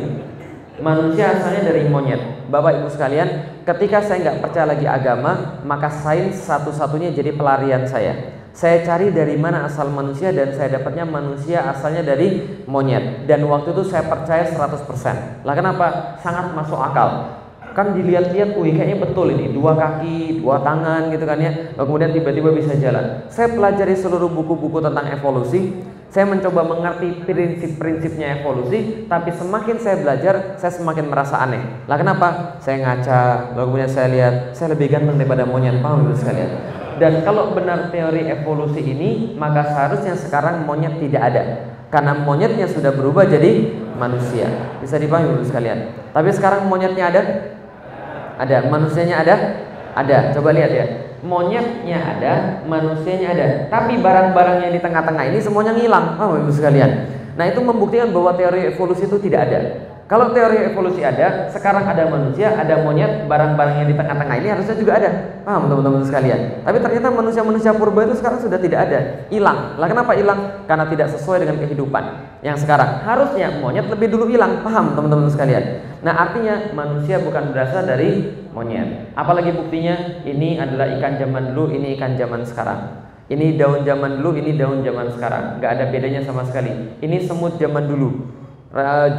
Manusia 0.75 1.39
asalnya 1.39 1.73
dari 1.73 1.89
monyet. 1.89 2.51
Bapak 2.53 2.83
Ibu 2.83 2.89
sekalian, 2.93 3.63
ketika 3.65 4.05
saya 4.05 4.21
nggak 4.21 4.39
percaya 4.45 4.67
lagi 4.69 4.85
agama, 4.85 5.63
maka 5.65 5.89
sains 5.89 6.45
satu-satunya 6.45 7.15
jadi 7.15 7.33
pelarian 7.33 7.89
saya. 7.89 8.37
Saya 8.55 8.87
cari 8.87 9.11
dari 9.11 9.35
mana 9.35 9.67
asal 9.67 9.91
manusia 9.91 10.31
dan 10.31 10.55
saya 10.55 10.79
dapatnya 10.79 11.03
manusia 11.03 11.59
asalnya 11.67 12.07
dari 12.07 12.63
monyet. 12.71 13.27
Dan 13.27 13.43
waktu 13.51 13.75
itu 13.75 13.83
saya 13.83 14.07
percaya 14.07 14.47
100%. 14.47 15.43
Lah 15.43 15.55
kenapa? 15.59 16.19
Sangat 16.23 16.55
masuk 16.55 16.79
akal. 16.79 17.43
Kan 17.75 17.91
dilihat-lihat, 17.99 18.55
wih 18.55 18.71
kayaknya 18.79 19.03
betul 19.03 19.35
ini 19.35 19.51
dua 19.51 19.75
kaki, 19.75 20.39
dua 20.39 20.63
tangan 20.63 21.11
gitu 21.11 21.27
kan 21.27 21.43
ya. 21.43 21.75
Kemudian 21.75 22.15
tiba-tiba 22.15 22.55
bisa 22.55 22.79
jalan. 22.79 23.27
Saya 23.27 23.51
pelajari 23.51 23.99
seluruh 23.99 24.31
buku-buku 24.31 24.79
tentang 24.79 25.11
evolusi. 25.11 25.83
Saya 26.15 26.31
mencoba 26.31 26.63
mengerti 26.63 27.27
prinsip-prinsipnya 27.27 28.39
evolusi, 28.39 29.11
tapi 29.11 29.35
semakin 29.35 29.83
saya 29.83 29.99
belajar, 29.99 30.55
saya 30.55 30.71
semakin 30.71 31.11
merasa 31.11 31.43
aneh. 31.43 31.59
Lah 31.91 31.99
kenapa? 31.99 32.55
Saya 32.63 32.87
ngaca, 32.87 33.51
lalu 33.59 33.67
kemudian 33.67 33.91
saya 33.91 34.07
lihat, 34.15 34.35
saya 34.55 34.79
lebih 34.79 34.95
ganteng 34.95 35.19
daripada 35.19 35.43
monyet, 35.43 35.83
paham 35.83 36.07
ibu 36.07 36.15
sekalian? 36.15 36.55
Dan 37.03 37.27
kalau 37.27 37.51
benar 37.51 37.91
teori 37.91 38.31
evolusi 38.31 38.87
ini, 38.87 39.35
maka 39.35 39.67
seharusnya 39.67 40.15
sekarang 40.15 40.63
monyet 40.63 41.03
tidak 41.03 41.35
ada. 41.35 41.43
Karena 41.91 42.15
monyetnya 42.15 42.71
sudah 42.71 42.95
berubah 42.95 43.27
jadi 43.27 43.75
manusia. 43.99 44.51
Bisa 44.79 44.99
dipahami 44.99 45.35
dulu 45.35 45.47
sekalian. 45.47 45.95
Tapi 46.15 46.31
sekarang 46.31 46.71
monyetnya 46.71 47.11
ada? 47.11 47.23
Ada. 48.37 48.69
Manusianya 48.69 49.17
ada? 49.23 49.35
Ada. 49.95 50.19
Coba 50.35 50.55
lihat 50.55 50.71
ya. 50.71 50.87
Monyetnya 51.25 51.97
ada, 52.05 52.33
manusianya 52.69 53.33
ada. 53.33 53.47
Tapi 53.73 53.97
barang-barang 53.97 54.69
yang 54.69 54.73
di 54.77 54.81
tengah-tengah 54.85 55.25
ini 55.33 55.41
semuanya 55.41 55.73
ngilang. 55.73 56.21
Paham 56.21 56.45
Ibu 56.45 56.53
sekalian? 56.53 56.91
Nah, 57.35 57.49
itu 57.49 57.65
membuktikan 57.65 58.13
bahwa 58.13 58.37
teori 58.37 58.69
evolusi 58.69 59.09
itu 59.09 59.17
tidak 59.17 59.49
ada. 59.49 59.61
Kalau 60.15 60.31
teori 60.31 60.71
evolusi 60.71 61.03
ada, 61.03 61.51
sekarang 61.51 61.91
ada 61.91 62.07
manusia, 62.07 62.55
ada 62.55 62.87
monyet, 62.87 63.27
barang-barang 63.27 63.83
yang 63.83 63.89
di 63.91 63.99
tengah-tengah 63.99 64.37
ini 64.39 64.47
harusnya 64.47 64.79
juga 64.79 64.93
ada. 65.03 65.11
Paham 65.43 65.67
teman-teman 65.67 66.07
sekalian? 66.07 66.63
Tapi 66.63 66.79
ternyata 66.79 67.11
manusia-manusia 67.11 67.75
purba 67.75 68.07
itu 68.07 68.23
sekarang 68.23 68.39
sudah 68.39 68.55
tidak 68.63 68.87
ada, 68.87 69.27
hilang. 69.27 69.75
Lah 69.75 69.91
kenapa 69.91 70.15
hilang? 70.15 70.63
Karena 70.71 70.87
tidak 70.87 71.11
sesuai 71.19 71.43
dengan 71.43 71.59
kehidupan 71.67 72.05
yang 72.47 72.55
sekarang. 72.55 73.03
Harusnya 73.03 73.59
monyet 73.59 73.91
lebih 73.91 74.15
dulu 74.15 74.31
hilang. 74.31 74.63
Paham 74.63 74.95
teman-teman 74.95 75.27
sekalian? 75.35 75.83
Nah, 76.07 76.15
artinya 76.15 76.71
manusia 76.71 77.19
bukan 77.19 77.51
berasal 77.51 77.83
dari 77.83 78.39
monyet. 78.55 79.11
Apalagi 79.19 79.51
buktinya 79.51 80.23
ini 80.23 80.63
adalah 80.63 80.95
ikan 80.95 81.19
zaman 81.19 81.51
dulu, 81.51 81.75
ini 81.75 81.99
ikan 81.99 82.15
zaman 82.15 82.47
sekarang. 82.47 83.03
Ini 83.27 83.59
daun 83.59 83.83
zaman 83.83 84.23
dulu, 84.23 84.39
ini 84.39 84.55
daun 84.55 84.79
zaman 84.87 85.11
sekarang. 85.11 85.59
Gak 85.59 85.75
ada 85.75 85.91
bedanya 85.91 86.23
sama 86.23 86.47
sekali. 86.47 87.03
Ini 87.03 87.19
semut 87.27 87.59
zaman 87.59 87.91
dulu 87.91 88.44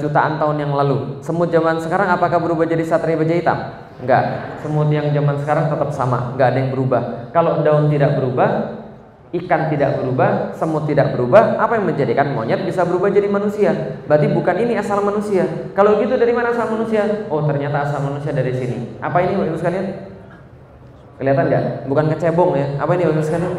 jutaan 0.03 0.35
tahun 0.35 0.67
yang 0.67 0.71
lalu. 0.75 1.23
Semut 1.23 1.47
zaman 1.47 1.79
sekarang 1.79 2.11
apakah 2.11 2.43
berubah 2.43 2.67
jadi 2.67 2.83
satria 2.83 3.15
baja 3.15 3.35
hitam? 3.35 3.59
Enggak. 4.03 4.59
Semut 4.59 4.91
yang 4.91 5.15
zaman 5.15 5.39
sekarang 5.39 5.71
tetap 5.71 5.89
sama, 5.95 6.35
enggak 6.35 6.47
ada 6.51 6.57
yang 6.59 6.71
berubah. 6.75 7.31
Kalau 7.31 7.63
daun 7.63 7.87
tidak 7.87 8.19
berubah, 8.19 8.49
ikan 9.31 9.71
tidak 9.71 10.03
berubah, 10.03 10.51
semut 10.59 10.83
tidak 10.83 11.15
berubah, 11.15 11.55
apa 11.55 11.79
yang 11.79 11.87
menjadikan 11.87 12.35
monyet 12.35 12.67
bisa 12.67 12.83
berubah 12.83 13.07
jadi 13.07 13.31
manusia? 13.31 13.71
Berarti 14.03 14.27
bukan 14.35 14.55
ini 14.59 14.75
asal 14.75 14.99
manusia. 14.99 15.47
Kalau 15.71 16.03
gitu 16.03 16.19
dari 16.19 16.35
mana 16.35 16.51
asal 16.51 16.75
manusia? 16.75 17.27
Oh, 17.31 17.47
ternyata 17.47 17.87
asal 17.87 18.03
manusia 18.03 18.35
dari 18.35 18.51
sini. 18.51 18.99
Apa 18.99 19.23
ini 19.23 19.39
Bapak 19.39 19.47
Ibu 19.55 19.57
sekalian? 19.63 19.85
Kelihatan 21.15 21.45
enggak? 21.47 21.63
Bukan 21.87 22.05
kecebong 22.11 22.51
ya. 22.59 22.67
Apa 22.75 22.91
ini 22.99 23.07
Bapak 23.07 23.15
Ibu 23.15 23.23
sekalian? 23.23 23.53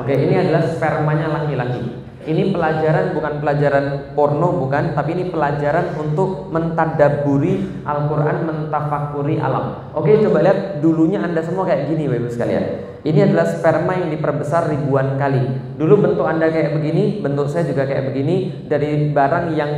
Oke, 0.00 0.14
ini 0.16 0.34
adalah 0.40 0.64
spermanya 0.64 1.28
laki-laki. 1.28 2.01
Ini 2.22 2.54
pelajaran 2.54 3.18
bukan 3.18 3.42
pelajaran 3.42 4.14
porno 4.14 4.54
bukan, 4.62 4.94
tapi 4.94 5.18
ini 5.18 5.24
pelajaran 5.26 5.98
untuk 5.98 6.54
mentadaburi 6.54 7.82
Al-Qur'an, 7.82 8.46
mentafakuri 8.46 9.42
alam. 9.42 9.90
Oke, 9.90 10.22
coba 10.22 10.38
lihat 10.46 10.78
dulunya 10.78 11.18
Anda 11.18 11.42
semua 11.42 11.66
kayak 11.66 11.90
gini 11.90 12.06
Bapak 12.06 12.18
Ibu 12.22 12.28
sekalian. 12.30 12.64
Ini 13.02 13.18
adalah 13.26 13.46
sperma 13.50 13.98
yang 13.98 14.14
diperbesar 14.14 14.70
ribuan 14.70 15.18
kali. 15.18 15.42
Dulu 15.74 15.94
bentuk 15.98 16.22
Anda 16.22 16.46
kayak 16.46 16.78
begini, 16.78 17.18
bentuk 17.18 17.50
saya 17.50 17.66
juga 17.66 17.90
kayak 17.90 18.14
begini 18.14 18.66
dari 18.70 19.10
barang 19.10 19.46
yang 19.58 19.72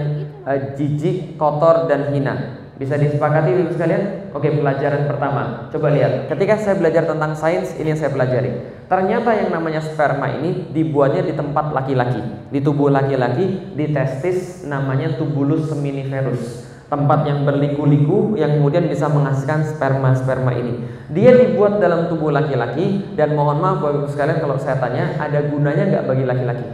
uh, 0.44 0.76
jijik, 0.76 1.40
kotor 1.40 1.88
dan 1.88 2.12
hina. 2.12 2.63
Bisa 2.74 2.98
disepakati 2.98 3.54
Ibu 3.54 3.70
sekalian? 3.70 4.34
Oke, 4.34 4.50
pelajaran 4.50 5.06
pertama. 5.06 5.70
Coba 5.70 5.94
lihat. 5.94 6.26
Ketika 6.26 6.58
saya 6.58 6.74
belajar 6.74 7.06
tentang 7.06 7.38
sains, 7.38 7.70
ini 7.78 7.94
yang 7.94 8.00
saya 8.02 8.10
pelajari. 8.10 8.50
Ternyata 8.90 9.30
yang 9.30 9.54
namanya 9.54 9.78
sperma 9.78 10.26
ini 10.34 10.74
dibuatnya 10.74 11.22
di 11.22 11.38
tempat 11.38 11.70
laki-laki, 11.70 12.50
di 12.50 12.58
tubuh 12.58 12.90
laki-laki, 12.90 13.78
di 13.78 13.86
testis 13.94 14.66
namanya 14.66 15.14
tubulus 15.14 15.70
seminiferus. 15.70 16.66
Tempat 16.90 17.30
yang 17.30 17.46
berliku-liku 17.46 18.34
yang 18.34 18.58
kemudian 18.58 18.90
bisa 18.90 19.06
menghasilkan 19.06 19.70
sperma-sperma 19.70 20.50
ini. 20.58 20.82
Dia 21.14 21.30
dibuat 21.30 21.78
dalam 21.78 22.10
tubuh 22.10 22.34
laki-laki 22.34 23.14
dan 23.14 23.38
mohon 23.38 23.62
maaf 23.62 23.80
Bapak 23.86 24.02
Ibu 24.02 24.06
sekalian 24.10 24.38
kalau 24.42 24.58
saya 24.58 24.82
tanya, 24.82 25.14
ada 25.22 25.46
gunanya 25.46 25.94
nggak 25.94 26.04
bagi 26.10 26.24
laki-laki? 26.26 26.66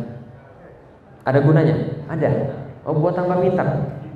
Ada 1.28 1.38
gunanya? 1.44 1.76
Ada. 2.08 2.30
Oh, 2.88 2.96
buat 2.96 3.12
tambah 3.12 3.36
pintar? 3.44 3.68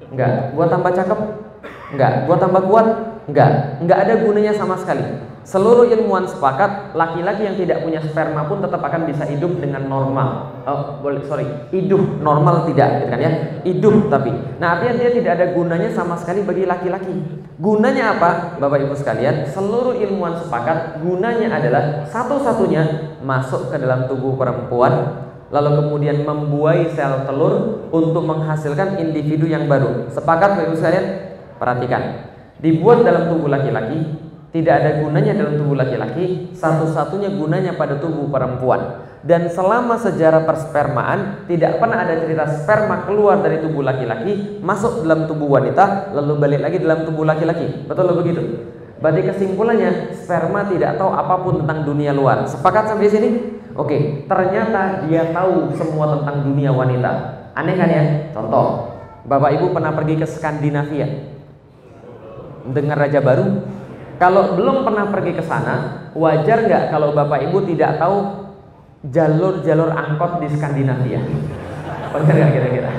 Enggak. 0.08 0.56
Buat 0.56 0.72
tambah 0.72 0.92
cakep? 0.96 1.43
Enggak. 1.92 2.24
Buat 2.24 2.38
tambah 2.40 2.62
kuat? 2.64 2.86
Enggak. 3.28 3.80
Enggak 3.84 3.98
ada 4.08 4.14
gunanya 4.24 4.52
sama 4.56 4.78
sekali. 4.80 5.04
Seluruh 5.44 5.84
ilmuwan 5.92 6.24
sepakat 6.24 6.96
laki-laki 6.96 7.44
yang 7.44 7.52
tidak 7.60 7.84
punya 7.84 8.00
sperma 8.00 8.48
pun 8.48 8.64
tetap 8.64 8.80
akan 8.80 9.04
bisa 9.04 9.28
hidup 9.28 9.60
dengan 9.60 9.84
normal. 9.84 10.56
Oh, 10.64 11.04
boleh 11.04 11.20
sorry, 11.28 11.44
hidup 11.68 12.00
normal 12.24 12.64
tidak, 12.64 13.04
gitu 13.04 13.12
kan 13.12 13.20
ya? 13.20 13.32
Hidup 13.60 14.08
tapi. 14.08 14.32
Nah 14.56 14.80
artinya 14.80 15.04
dia 15.04 15.12
tidak 15.12 15.32
ada 15.36 15.46
gunanya 15.52 15.92
sama 15.92 16.16
sekali 16.16 16.40
bagi 16.48 16.64
laki-laki. 16.64 17.44
Gunanya 17.60 18.16
apa, 18.16 18.56
Bapak 18.56 18.88
Ibu 18.88 18.96
sekalian? 18.96 19.44
Seluruh 19.52 19.92
ilmuwan 20.00 20.40
sepakat 20.40 21.04
gunanya 21.04 21.52
adalah 21.52 22.08
satu-satunya 22.08 23.12
masuk 23.20 23.68
ke 23.68 23.76
dalam 23.76 24.08
tubuh 24.08 24.40
perempuan 24.40 25.20
lalu 25.52 25.86
kemudian 25.86 26.26
membuai 26.26 26.90
sel 26.98 27.22
telur 27.28 27.86
untuk 27.94 28.26
menghasilkan 28.26 28.98
individu 28.98 29.46
yang 29.46 29.70
baru. 29.70 30.10
Sepakat 30.10 30.58
Bapak 30.58 30.66
Ibu 30.66 30.74
sekalian? 30.74 31.06
Perhatikan. 31.56 32.32
Dibuat 32.58 33.02
dalam 33.04 33.30
tubuh 33.34 33.50
laki-laki 33.50 34.24
tidak 34.54 34.74
ada 34.86 34.90
gunanya 35.02 35.34
dalam 35.34 35.58
tubuh 35.58 35.74
laki-laki, 35.74 36.54
satu-satunya 36.54 37.34
gunanya 37.34 37.74
pada 37.74 37.98
tubuh 37.98 38.30
perempuan. 38.30 39.02
Dan 39.26 39.50
selama 39.50 39.98
sejarah 39.98 40.46
perspermaan 40.46 41.50
tidak 41.50 41.82
pernah 41.82 42.06
ada 42.06 42.22
cerita 42.22 42.46
sperma 42.46 43.02
keluar 43.02 43.42
dari 43.42 43.58
tubuh 43.58 43.82
laki-laki 43.82 44.62
masuk 44.62 45.02
dalam 45.02 45.26
tubuh 45.26 45.58
wanita 45.58 46.14
lalu 46.14 46.38
balik 46.38 46.60
lagi 46.62 46.78
dalam 46.78 47.02
tubuh 47.02 47.26
laki-laki. 47.26 47.82
Betul 47.90 48.14
begitu? 48.14 48.70
Berarti 49.02 49.26
kesimpulannya 49.26 50.14
sperma 50.14 50.70
tidak 50.70 51.02
tahu 51.02 51.10
apa 51.10 51.34
pun 51.42 51.66
tentang 51.66 51.82
dunia 51.82 52.14
luar. 52.14 52.46
Sepakat 52.46 52.94
sampai 52.94 53.10
sini? 53.10 53.28
Oke, 53.74 54.22
ternyata 54.30 55.02
dia 55.10 55.34
tahu 55.34 55.74
semua 55.74 56.14
tentang 56.14 56.46
dunia 56.46 56.70
wanita. 56.70 57.10
Aneh 57.58 57.74
kan 57.74 57.90
ya? 57.90 58.30
Contoh, 58.30 58.94
Bapak 59.26 59.58
Ibu 59.58 59.74
pernah 59.74 59.90
pergi 59.98 60.14
ke 60.14 60.26
Skandinavia? 60.30 61.33
Dengar 62.64 62.96
Raja 62.96 63.20
Baru? 63.20 63.64
Kalau 64.16 64.54
belum 64.54 64.86
pernah 64.86 65.10
pergi 65.10 65.34
ke 65.34 65.42
sana, 65.42 66.08
wajar 66.14 66.64
nggak 66.64 66.94
kalau 66.94 67.10
Bapak 67.12 67.44
Ibu 67.50 67.66
tidak 67.66 67.98
tahu 67.98 68.46
jalur-jalur 69.10 69.90
angkot 69.90 70.38
di 70.40 70.48
Skandinavia? 70.54 71.20
Wajar 72.14 72.32
nggak 72.32 72.52
kira-kira? 72.54 72.90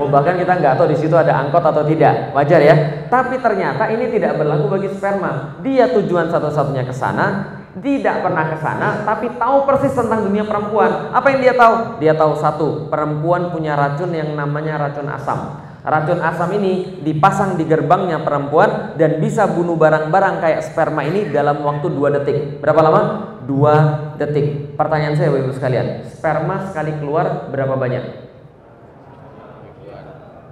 Oh 0.00 0.08
bahkan 0.08 0.38
kita 0.40 0.56
nggak 0.56 0.80
tahu 0.80 0.88
di 0.94 0.96
situ 0.96 1.12
ada 1.12 1.36
angkot 1.42 1.60
atau 1.60 1.84
tidak, 1.84 2.32
wajar 2.32 2.62
ya. 2.62 3.04
Tapi 3.10 3.36
ternyata 3.42 3.90
ini 3.92 4.08
tidak 4.14 4.38
berlaku 4.38 4.72
bagi 4.72 4.88
sperma. 4.94 5.60
Dia 5.60 5.90
tujuan 5.92 6.30
satu-satunya 6.32 6.86
ke 6.88 6.94
sana, 6.94 7.58
tidak 7.78 8.24
pernah 8.24 8.48
ke 8.48 8.56
sana, 8.62 9.04
tapi 9.04 9.30
tahu 9.36 9.68
persis 9.68 9.92
tentang 9.92 10.24
dunia 10.24 10.46
perempuan. 10.46 11.10
Apa 11.12 11.34
yang 11.34 11.40
dia 11.44 11.54
tahu? 11.58 12.00
Dia 12.00 12.14
tahu 12.16 12.32
satu, 12.38 12.68
perempuan 12.88 13.50
punya 13.52 13.76
racun 13.76 14.14
yang 14.14 14.32
namanya 14.32 14.78
racun 14.78 15.10
asam. 15.10 15.68
Racun 15.80 16.20
asam 16.20 16.52
ini 16.60 17.00
dipasang 17.00 17.56
di 17.56 17.64
gerbangnya 17.64 18.20
perempuan 18.20 19.00
dan 19.00 19.16
bisa 19.16 19.48
bunuh 19.48 19.80
barang-barang 19.80 20.44
kayak 20.44 20.60
sperma 20.68 21.00
ini 21.08 21.32
dalam 21.32 21.64
waktu 21.64 21.88
2 21.88 22.16
detik. 22.20 22.38
Berapa 22.60 22.80
lama? 22.84 23.00
2 23.48 24.20
detik. 24.20 24.76
Pertanyaan 24.76 25.16
saya 25.16 25.32
Ibu 25.32 25.56
sekalian, 25.56 26.04
sperma 26.04 26.68
sekali 26.68 26.92
keluar 27.00 27.48
berapa 27.48 27.80
banyak? 27.80 28.28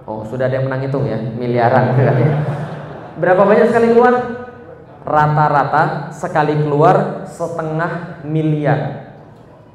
Oh, 0.09 0.25
sudah 0.25 0.49
ada 0.49 0.57
yang 0.57 0.73
menang 0.73 0.89
hitung 0.89 1.05
ya, 1.05 1.21
miliaran. 1.21 1.93
berapa 3.21 3.43
banyak 3.45 3.69
sekali 3.69 3.93
keluar? 3.93 4.15
Rata-rata 5.05 6.09
sekali 6.17 6.57
keluar 6.57 7.29
setengah 7.29 8.25
miliar. 8.25 9.13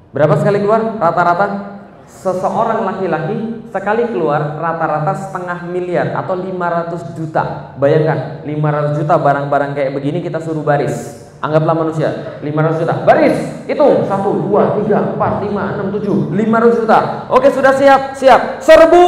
Berapa 0.10 0.34
sekali 0.42 0.66
keluar? 0.66 0.98
Rata-rata 0.98 1.73
seseorang 2.08 2.88
laki-laki 2.88 3.68
sekali 3.72 4.04
keluar 4.12 4.60
rata-rata 4.60 5.14
setengah 5.16 5.68
miliar 5.68 6.16
atau 6.16 6.40
500 6.40 7.18
juta. 7.18 7.76
Bayangkan 7.80 8.44
500 8.48 9.00
juta 9.00 9.14
barang-barang 9.20 9.72
kayak 9.76 9.92
begini 9.92 10.20
kita 10.24 10.40
suruh 10.40 10.64
baris. 10.64 11.24
Anggaplah 11.44 11.76
manusia 11.76 12.40
500 12.40 12.80
juta. 12.80 12.94
Baris. 13.04 13.36
Itu 13.68 14.08
1 14.08 14.08
2 14.08 14.88
3 14.88 15.20
4 15.20 15.44
5 15.52 15.92
6 15.92 16.32
7 16.32 16.32
500 16.32 16.80
juta. 16.80 17.00
Oke, 17.28 17.52
sudah 17.52 17.76
siap. 17.76 18.16
Siap. 18.16 18.64
Serbu 18.64 19.04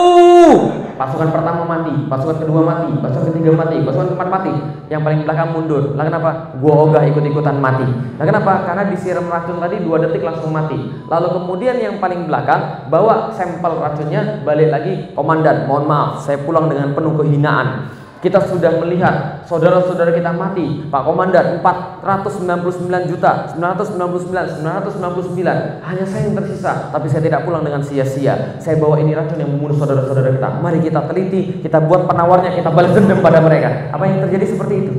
pasukan 0.95 1.29
pertama 1.31 1.63
mati, 1.67 1.93
pasukan 2.07 2.37
kedua 2.43 2.61
mati, 2.63 2.91
pasukan 2.99 3.31
ketiga 3.31 3.51
mati, 3.55 3.75
pasukan 3.83 4.07
keempat 4.15 4.29
mati, 4.31 4.53
yang 4.87 5.01
paling 5.03 5.27
belakang 5.27 5.49
mundur. 5.51 5.83
Lah 5.93 6.03
kenapa? 6.07 6.29
Gua 6.59 6.73
ogah 6.87 7.03
ikut-ikutan 7.07 7.59
mati. 7.59 7.87
Lah 8.19 8.25
kenapa? 8.25 8.63
Karena 8.63 8.83
disiram 8.87 9.27
racun 9.27 9.59
tadi 9.59 9.83
dua 9.83 10.01
detik 10.03 10.23
langsung 10.23 10.55
mati. 10.55 10.77
Lalu 11.05 11.27
kemudian 11.41 11.75
yang 11.77 11.99
paling 11.99 12.27
belakang 12.27 12.87
bawa 12.87 13.35
sampel 13.35 13.79
racunnya 13.79 14.41
balik 14.47 14.71
lagi, 14.71 15.11
komandan, 15.13 15.67
mohon 15.67 15.85
maaf, 15.85 16.23
saya 16.23 16.39
pulang 16.41 16.71
dengan 16.71 16.95
penuh 16.95 17.13
kehinaan. 17.19 17.91
Kita 18.25 18.41
sudah 18.41 18.81
melihat 18.81 19.45
saudara-saudara 19.45 20.09
kita 20.09 20.33
mati. 20.33 20.81
Pak 20.89 21.05
Komandan 21.05 21.61
499 21.61 23.05
juta 23.13 23.53
999 23.53 24.65
999 24.65 25.85
hanya 25.85 26.05
saya 26.09 26.21
yang 26.25 26.33
tersisa, 26.33 26.89
tapi 26.89 27.05
saya 27.05 27.21
tidak 27.21 27.45
pulang 27.45 27.61
dengan 27.61 27.85
sia-sia. 27.85 28.57
Saya 28.57 28.81
bawa 28.81 28.97
ini 28.97 29.13
racun 29.13 29.37
yang 29.37 29.53
membunuh 29.53 29.77
saudara-saudara 29.77 30.41
kita. 30.41 30.49
Mari 30.57 30.81
kita 30.81 31.05
teliti, 31.05 31.61
kita 31.61 31.77
buat 31.85 32.09
penawarnya, 32.09 32.57
kita 32.57 32.73
balas 32.73 32.97
dendam 32.97 33.21
pada 33.21 33.45
mereka. 33.45 33.93
Apa 33.93 34.09
yang 34.09 34.25
terjadi 34.25 34.57
seperti 34.57 34.73
itu? 34.73 34.93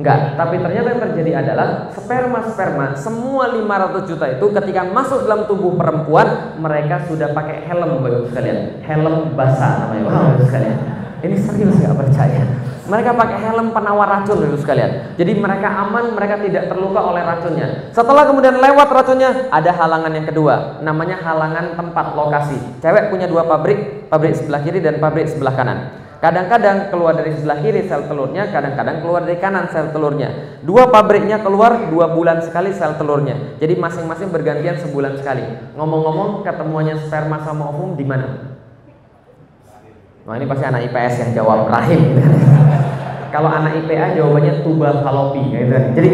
Enggak, 0.00 0.40
tapi 0.40 0.56
ternyata 0.64 0.88
yang 0.96 1.02
terjadi 1.04 1.32
adalah 1.44 1.92
sperma-sperma 1.92 2.96
semua 2.96 3.52
500 3.60 4.08
juta 4.08 4.24
itu 4.32 4.46
ketika 4.56 4.88
masuk 4.88 5.28
dalam 5.28 5.44
tubuh 5.44 5.76
perempuan 5.76 6.56
mereka 6.56 7.04
sudah 7.04 7.36
pakai 7.36 7.68
helm 7.68 8.00
Bapak 8.00 8.32
sekalian. 8.32 8.80
Helm 8.88 9.36
basah 9.36 9.84
namanya 9.84 10.08
Bapak 10.08 10.48
sekalian. 10.48 10.76
Ini 11.20 11.36
serius 11.36 11.76
nggak 11.76 12.00
percaya? 12.00 12.69
Mereka 12.90 13.14
pakai 13.14 13.38
helm 13.38 13.70
penawar 13.70 14.10
racun 14.10 14.42
ibu 14.42 14.58
sekalian. 14.58 15.14
Jadi 15.14 15.38
mereka 15.38 15.70
aman, 15.70 16.10
mereka 16.10 16.42
tidak 16.42 16.66
terluka 16.66 16.98
oleh 17.06 17.22
racunnya. 17.22 17.94
Setelah 17.94 18.26
kemudian 18.26 18.58
lewat 18.58 18.90
racunnya, 18.90 19.46
ada 19.54 19.70
halangan 19.70 20.10
yang 20.10 20.26
kedua, 20.26 20.82
namanya 20.82 21.22
halangan 21.22 21.78
tempat 21.78 22.18
lokasi. 22.18 22.58
Cewek 22.82 23.14
punya 23.14 23.30
dua 23.30 23.46
pabrik, 23.46 24.10
pabrik 24.10 24.34
sebelah 24.34 24.58
kiri 24.66 24.82
dan 24.82 24.98
pabrik 24.98 25.30
sebelah 25.30 25.54
kanan. 25.54 25.78
Kadang-kadang 26.20 26.92
keluar 26.92 27.16
dari 27.16 27.32
sebelah 27.32 27.62
kiri 27.64 27.86
sel 27.86 28.04
telurnya, 28.04 28.50
kadang-kadang 28.52 29.00
keluar 29.00 29.24
dari 29.24 29.38
kanan 29.38 29.70
sel 29.70 29.88
telurnya. 29.94 30.60
Dua 30.60 30.90
pabriknya 30.90 31.40
keluar 31.40 31.88
dua 31.88 32.12
bulan 32.12 32.42
sekali 32.42 32.74
sel 32.74 32.98
telurnya. 32.98 33.56
Jadi 33.56 33.78
masing-masing 33.78 34.28
bergantian 34.28 34.76
sebulan 34.82 35.16
sekali. 35.16 35.46
Ngomong-ngomong, 35.78 36.42
ketemuannya 36.44 37.06
sperma 37.06 37.40
sama 37.40 37.72
ovum 37.72 37.94
di 37.94 38.04
mana? 38.04 38.50
Nah 40.28 40.36
ini 40.36 40.44
pasti 40.44 40.64
anak 40.68 40.92
IPS 40.92 41.14
yang 41.24 41.30
jawab 41.40 41.72
rahim. 41.72 42.20
Kalau 43.30 43.50
anak 43.50 43.86
IPA 43.86 44.18
jawabannya 44.18 44.66
tubal 44.66 45.02
falopi 45.06 45.42
gitu. 45.54 45.76
Jadi 45.94 46.10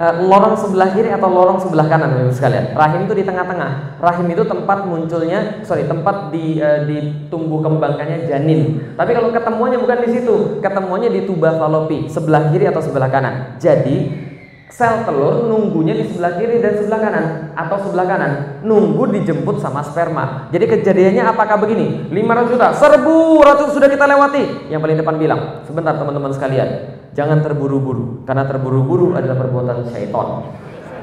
uh, 0.00 0.14
lorong 0.24 0.56
sebelah 0.56 0.88
kiri 0.96 1.10
atau 1.12 1.28
lorong 1.28 1.58
sebelah 1.60 1.86
kanan 1.86 2.26
Ibu 2.26 2.32
sekalian. 2.32 2.72
Rahim 2.74 3.06
itu 3.06 3.14
di 3.14 3.24
tengah-tengah. 3.24 4.00
Rahim 4.00 4.26
itu 4.32 4.42
tempat 4.48 4.78
munculnya, 4.88 5.62
sorry, 5.62 5.84
tempat 5.84 6.32
di 6.32 6.58
uh, 6.58 6.88
di 6.88 7.28
tumbuh 7.28 7.60
kembangkannya 7.60 8.24
janin. 8.24 8.94
Tapi 8.96 9.10
kalau 9.12 9.28
ketemuannya 9.30 9.78
bukan 9.78 9.98
di 10.06 10.08
situ, 10.16 10.58
ketemuannya 10.64 11.10
di 11.12 11.20
tuba 11.28 11.54
falopi, 11.60 12.08
sebelah 12.08 12.48
kiri 12.50 12.66
atau 12.66 12.80
sebelah 12.80 13.12
kanan. 13.12 13.60
Jadi 13.60 14.29
sel 14.70 15.02
telur 15.02 15.50
nunggunya 15.50 15.98
di 15.98 16.06
sebelah 16.06 16.38
kiri 16.38 16.62
dan 16.62 16.78
sebelah 16.78 17.00
kanan 17.02 17.24
atau 17.58 17.76
sebelah 17.82 18.06
kanan 18.06 18.32
nunggu 18.62 19.10
dijemput 19.18 19.58
sama 19.58 19.82
sperma. 19.82 20.46
Jadi 20.54 20.64
kejadiannya 20.70 21.26
apakah 21.26 21.58
begini? 21.58 22.06
500 22.08 22.52
juta 22.54 22.66
serbu 22.78 23.42
ratu 23.42 23.74
sudah 23.74 23.90
kita 23.90 24.06
lewati. 24.06 24.70
Yang 24.70 24.80
paling 24.86 24.98
depan 25.02 25.14
bilang 25.18 25.40
sebentar 25.66 25.98
teman-teman 25.98 26.30
sekalian. 26.30 26.68
Jangan 27.18 27.42
terburu-buru 27.42 28.22
karena 28.22 28.46
terburu-buru 28.46 29.18
adalah 29.18 29.36
perbuatan 29.42 29.90
syaitan. 29.90 30.54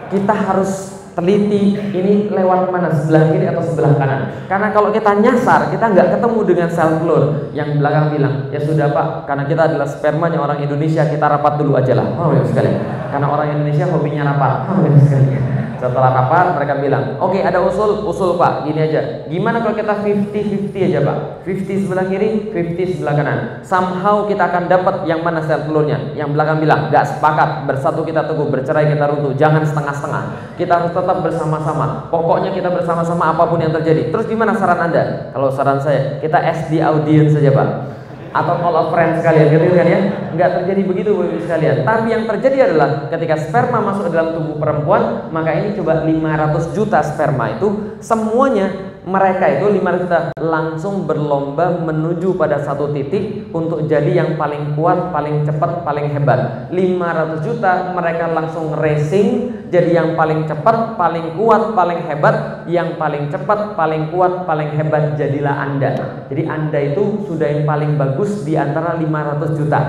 Kita 0.07 0.31
harus 0.31 0.95
teliti 1.11 1.75
ini 1.75 2.31
lewat 2.31 2.71
mana 2.71 2.87
sebelah 2.95 3.35
kiri 3.35 3.51
atau 3.51 3.67
sebelah 3.67 3.99
kanan. 3.99 4.47
Karena 4.47 4.71
kalau 4.71 4.95
kita 4.95 5.11
nyasar 5.19 5.75
kita 5.75 5.91
nggak 5.91 6.15
ketemu 6.15 6.39
dengan 6.47 6.69
sel 6.71 7.03
telur. 7.03 7.51
Yang 7.51 7.83
belakang 7.83 8.15
bilang 8.15 8.47
ya 8.47 8.63
sudah 8.63 8.95
pak 8.95 9.27
karena 9.27 9.43
kita 9.43 9.61
adalah 9.75 9.87
spermanya 9.91 10.39
orang 10.39 10.63
Indonesia 10.63 11.03
kita 11.03 11.27
rapat 11.27 11.59
dulu 11.59 11.75
aja 11.75 11.91
lah. 11.99 12.07
Oh 12.15 12.31
ya 12.31 12.47
sekali 12.47 12.96
karena 13.09 13.27
orang 13.31 13.47
Indonesia 13.57 13.85
hobinya 13.89 14.35
sekali 14.35 15.37
setelah 15.77 16.09
rapat 16.09 16.57
mereka 16.57 16.73
bilang, 16.81 17.03
oke 17.21 17.37
okay, 17.37 17.41
ada 17.45 17.61
usul, 17.61 18.01
usul 18.09 18.35
pak, 18.35 18.65
gini 18.65 18.81
aja. 18.81 19.29
Gimana 19.29 19.61
kalau 19.61 19.77
kita 19.77 19.93
50-50 20.01 20.89
aja 20.89 20.99
pak? 21.05 21.17
50 21.45 21.83
sebelah 21.85 22.05
kiri, 22.09 22.49
50 22.49 22.97
sebelah 22.97 23.13
kanan. 23.13 23.39
Somehow 23.61 24.25
kita 24.25 24.49
akan 24.49 24.65
dapat 24.67 25.05
yang 25.05 25.21
mana 25.21 25.45
sel 25.45 25.69
telurnya. 25.69 26.17
Yang 26.17 26.33
belakang 26.33 26.57
bilang, 26.59 26.89
gak 26.89 27.05
sepakat, 27.17 27.69
bersatu 27.69 28.01
kita 28.01 28.25
teguh, 28.25 28.49
bercerai 28.49 28.89
kita 28.89 29.05
runtuh, 29.05 29.33
jangan 29.37 29.61
setengah-setengah. 29.63 30.23
Kita 30.57 30.71
harus 30.81 30.91
tetap 30.91 31.17
bersama-sama. 31.21 32.09
Pokoknya 32.09 32.51
kita 32.51 32.73
bersama-sama 32.73 33.37
apa 33.37 33.45
pun 33.45 33.61
yang 33.61 33.73
terjadi. 33.73 34.09
Terus 34.09 34.25
gimana 34.25 34.57
saran 34.57 34.89
anda? 34.89 35.29
Kalau 35.31 35.53
saran 35.53 35.77
saya, 35.77 36.17
kita 36.19 36.41
SD 36.41 36.81
audience 36.81 37.37
saja 37.37 37.53
pak 37.53 37.96
atau 38.31 38.53
call 38.59 38.75
of 38.75 38.87
friends 38.95 39.19
sekalian 39.19 39.47
gitu 39.51 39.67
kan 39.75 39.87
ya? 39.87 39.99
Nggak 40.33 40.49
terjadi 40.61 40.81
begitu 40.87 41.09
Bapak 41.13 41.41
sekalian. 41.43 41.75
Tapi 41.83 42.07
yang 42.11 42.23
terjadi 42.25 42.57
adalah 42.71 42.89
ketika 43.11 43.35
sperma 43.39 43.77
masuk 43.83 44.07
ke 44.07 44.11
dalam 44.15 44.29
tubuh 44.37 44.55
perempuan 44.59 45.27
maka 45.31 45.51
ini 45.55 45.75
coba 45.75 46.07
500 46.07 46.75
juta 46.75 46.99
sperma 47.03 47.45
itu 47.59 47.67
semuanya 47.99 48.86
mereka 49.07 49.47
itu 49.47 49.71
500 49.71 50.03
juta 50.03 50.19
langsung 50.35 51.07
berlomba 51.07 51.79
menuju 51.79 52.35
pada 52.35 52.59
satu 52.59 52.91
titik 52.91 53.47
untuk 53.55 53.87
jadi 53.87 54.19
yang 54.19 54.35
paling 54.35 54.75
kuat, 54.75 55.15
paling 55.15 55.47
cepat, 55.47 55.87
paling 55.87 56.11
hebat. 56.11 56.67
500 56.75 57.39
juta 57.47 57.95
mereka 57.95 58.27
langsung 58.35 58.75
racing 58.75 59.55
jadi 59.71 60.03
yang 60.03 60.19
paling 60.19 60.43
cepat, 60.43 60.99
paling 60.99 61.39
kuat, 61.39 61.71
paling 61.71 62.03
hebat, 62.03 62.67
yang 62.67 62.99
paling 62.99 63.31
cepat, 63.31 63.79
paling 63.79 64.11
kuat, 64.11 64.43
paling 64.43 64.75
hebat 64.75 65.15
jadilah 65.15 65.55
Anda. 65.55 65.91
Jadi 66.27 66.43
Anda 66.43 66.79
itu 66.91 67.31
sudah 67.31 67.47
yang 67.47 67.63
paling 67.63 67.95
bagus 67.95 68.43
di 68.43 68.59
antara 68.59 68.99
500 68.99 69.55
juta. 69.55 69.79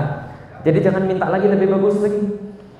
Jadi 0.63 0.79
jangan 0.79 1.03
minta 1.03 1.27
lagi 1.27 1.47
lebih 1.51 1.75
bagus 1.75 1.99
lagi. 1.99 2.23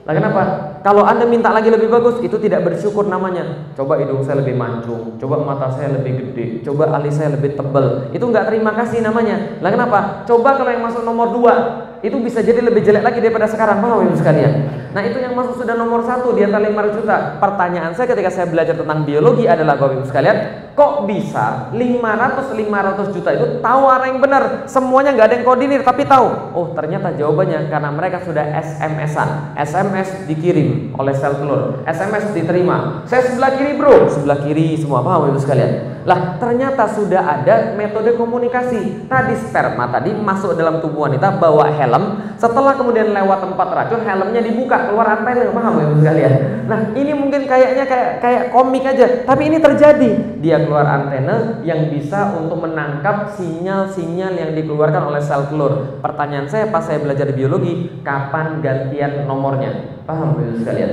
Lah 0.07 0.13
kenapa? 0.15 0.43
Kalau 0.79 1.03
Anda 1.03 1.27
minta 1.27 1.51
lagi 1.51 1.67
lebih 1.67 1.91
bagus, 1.91 2.23
itu 2.23 2.39
tidak 2.39 2.63
bersyukur 2.63 3.03
namanya. 3.03 3.67
Coba 3.75 3.99
hidung 3.99 4.23
saya 4.23 4.39
lebih 4.39 4.55
mancung, 4.55 5.19
coba 5.19 5.43
mata 5.43 5.67
saya 5.75 5.91
lebih 5.91 6.31
gede, 6.31 6.63
coba 6.63 6.95
alis 6.95 7.19
saya 7.19 7.35
lebih 7.35 7.59
tebal. 7.59 8.07
Itu 8.15 8.23
nggak 8.23 8.47
terima 8.47 8.71
kasih 8.71 9.03
namanya. 9.03 9.59
Lah 9.59 9.71
kenapa? 9.75 9.99
Coba 10.23 10.55
kalau 10.55 10.71
yang 10.71 10.83
masuk 10.87 11.03
nomor 11.03 11.35
dua, 11.35 11.53
itu 11.99 12.15
bisa 12.23 12.39
jadi 12.39 12.63
lebih 12.63 12.79
jelek 12.79 13.03
lagi 13.03 13.19
daripada 13.19 13.47
sekarang. 13.51 13.83
Paham 13.83 14.07
ibu 14.07 14.15
sekalian? 14.15 14.79
Nah 14.89 15.05
itu 15.05 15.21
yang 15.21 15.37
masuk 15.37 15.61
sudah 15.61 15.77
nomor 15.77 16.01
satu 16.01 16.33
di 16.33 16.41
antara 16.41 16.65
500 16.65 16.97
juta. 16.97 17.17
Pertanyaan 17.37 17.91
saya 17.93 18.09
ketika 18.09 18.31
saya 18.33 18.47
belajar 18.49 18.73
tentang 18.73 19.05
biologi 19.05 19.45
adalah 19.45 19.77
Bapak 19.77 20.01
Ibu 20.01 20.05
sekalian, 20.09 20.37
kok 20.73 21.05
bisa 21.05 21.69
500 21.69 22.57
500 22.57 23.13
juta 23.13 23.29
itu 23.37 23.45
tahu 23.61 23.81
arah 23.85 24.07
yang 24.09 24.17
benar? 24.17 24.65
Semuanya 24.65 25.13
nggak 25.13 25.27
ada 25.29 25.35
yang 25.37 25.45
koordinir 25.45 25.81
tapi 25.85 26.09
tahu. 26.09 26.57
Oh 26.57 26.73
ternyata 26.73 27.13
jawabannya 27.13 27.69
karena 27.69 27.89
mereka 27.93 28.25
sudah 28.25 28.41
SMS-an. 28.49 29.53
SMS 29.59 30.25
dikirim 30.25 30.68
oleh 30.95 31.13
sel 31.15 31.37
telur. 31.37 31.83
SMS 31.85 32.31
diterima. 32.33 33.03
Saya 33.05 33.25
sebelah 33.27 33.55
kiri 33.57 33.77
bro, 33.77 34.07
sebelah 34.09 34.39
kiri 34.43 34.75
semua 34.79 35.03
paham 35.05 35.29
Ibu 35.33 35.39
sekalian. 35.39 35.98
Lah 36.07 36.39
ternyata 36.39 36.87
sudah 36.87 37.19
ada 37.19 37.75
metode 37.75 38.15
komunikasi. 38.15 39.07
Tadi 39.11 39.35
sperma 39.35 39.91
tadi 39.91 40.15
masuk 40.15 40.55
dalam 40.55 40.79
tubuh 40.79 41.11
wanita 41.11 41.35
bawa 41.35 41.67
helm. 41.75 42.35
Setelah 42.39 42.79
kemudian 42.79 43.11
lewat 43.11 43.43
tempat 43.43 43.67
racun, 43.75 44.01
helmnya 44.07 44.39
dibuka 44.39 44.87
keluar 44.87 45.19
antena 45.19 45.51
paham 45.51 45.75
ya 45.75 45.85
sekalian? 45.99 46.33
Nah 46.71 46.79
ini 46.95 47.11
mungkin 47.11 47.43
kayaknya 47.43 47.83
kayak 47.83 48.11
kayak 48.23 48.43
komik 48.55 48.83
aja. 48.87 49.27
Tapi 49.27 49.41
ini 49.51 49.57
terjadi. 49.59 50.39
Dia 50.39 50.63
keluar 50.63 50.87
antena 50.87 51.59
yang 51.67 51.91
bisa 51.91 52.31
untuk 52.39 52.63
menangkap 52.63 53.35
sinyal-sinyal 53.35 54.39
yang 54.39 54.51
dikeluarkan 54.55 55.03
oleh 55.03 55.19
sel 55.19 55.51
telur. 55.51 55.99
Pertanyaan 55.99 56.47
saya 56.47 56.71
pas 56.71 56.87
saya 56.87 57.03
belajar 57.03 57.27
biologi 57.35 57.91
kapan 58.07 58.63
gantian 58.63 59.27
nomornya? 59.27 59.99
Paham 60.07 60.39
ya 60.39 60.55
sekalian? 60.63 60.91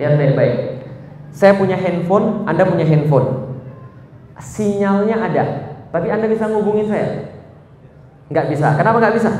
Lihat 0.00 0.14
baik-baik. 0.16 0.54
Saya 1.36 1.52
punya 1.52 1.76
handphone 1.76 2.48
anda 2.48 2.64
punya 2.64 2.88
handphone 2.88 3.45
sinyalnya 4.40 5.16
ada. 5.16 5.44
Tapi 5.92 6.06
anda 6.12 6.26
bisa 6.28 6.48
ngubungin 6.50 6.88
saya? 6.88 7.36
Nggak 8.28 8.46
bisa. 8.52 8.74
Kenapa 8.76 8.98
nggak 9.00 9.16
bisa? 9.16 9.30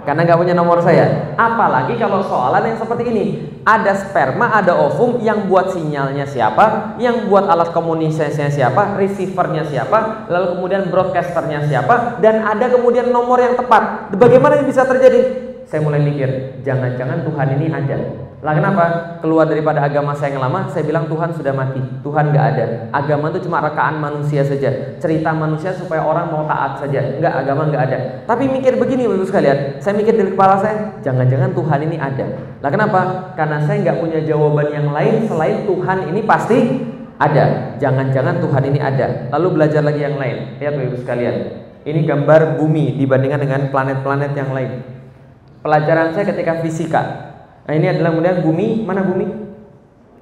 Karena 0.00 0.24
nggak 0.24 0.40
punya 0.40 0.54
nomor 0.56 0.80
saya. 0.80 1.36
Apalagi 1.36 2.00
kalau 2.00 2.24
soalan 2.24 2.64
yang 2.64 2.78
seperti 2.80 3.04
ini, 3.12 3.24
ada 3.68 3.92
sperma, 3.92 4.48
ada 4.56 4.72
ovum 4.72 5.20
yang 5.20 5.44
buat 5.44 5.76
sinyalnya 5.76 6.24
siapa, 6.24 6.96
yang 6.96 7.28
buat 7.28 7.44
alat 7.44 7.68
komunikasinya 7.76 8.48
siapa, 8.48 8.96
receivernya 8.96 9.68
siapa, 9.68 10.24
lalu 10.32 10.56
kemudian 10.56 10.88
broadcasternya 10.88 11.68
siapa, 11.68 12.16
dan 12.24 12.40
ada 12.40 12.72
kemudian 12.72 13.12
nomor 13.12 13.36
yang 13.44 13.60
tepat. 13.60 14.08
Bagaimana 14.16 14.56
ini 14.56 14.72
bisa 14.72 14.88
terjadi? 14.88 15.20
Saya 15.68 15.84
mulai 15.84 16.00
mikir, 16.00 16.64
jangan-jangan 16.64 17.20
Tuhan 17.28 17.48
ini 17.60 17.66
ada. 17.68 18.29
Lah 18.40 18.56
kenapa? 18.56 18.84
Keluar 19.20 19.44
daripada 19.44 19.84
agama 19.84 20.16
saya 20.16 20.32
yang 20.32 20.40
lama, 20.40 20.64
saya 20.72 20.80
bilang 20.88 21.04
Tuhan 21.12 21.28
sudah 21.36 21.52
mati. 21.52 21.76
Tuhan 22.00 22.32
nggak 22.32 22.46
ada. 22.56 22.64
Agama 22.88 23.28
itu 23.28 23.44
cuma 23.44 23.60
rekaan 23.60 24.00
manusia 24.00 24.40
saja. 24.40 24.96
Cerita 24.96 25.36
manusia 25.36 25.76
supaya 25.76 26.00
orang 26.00 26.32
mau 26.32 26.48
taat 26.48 26.80
saja. 26.80 27.20
Enggak, 27.20 27.36
agama 27.36 27.68
nggak 27.68 27.82
ada. 27.92 27.98
Tapi 28.24 28.48
mikir 28.48 28.80
begini 28.80 29.04
Bapak 29.04 29.28
sekalian, 29.28 29.58
saya 29.84 29.92
mikir 29.92 30.16
di 30.16 30.32
kepala 30.32 30.56
saya, 30.56 30.96
jangan-jangan 31.04 31.52
Tuhan 31.52 31.80
ini 31.84 31.96
ada. 32.00 32.26
Lah 32.64 32.70
kenapa? 32.72 33.00
Karena 33.36 33.60
saya 33.68 33.76
nggak 33.84 33.98
punya 34.00 34.20
jawaban 34.24 34.68
yang 34.72 34.88
lain 34.88 35.28
selain 35.28 35.68
Tuhan 35.68 35.98
ini 36.08 36.20
pasti 36.24 36.58
ada. 37.20 37.76
Jangan-jangan 37.76 38.40
Tuhan 38.40 38.62
ini 38.72 38.80
ada. 38.80 39.28
Lalu 39.36 39.48
belajar 39.60 39.84
lagi 39.84 40.00
yang 40.00 40.16
lain. 40.16 40.56
Lihat 40.56 40.80
Bapak 40.80 40.98
sekalian. 41.04 41.36
Ini 41.84 42.08
gambar 42.08 42.56
bumi 42.56 42.96
dibandingkan 42.96 43.40
dengan 43.44 43.60
planet-planet 43.68 44.32
yang 44.32 44.52
lain. 44.56 44.80
Pelajaran 45.60 46.16
saya 46.16 46.24
ketika 46.24 46.64
fisika, 46.64 47.29
Nah 47.70 47.78
ini 47.78 47.86
adalah 47.86 48.10
kemudian 48.10 48.42
bumi, 48.42 48.82
mana 48.82 49.06
bumi? 49.06 49.30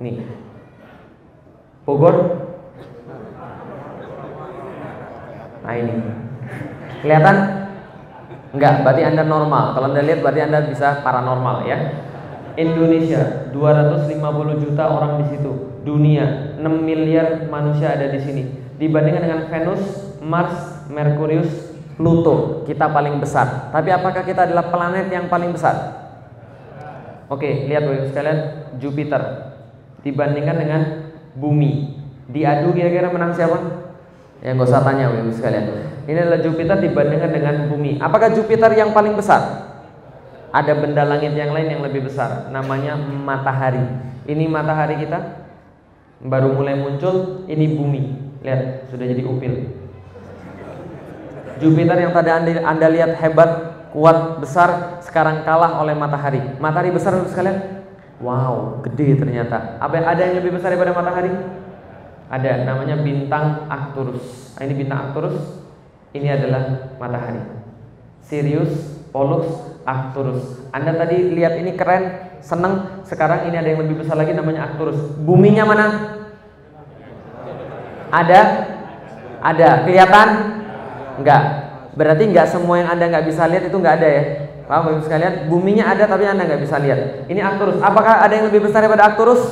Ini. 0.05 0.21
Bogor. 1.89 2.45
Nah 5.65 5.73
ini. 5.73 5.97
Kelihatan? 7.01 7.37
Enggak, 8.53 8.85
berarti 8.85 9.01
Anda 9.01 9.25
normal. 9.25 9.73
Kalau 9.73 9.89
Anda 9.89 10.05
lihat 10.05 10.21
berarti 10.21 10.45
Anda 10.45 10.69
bisa 10.69 11.01
paranormal 11.01 11.65
ya. 11.65 11.79
Indonesia 12.61 13.49
250 13.57 14.13
juta 14.69 14.85
orang 14.85 15.25
di 15.25 15.33
situ. 15.33 15.81
Dunia 15.89 16.53
6 16.61 16.69
miliar 16.85 17.49
manusia 17.49 17.97
ada 17.97 18.13
di 18.13 18.21
sini. 18.21 18.45
Dibandingkan 18.77 19.25
dengan 19.25 19.49
Venus, 19.49 20.21
Mars, 20.21 20.85
Merkurius, 20.93 21.49
Pluto, 21.97 22.69
kita 22.69 22.93
paling 22.93 23.17
besar. 23.17 23.73
Tapi 23.73 23.89
apakah 23.89 24.21
kita 24.21 24.45
adalah 24.45 24.69
planet 24.69 25.09
yang 25.09 25.33
paling 25.33 25.57
besar? 25.57 26.08
Oke, 27.29 27.69
lihat 27.69 27.85
Bapak 27.85 28.09
sekalian, 28.09 28.39
Jupiter 28.81 29.53
dibandingkan 30.01 30.57
dengan 30.57 30.81
bumi. 31.37 32.01
Diadu 32.29 32.73
kira-kira 32.73 33.13
menang 33.13 33.37
siapa? 33.37 33.89
Yang 34.41 34.65
gak 34.65 34.69
usah 34.73 34.81
tanya 34.81 35.13
Bapak 35.13 35.37
sekalian. 35.37 35.65
Ini 36.09 36.19
adalah 36.25 36.41
Jupiter 36.41 36.77
dibandingkan 36.81 37.31
dengan 37.33 37.55
bumi. 37.69 38.01
Apakah 38.01 38.33
Jupiter 38.33 38.73
yang 38.73 38.97
paling 38.97 39.13
besar? 39.13 39.69
Ada 40.49 40.73
benda 40.81 41.05
langit 41.05 41.37
yang 41.37 41.53
lain 41.53 41.69
yang 41.69 41.85
lebih 41.85 42.09
besar, 42.09 42.49
namanya 42.49 42.97
matahari. 42.97 43.85
Ini 44.25 44.49
matahari 44.49 44.97
kita 44.97 45.45
baru 46.25 46.57
mulai 46.57 46.81
muncul, 46.81 47.45
ini 47.45 47.77
bumi. 47.77 48.03
Lihat, 48.41 48.89
sudah 48.89 49.05
jadi 49.05 49.23
upil. 49.29 49.77
Jupiter 51.61 51.97
yang 52.01 52.17
tadi 52.17 52.31
anda, 52.33 52.51
anda 52.65 52.87
lihat 52.89 53.21
hebat 53.21 53.78
kuat 53.93 54.41
besar 54.43 55.01
sekarang 55.05 55.43
kalah 55.45 55.81
oleh 55.81 55.97
matahari. 55.97 56.41
Matahari 56.61 56.93
besar 56.93 57.17
untuk 57.17 57.33
sekalian? 57.33 57.85
Wow, 58.19 58.83
gede 58.83 59.15
ternyata. 59.15 59.79
Apa 59.79 60.03
ada 60.03 60.23
yang 60.27 60.43
lebih 60.43 60.59
besar 60.59 60.75
daripada 60.75 60.91
matahari? 60.91 61.31
Ada, 62.29 62.69
namanya 62.69 63.01
bintang 63.01 63.71
Arcturus. 63.73 64.53
Nah, 64.59 64.63
ini 64.69 64.75
bintang 64.85 64.99
Arcturus. 65.09 65.39
Ini 66.13 66.29
adalah 66.35 66.93
matahari. 67.01 67.41
Sirius, 68.27 69.01
Pollux, 69.15 69.49
Arcturus. 69.89 70.69
Anda 70.75 70.93
tadi 70.93 71.33
lihat 71.33 71.57
ini 71.57 71.73
keren, 71.73 72.37
seneng. 72.45 73.05
Sekarang 73.09 73.49
ini 73.49 73.57
ada 73.57 73.73
yang 73.73 73.81
lebih 73.87 74.05
besar 74.05 74.21
lagi 74.21 74.37
namanya 74.37 74.69
Arcturus. 74.69 74.99
Buminya 75.25 75.65
mana? 75.65 75.87
Ada? 78.13 78.41
Ada. 79.41 79.69
Kelihatan? 79.89 80.29
Enggak. 81.23 81.68
Berarti 81.99 82.31
nggak 82.31 82.47
semua 82.47 82.79
yang 82.79 82.95
anda 82.95 83.11
nggak 83.11 83.27
bisa 83.27 83.43
lihat 83.51 83.67
itu 83.67 83.75
nggak 83.75 83.95
ada 83.99 84.07
ya. 84.09 84.23
Paham 84.71 84.95
ibu 84.95 85.03
sekalian? 85.03 85.51
Buminya 85.51 85.91
ada 85.91 86.07
tapi 86.07 86.31
anda 86.31 86.47
nggak 86.47 86.63
bisa 86.63 86.79
lihat. 86.79 87.27
Ini 87.27 87.43
Arcturus. 87.43 87.83
Apakah 87.83 88.23
ada 88.23 88.39
yang 88.39 88.47
lebih 88.47 88.71
besar 88.71 88.87
daripada 88.87 89.11
Arcturus? 89.11 89.43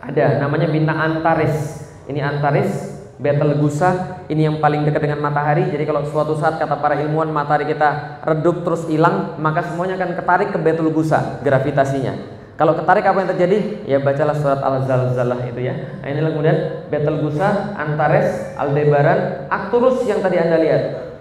Ada. 0.00 0.40
Namanya 0.40 0.72
bintang 0.72 0.96
Antares. 0.96 1.84
Ini 2.08 2.24
Antares. 2.24 2.96
Betelgeuse 3.20 3.86
ini 4.32 4.48
yang 4.48 4.58
paling 4.64 4.82
dekat 4.88 5.04
dengan 5.04 5.20
matahari. 5.20 5.68
Jadi 5.68 5.84
kalau 5.84 6.02
suatu 6.08 6.34
saat 6.40 6.56
kata 6.56 6.80
para 6.80 6.96
ilmuwan 6.98 7.28
matahari 7.28 7.68
kita 7.68 8.18
redup 8.24 8.64
terus 8.64 8.88
hilang, 8.88 9.36
maka 9.38 9.62
semuanya 9.62 10.00
akan 10.00 10.16
ketarik 10.16 10.48
ke 10.50 10.58
Betelgeuse 10.58 11.44
gravitasinya. 11.44 12.40
Kalau 12.56 12.74
ketarik 12.74 13.04
apa 13.04 13.18
yang 13.22 13.30
terjadi? 13.36 13.58
Ya 13.86 13.98
bacalah 14.00 14.34
surat 14.34 14.64
Al-Zalzalah 14.64 15.38
itu 15.44 15.60
ya. 15.60 16.00
Nah, 16.00 16.08
inilah 16.08 16.30
kemudian 16.32 16.58
Betelgeuse, 16.88 17.48
Antares, 17.76 18.56
Aldebaran, 18.56 19.46
Arcturus 19.52 20.02
yang 20.08 20.18
tadi 20.24 20.40
Anda 20.40 20.58
lihat 20.58 21.11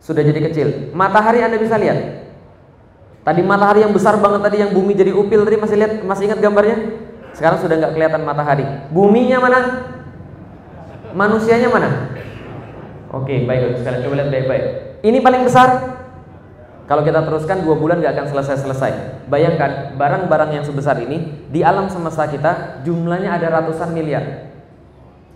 sudah 0.00 0.22
jadi 0.22 0.40
kecil. 0.50 0.68
Matahari 0.96 1.42
Anda 1.44 1.58
bisa 1.58 1.76
lihat. 1.76 2.24
Tadi 3.24 3.40
matahari 3.40 3.80
yang 3.80 3.96
besar 3.96 4.20
banget 4.20 4.44
tadi 4.44 4.60
yang 4.60 4.76
bumi 4.76 4.92
jadi 4.92 5.16
upil 5.16 5.48
tadi 5.48 5.56
masih 5.56 5.76
lihat 5.80 5.92
masih 6.04 6.28
ingat 6.28 6.44
gambarnya? 6.44 6.76
Sekarang 7.32 7.58
sudah 7.58 7.80
nggak 7.80 7.92
kelihatan 7.96 8.22
matahari. 8.22 8.64
Buminya 8.92 9.40
mana? 9.40 9.58
Manusianya 11.16 11.72
mana? 11.72 12.14
Oke, 13.14 13.46
baik 13.48 13.80
sekalian 13.80 14.00
coba 14.04 14.14
lihat 14.20 14.30
baik-baik. 14.30 14.64
Ini 15.06 15.18
paling 15.24 15.42
besar. 15.46 15.68
Kalau 16.84 17.00
kita 17.00 17.24
teruskan 17.24 17.64
dua 17.64 17.80
bulan 17.80 18.04
nggak 18.04 18.12
akan 18.12 18.26
selesai-selesai. 18.28 19.24
Bayangkan 19.32 19.96
barang-barang 19.96 20.60
yang 20.60 20.64
sebesar 20.68 21.00
ini 21.00 21.48
di 21.48 21.64
alam 21.64 21.88
semesta 21.88 22.28
kita 22.28 22.84
jumlahnya 22.84 23.40
ada 23.40 23.48
ratusan 23.48 23.96
miliar. 23.96 24.52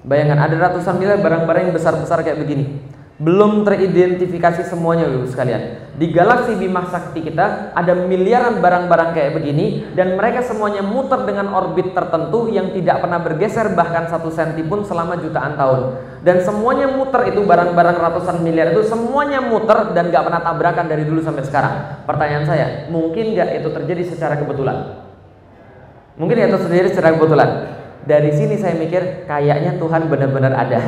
Bayangkan 0.05 0.39
ada 0.45 0.57
ratusan 0.61 1.01
miliar 1.01 1.25
barang-barang 1.25 1.73
yang 1.73 1.75
besar-besar 1.75 2.21
kayak 2.21 2.37
begini. 2.37 2.85
Belum 3.19 3.67
teridentifikasi 3.67 4.71
semuanya 4.71 5.11
Ibu 5.11 5.27
sekalian. 5.27 5.91
Di 5.99 6.15
galaksi 6.15 6.55
Bima 6.55 6.87
Sakti 6.87 7.27
kita 7.27 7.75
ada 7.75 7.91
miliaran 8.07 8.63
barang-barang 8.63 9.11
kayak 9.11 9.35
begini 9.35 9.91
dan 9.99 10.15
mereka 10.15 10.47
semuanya 10.47 10.87
muter 10.87 11.27
dengan 11.27 11.51
orbit 11.51 11.91
tertentu 11.99 12.47
yang 12.47 12.71
tidak 12.71 13.03
pernah 13.03 13.19
bergeser 13.19 13.75
bahkan 13.75 14.07
satu 14.07 14.31
senti 14.31 14.63
pun 14.63 14.87
selama 14.87 15.19
jutaan 15.19 15.59
tahun. 15.59 15.81
Dan 16.23 16.47
semuanya 16.47 16.87
muter 16.95 17.35
itu 17.35 17.43
barang-barang 17.43 17.99
ratusan 17.99 18.39
miliar 18.39 18.71
itu 18.71 18.87
semuanya 18.87 19.43
muter 19.43 19.91
dan 19.99 20.15
gak 20.15 20.23
pernah 20.23 20.43
tabrakan 20.43 20.87
dari 20.87 21.03
dulu 21.03 21.19
sampai 21.19 21.43
sekarang. 21.43 21.75
Pertanyaan 22.07 22.47
saya, 22.47 22.67
mungkin 22.87 23.35
gak 23.35 23.51
itu 23.59 23.69
terjadi 23.75 24.03
secara 24.15 24.39
kebetulan? 24.39 25.03
Mungkin 26.15 26.39
itu 26.39 26.59
terjadi 26.71 26.95
secara 26.95 27.19
kebetulan. 27.19 27.51
Dari 28.07 28.31
sini 28.31 28.55
saya 28.63 28.79
mikir 28.79 29.27
kayaknya 29.27 29.75
Tuhan 29.83 30.07
benar-benar 30.07 30.55
ada 30.55 30.81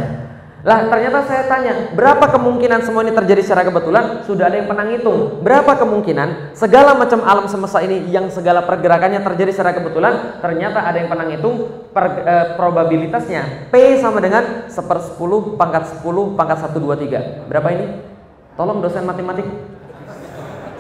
lah 0.61 0.93
ternyata 0.93 1.25
saya 1.25 1.49
tanya, 1.49 1.89
berapa 1.97 2.21
kemungkinan 2.37 2.85
semua 2.85 3.01
ini 3.01 3.17
terjadi 3.17 3.41
secara 3.41 3.65
kebetulan? 3.65 4.29
Sudah 4.29 4.53
ada 4.53 4.61
yang 4.61 4.69
pernah 4.69 4.85
ngitung. 4.85 5.41
Berapa 5.41 5.73
kemungkinan 5.81 6.53
segala 6.53 6.93
macam 7.01 7.25
alam 7.25 7.49
semesta 7.49 7.81
ini 7.81 8.13
yang 8.13 8.29
segala 8.29 8.69
pergerakannya 8.69 9.25
terjadi 9.25 9.57
secara 9.57 9.73
kebetulan? 9.73 10.37
Ternyata 10.45 10.85
ada 10.85 11.01
yang 11.01 11.09
pernah 11.09 11.25
ngitung 11.33 11.65
per, 11.97 12.05
e, 12.13 12.35
probabilitasnya. 12.61 13.73
P 13.73 14.05
sama 14.05 14.21
dengan 14.21 14.69
sepersepuluh 14.69 15.57
pangkat 15.57 15.97
10 15.97 16.37
pangkat 16.37 16.59
1, 16.69 16.77
2, 16.77 16.93
3. 17.09 17.49
Berapa 17.49 17.69
ini? 17.73 17.87
Tolong 18.61 18.85
dosen 18.85 19.09
matematik. 19.09 19.49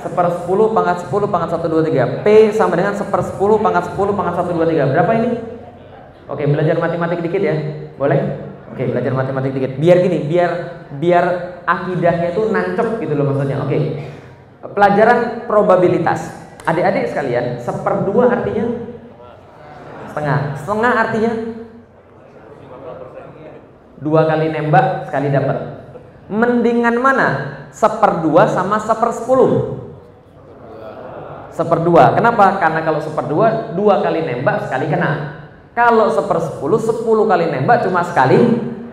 Sepersepuluh 0.05 0.77
pangkat 0.77 1.09
10 1.09 1.25
pangkat 1.25 1.57
1, 1.57 1.73
2, 1.73 1.89
3. 1.89 2.21
P 2.21 2.53
sama 2.53 2.77
dengan 2.77 2.93
sepersepuluh 3.01 3.57
pangkat 3.57 3.97
10 3.97 4.13
pangkat 4.13 4.35
1, 4.45 4.53
2, 4.53 4.69
3. 4.77 4.93
Berapa 4.93 5.13
ini? 5.17 5.31
Oke, 6.29 6.45
belajar 6.45 6.77
matematik 6.77 7.25
dikit 7.25 7.41
ya. 7.41 7.57
Boleh? 7.97 8.50
Oke, 8.71 8.87
belajar 8.87 9.13
matematik 9.13 9.51
dikit. 9.59 9.73
Biar 9.83 9.99
gini, 10.03 10.31
biar 10.31 10.51
biar 11.03 11.25
akidahnya 11.67 12.35
itu 12.35 12.43
nancep 12.55 13.03
gitu 13.03 13.13
loh 13.19 13.35
maksudnya. 13.35 13.63
Oke. 13.67 13.79
Pelajaran 14.61 15.49
probabilitas. 15.51 16.39
Adik-adik 16.69 17.09
sekalian, 17.09 17.57
seperdua 17.59 18.31
artinya 18.31 18.69
setengah. 20.13 20.39
Setengah 20.61 20.93
artinya 20.93 21.33
dua 24.01 24.21
kali 24.29 24.47
nembak 24.53 25.09
sekali 25.09 25.29
dapat. 25.33 25.59
Mendingan 26.31 26.97
mana? 27.01 27.29
Seperdua 27.75 28.47
sama 28.47 28.79
sepersepuluh. 28.79 29.83
Seperdua. 31.51 32.15
Kenapa? 32.15 32.61
Karena 32.63 32.87
kalau 32.87 33.01
seperdua 33.03 33.75
dua 33.75 34.05
kali 34.05 34.23
nembak 34.23 34.69
sekali 34.69 34.87
kena. 34.87 35.40
Kalau 35.81 36.13
sepersepuluh, 36.13 36.77
sepuluh 36.77 37.25
kali 37.25 37.49
nembak 37.49 37.89
cuma 37.89 38.05
sekali 38.05 38.37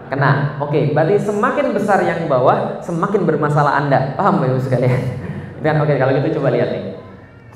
kena. 0.07 0.55
Oke, 0.63 0.95
berarti 0.95 1.19
semakin 1.19 1.75
besar 1.75 1.99
yang 1.99 2.31
bawah, 2.31 2.79
semakin 2.79 3.27
bermasalah 3.27 3.83
Anda. 3.83 4.15
Paham 4.15 4.39
Bapak 4.39 4.55
Ibu 4.55 4.59
sekalian? 4.63 5.01
Dan 5.67 5.83
oke, 5.83 5.91
kalau 5.99 6.15
gitu 6.15 6.39
coba 6.39 6.47
lihat 6.55 6.71
nih. 6.71 6.95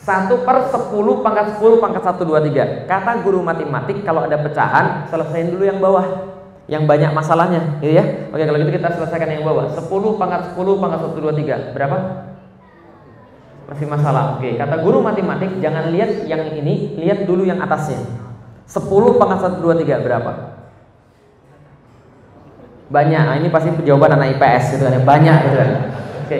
Satu 0.03 0.43
per 0.43 0.67
sepuluh 0.67 1.23
pangkat 1.23 1.55
sepuluh 1.55 1.79
pangkat 1.79 2.03
satu 2.03 2.27
dua 2.27 2.43
tiga. 2.43 2.84
Kata 2.91 3.23
guru 3.23 3.39
matematik 3.39 4.03
kalau 4.03 4.27
ada 4.27 4.36
pecahan, 4.36 5.07
selesaiin 5.07 5.55
dulu 5.55 5.63
yang 5.63 5.79
bawah. 5.79 6.36
Yang 6.67 6.91
banyak 6.91 7.11
masalahnya, 7.15 7.79
gitu 7.79 8.03
ya. 8.03 8.03
Oke, 8.36 8.43
kalau 8.43 8.59
gitu 8.59 8.71
kita 8.84 8.99
selesaikan 8.99 9.32
yang 9.32 9.47
bawah. 9.47 9.71
Sepuluh 9.71 10.19
pangkat 10.19 10.51
sepuluh 10.51 10.75
pangkat 10.75 11.07
satu 11.07 11.23
dua 11.23 11.32
tiga. 11.32 11.71
Berapa? 11.71 12.27
Masih 13.71 13.88
masalah. 13.88 14.36
Oke, 14.36 14.59
kata 14.59 14.75
guru 14.84 14.99
matematik 14.99 15.55
jangan 15.63 15.88
lihat 15.88 16.27
yang 16.27 16.51
ini, 16.51 16.99
lihat 16.99 17.23
dulu 17.23 17.47
yang 17.47 17.63
atasnya. 17.63 18.27
10 18.72 19.19
pangkat 19.19 19.39
1, 19.43 19.59
2, 19.59 19.84
3 19.84 19.99
berapa? 19.99 20.32
Banyak, 22.91 23.24
nah, 23.24 23.36
ini 23.39 23.47
pasti 23.51 23.72
jawaban 23.84 24.15
anak 24.15 24.39
IPS 24.39 24.63
gitu 24.76 24.84
kan 24.88 24.95
ya. 24.95 25.01
Banyak 25.03 25.38
gitu 25.47 25.55
kan 25.59 25.69
Oke, 26.28 26.39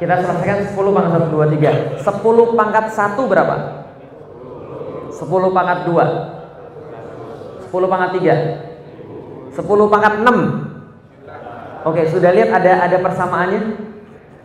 kita 0.00 0.14
selesaikan 0.24 0.72
10 0.72 0.96
pangkat 0.96 1.12
1, 1.20 1.28
2, 1.28 1.52
3 1.60 2.00
10 2.00 2.56
pangkat 2.56 2.84
1 2.88 3.28
berapa? 3.28 3.56
10 5.12 5.56
pangkat 5.56 5.78
2 5.84 7.68
10 7.68 7.92
pangkat 7.92 8.10
3 8.16 9.52
10 9.60 9.92
pangkat 9.92 10.14
6 10.24 10.60
Oke, 11.80 12.04
sudah 12.12 12.28
lihat 12.36 12.52
ada 12.52 12.84
ada 12.84 12.96
persamaannya? 13.00 13.89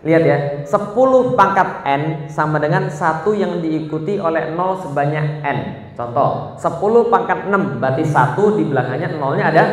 Lihat 0.05 0.21
ya, 0.21 0.37
10 0.69 1.33
pangkat 1.33 1.81
N 1.81 2.29
sama 2.29 2.61
dengan 2.61 2.93
1 2.93 3.25
yang 3.33 3.57
diikuti 3.57 4.21
oleh 4.21 4.53
0 4.53 4.85
sebanyak 4.85 5.41
N 5.41 5.59
Contoh, 5.95 6.53
10 6.59 7.09
pangkat 7.09 7.49
6 7.49 7.79
berarti 7.79 8.03
1 8.03 8.59
di 8.59 8.63
belakangnya 8.67 9.15
nolnya 9.15 9.45
ada 9.47 9.63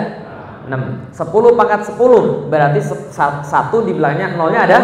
6. 0.70 1.10
10 1.10 1.58
pangkat 1.58 1.80
10 1.92 2.48
berarti 2.48 2.80
1 2.80 3.86
di 3.86 3.92
belakangnya 3.92 4.28
nolnya 4.38 4.60
ada 4.64 4.78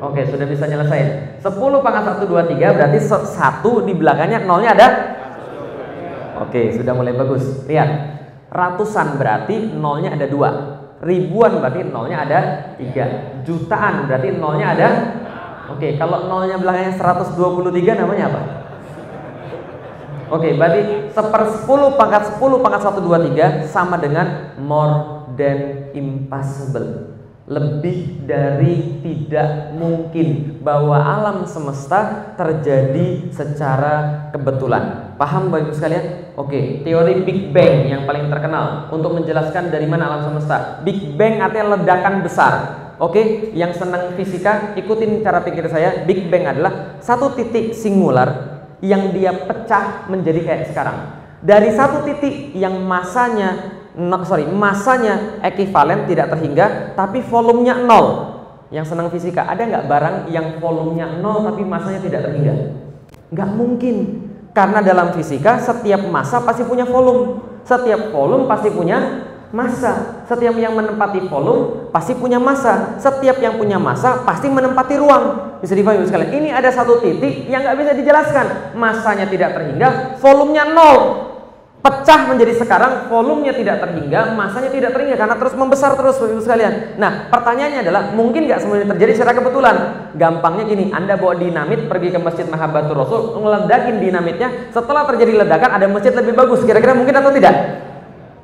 Oke, 0.00 0.24
sudah 0.24 0.48
bisa 0.48 0.64
nyelesain. 0.64 1.36
10 1.44 1.84
pangkat 1.84 2.04
1 2.16 2.24
2 2.24 2.56
3 2.56 2.72
berarti 2.72 2.98
1 3.04 3.84
di 3.84 3.92
belakangnya 3.92 4.38
nolnya 4.48 4.70
ada 4.72 4.88
Oke, 6.40 6.72
sudah 6.72 6.96
mulai 6.96 7.12
bagus. 7.12 7.68
Lihat. 7.68 8.16
Ratusan 8.50 9.20
berarti 9.20 9.76
nolnya 9.76 10.16
ada 10.16 10.26
2. 10.26 10.69
Ribuan 11.00 11.64
berarti 11.64 11.80
nolnya 11.88 12.28
ada 12.28 12.40
3. 12.76 13.44
Jutaan 13.48 14.04
berarti 14.04 14.36
nolnya 14.36 14.66
ada 14.76 14.88
Oke, 15.70 15.94
kalau 15.94 16.26
nolnya 16.26 16.58
belakangnya 16.58 16.98
123 16.98 18.02
namanya 18.02 18.24
apa? 18.26 18.40
Oke, 20.30 20.50
okay, 20.50 20.52
berarti 20.54 21.10
pangkat 21.98 22.22
sepuluh 22.34 22.58
pangkat 22.62 22.82
satu 22.86 23.02
dua 23.02 23.18
tiga 23.18 23.66
sama 23.66 23.98
dengan 23.98 24.54
more 24.62 25.26
than 25.34 25.90
impossible. 25.90 27.18
Lebih 27.50 28.30
dari 28.30 29.02
tidak 29.02 29.74
mungkin 29.74 30.62
bahwa 30.62 31.02
alam 31.02 31.42
semesta 31.50 32.30
terjadi 32.38 33.26
secara 33.34 34.30
kebetulan. 34.30 35.18
Paham 35.18 35.50
Ibu 35.50 35.74
sekalian? 35.74 36.29
Oke, 36.40 36.80
teori 36.80 37.20
Big 37.20 37.52
Bang 37.52 37.84
yang 37.84 38.08
paling 38.08 38.32
terkenal 38.32 38.88
untuk 38.88 39.12
menjelaskan 39.12 39.68
dari 39.68 39.84
mana 39.84 40.08
alam 40.08 40.32
semesta. 40.32 40.80
Big 40.80 41.12
Bang 41.12 41.36
artinya 41.36 41.76
ledakan 41.76 42.24
besar. 42.24 42.52
Oke, 42.96 43.52
yang 43.52 43.76
senang 43.76 44.16
fisika 44.16 44.72
ikutin 44.72 45.20
cara 45.20 45.44
pikir 45.44 45.68
saya. 45.68 46.00
Big 46.08 46.32
Bang 46.32 46.48
adalah 46.48 46.96
satu 47.04 47.36
titik 47.36 47.76
singular 47.76 48.56
yang 48.80 49.12
dia 49.12 49.36
pecah 49.36 50.08
menjadi 50.08 50.40
kayak 50.40 50.64
sekarang. 50.72 51.20
Dari 51.44 51.76
satu 51.76 52.08
titik 52.08 52.56
yang 52.56 52.88
masanya 52.88 53.76
sorry 54.24 54.48
masanya 54.48 55.44
ekivalen 55.44 56.08
tidak 56.08 56.32
terhingga, 56.32 56.96
tapi 56.96 57.20
volumenya 57.20 57.84
nol. 57.84 58.32
Yang 58.72 58.96
senang 58.96 59.12
fisika 59.12 59.44
ada 59.44 59.60
nggak 59.60 59.84
barang 59.84 60.16
yang 60.32 60.56
volumenya 60.56 61.20
nol 61.20 61.44
tapi 61.44 61.68
masanya 61.68 62.00
tidak 62.00 62.32
terhingga? 62.32 62.80
Nggak 63.28 63.50
mungkin. 63.52 63.96
Karena 64.50 64.82
dalam 64.82 65.14
fisika 65.14 65.62
setiap 65.62 66.02
massa 66.10 66.42
pasti 66.42 66.66
punya 66.66 66.82
volume, 66.82 67.38
setiap 67.62 68.10
volume 68.10 68.50
pasti 68.50 68.68
punya 68.74 69.22
massa. 69.54 70.22
Setiap 70.26 70.54
yang 70.58 70.74
menempati 70.74 71.26
volume 71.30 71.90
pasti 71.94 72.18
punya 72.18 72.42
massa. 72.42 72.98
Setiap 72.98 73.38
yang 73.38 73.58
punya 73.58 73.78
massa 73.78 74.26
pasti 74.26 74.50
menempati 74.50 74.94
ruang. 74.98 75.54
Bisa 75.62 75.78
dipahami 75.78 76.02
sekalian. 76.02 76.34
Ini 76.34 76.48
ada 76.50 76.70
satu 76.74 76.98
titik 76.98 77.46
yang 77.46 77.62
nggak 77.62 77.78
bisa 77.78 77.92
dijelaskan. 77.94 78.74
Massanya 78.74 79.30
tidak 79.30 79.54
terhingga, 79.54 80.18
volumenya 80.18 80.66
nol. 80.66 81.29
Pecah 81.80 82.28
menjadi 82.28 82.60
sekarang, 82.60 83.08
volumenya 83.08 83.56
tidak 83.56 83.80
terhingga, 83.80 84.36
massanya 84.36 84.68
tidak 84.68 84.92
terhingga 84.92 85.16
karena 85.16 85.32
terus 85.40 85.56
membesar 85.56 85.96
terus 85.96 86.20
Bapak 86.20 86.44
sekalian. 86.44 87.00
Nah, 87.00 87.32
pertanyaannya 87.32 87.80
adalah 87.80 88.02
mungkin 88.12 88.44
nggak 88.44 88.60
semuanya 88.60 88.92
terjadi 88.92 89.16
secara 89.16 89.32
kebetulan? 89.32 89.76
Gampangnya 90.12 90.68
gini, 90.68 90.92
Anda 90.92 91.16
bawa 91.16 91.40
dinamit 91.40 91.88
pergi 91.88 92.12
ke 92.12 92.20
Masjid 92.20 92.44
Mahabbatur 92.44 93.00
Rasul, 93.00 93.20
ngeledakin 93.32 93.96
dinamitnya, 93.96 94.68
setelah 94.76 95.08
terjadi 95.08 95.40
ledakan 95.40 95.70
ada 95.80 95.88
masjid 95.88 96.12
lebih 96.12 96.36
bagus. 96.36 96.60
Kira-kira 96.68 96.92
mungkin 96.92 97.16
atau 97.16 97.32
tidak? 97.32 97.54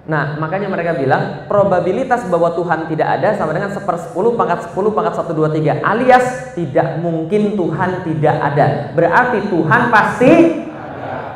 Nah, 0.09 0.41
makanya 0.41 0.72
mereka 0.72 0.97
bilang 0.97 1.45
probabilitas 1.45 2.24
bahwa 2.32 2.57
Tuhan 2.57 2.89
tidak 2.89 3.20
ada 3.20 3.37
sama 3.37 3.53
dengan 3.53 3.74
sepersepuluh 3.74 4.32
pangkat 4.32 4.70
sepuluh 4.70 4.97
pangkat 4.97 5.12
satu 5.18 5.37
dua 5.37 5.53
tiga 5.53 5.82
alias 5.84 6.57
tidak 6.57 7.05
mungkin 7.05 7.53
Tuhan 7.53 8.01
tidak 8.01 8.37
ada. 8.39 8.97
Berarti 8.97 9.45
Tuhan 9.51 9.82
pasti 9.93 10.32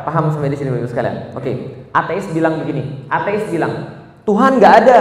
paham 0.07 0.33
sampai 0.33 0.49
di 0.49 0.57
sini 0.57 0.71
Bapak 0.73 0.87
sekalian. 0.87 1.17
Oke, 1.35 1.80
ateis 1.91 2.27
bilang 2.31 2.63
begini. 2.63 3.07
Ateis 3.11 3.47
bilang 3.51 4.01
Tuhan 4.25 4.59
nggak 4.59 4.75
ada. 4.85 4.99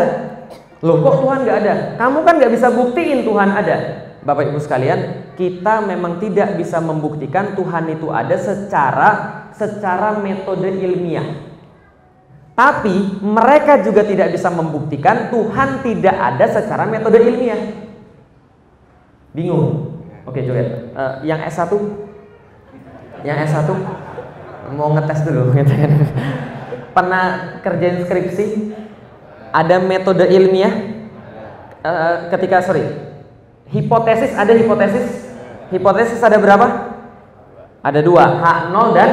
Loh 0.79 1.03
kok 1.03 1.15
Tuhan 1.21 1.39
nggak 1.43 1.57
ada? 1.65 1.73
Kamu 1.99 2.23
kan 2.23 2.33
nggak 2.39 2.53
bisa 2.55 2.67
buktiin 2.71 3.27
Tuhan 3.27 3.49
ada. 3.51 3.77
Bapak 4.19 4.51
Ibu 4.51 4.59
sekalian, 4.59 5.31
kita 5.39 5.79
memang 5.83 6.19
tidak 6.19 6.59
bisa 6.59 6.83
membuktikan 6.83 7.55
Tuhan 7.55 7.87
itu 7.87 8.11
ada 8.11 8.35
secara 8.35 9.09
secara 9.55 10.19
metode 10.19 10.67
ilmiah. 10.67 11.47
Tapi 12.55 13.23
mereka 13.23 13.79
juga 13.79 14.03
tidak 14.03 14.35
bisa 14.35 14.51
membuktikan 14.51 15.31
Tuhan 15.31 15.79
tidak 15.79 16.15
ada 16.15 16.45
secara 16.51 16.83
metode 16.83 17.15
ilmiah. 17.23 17.87
Bingung. 19.31 19.95
Oke, 20.27 20.43
coba. 20.43 20.59
Uh, 20.91 21.13
yang 21.23 21.39
S1? 21.47 21.71
Yang 23.23 23.37
S1 23.47 23.69
mau 24.75 24.91
ngetes 24.91 25.23
dulu. 25.23 25.55
Pernah 26.99 27.55
kerjain 27.63 28.03
skripsi? 28.03 28.75
Ada 29.55 29.79
metode 29.79 30.27
ilmiah? 30.27 30.99
Uh, 31.79 32.27
ketika 32.27 32.59
sorry, 32.59 32.83
Hipotesis 33.71 34.35
ada 34.35 34.51
hipotesis? 34.51 35.31
Hipotesis 35.71 36.19
ada 36.19 36.35
berapa? 36.35 36.91
Ada 37.79 38.03
dua, 38.03 38.43
H0 38.43 38.75
dan 38.91 39.09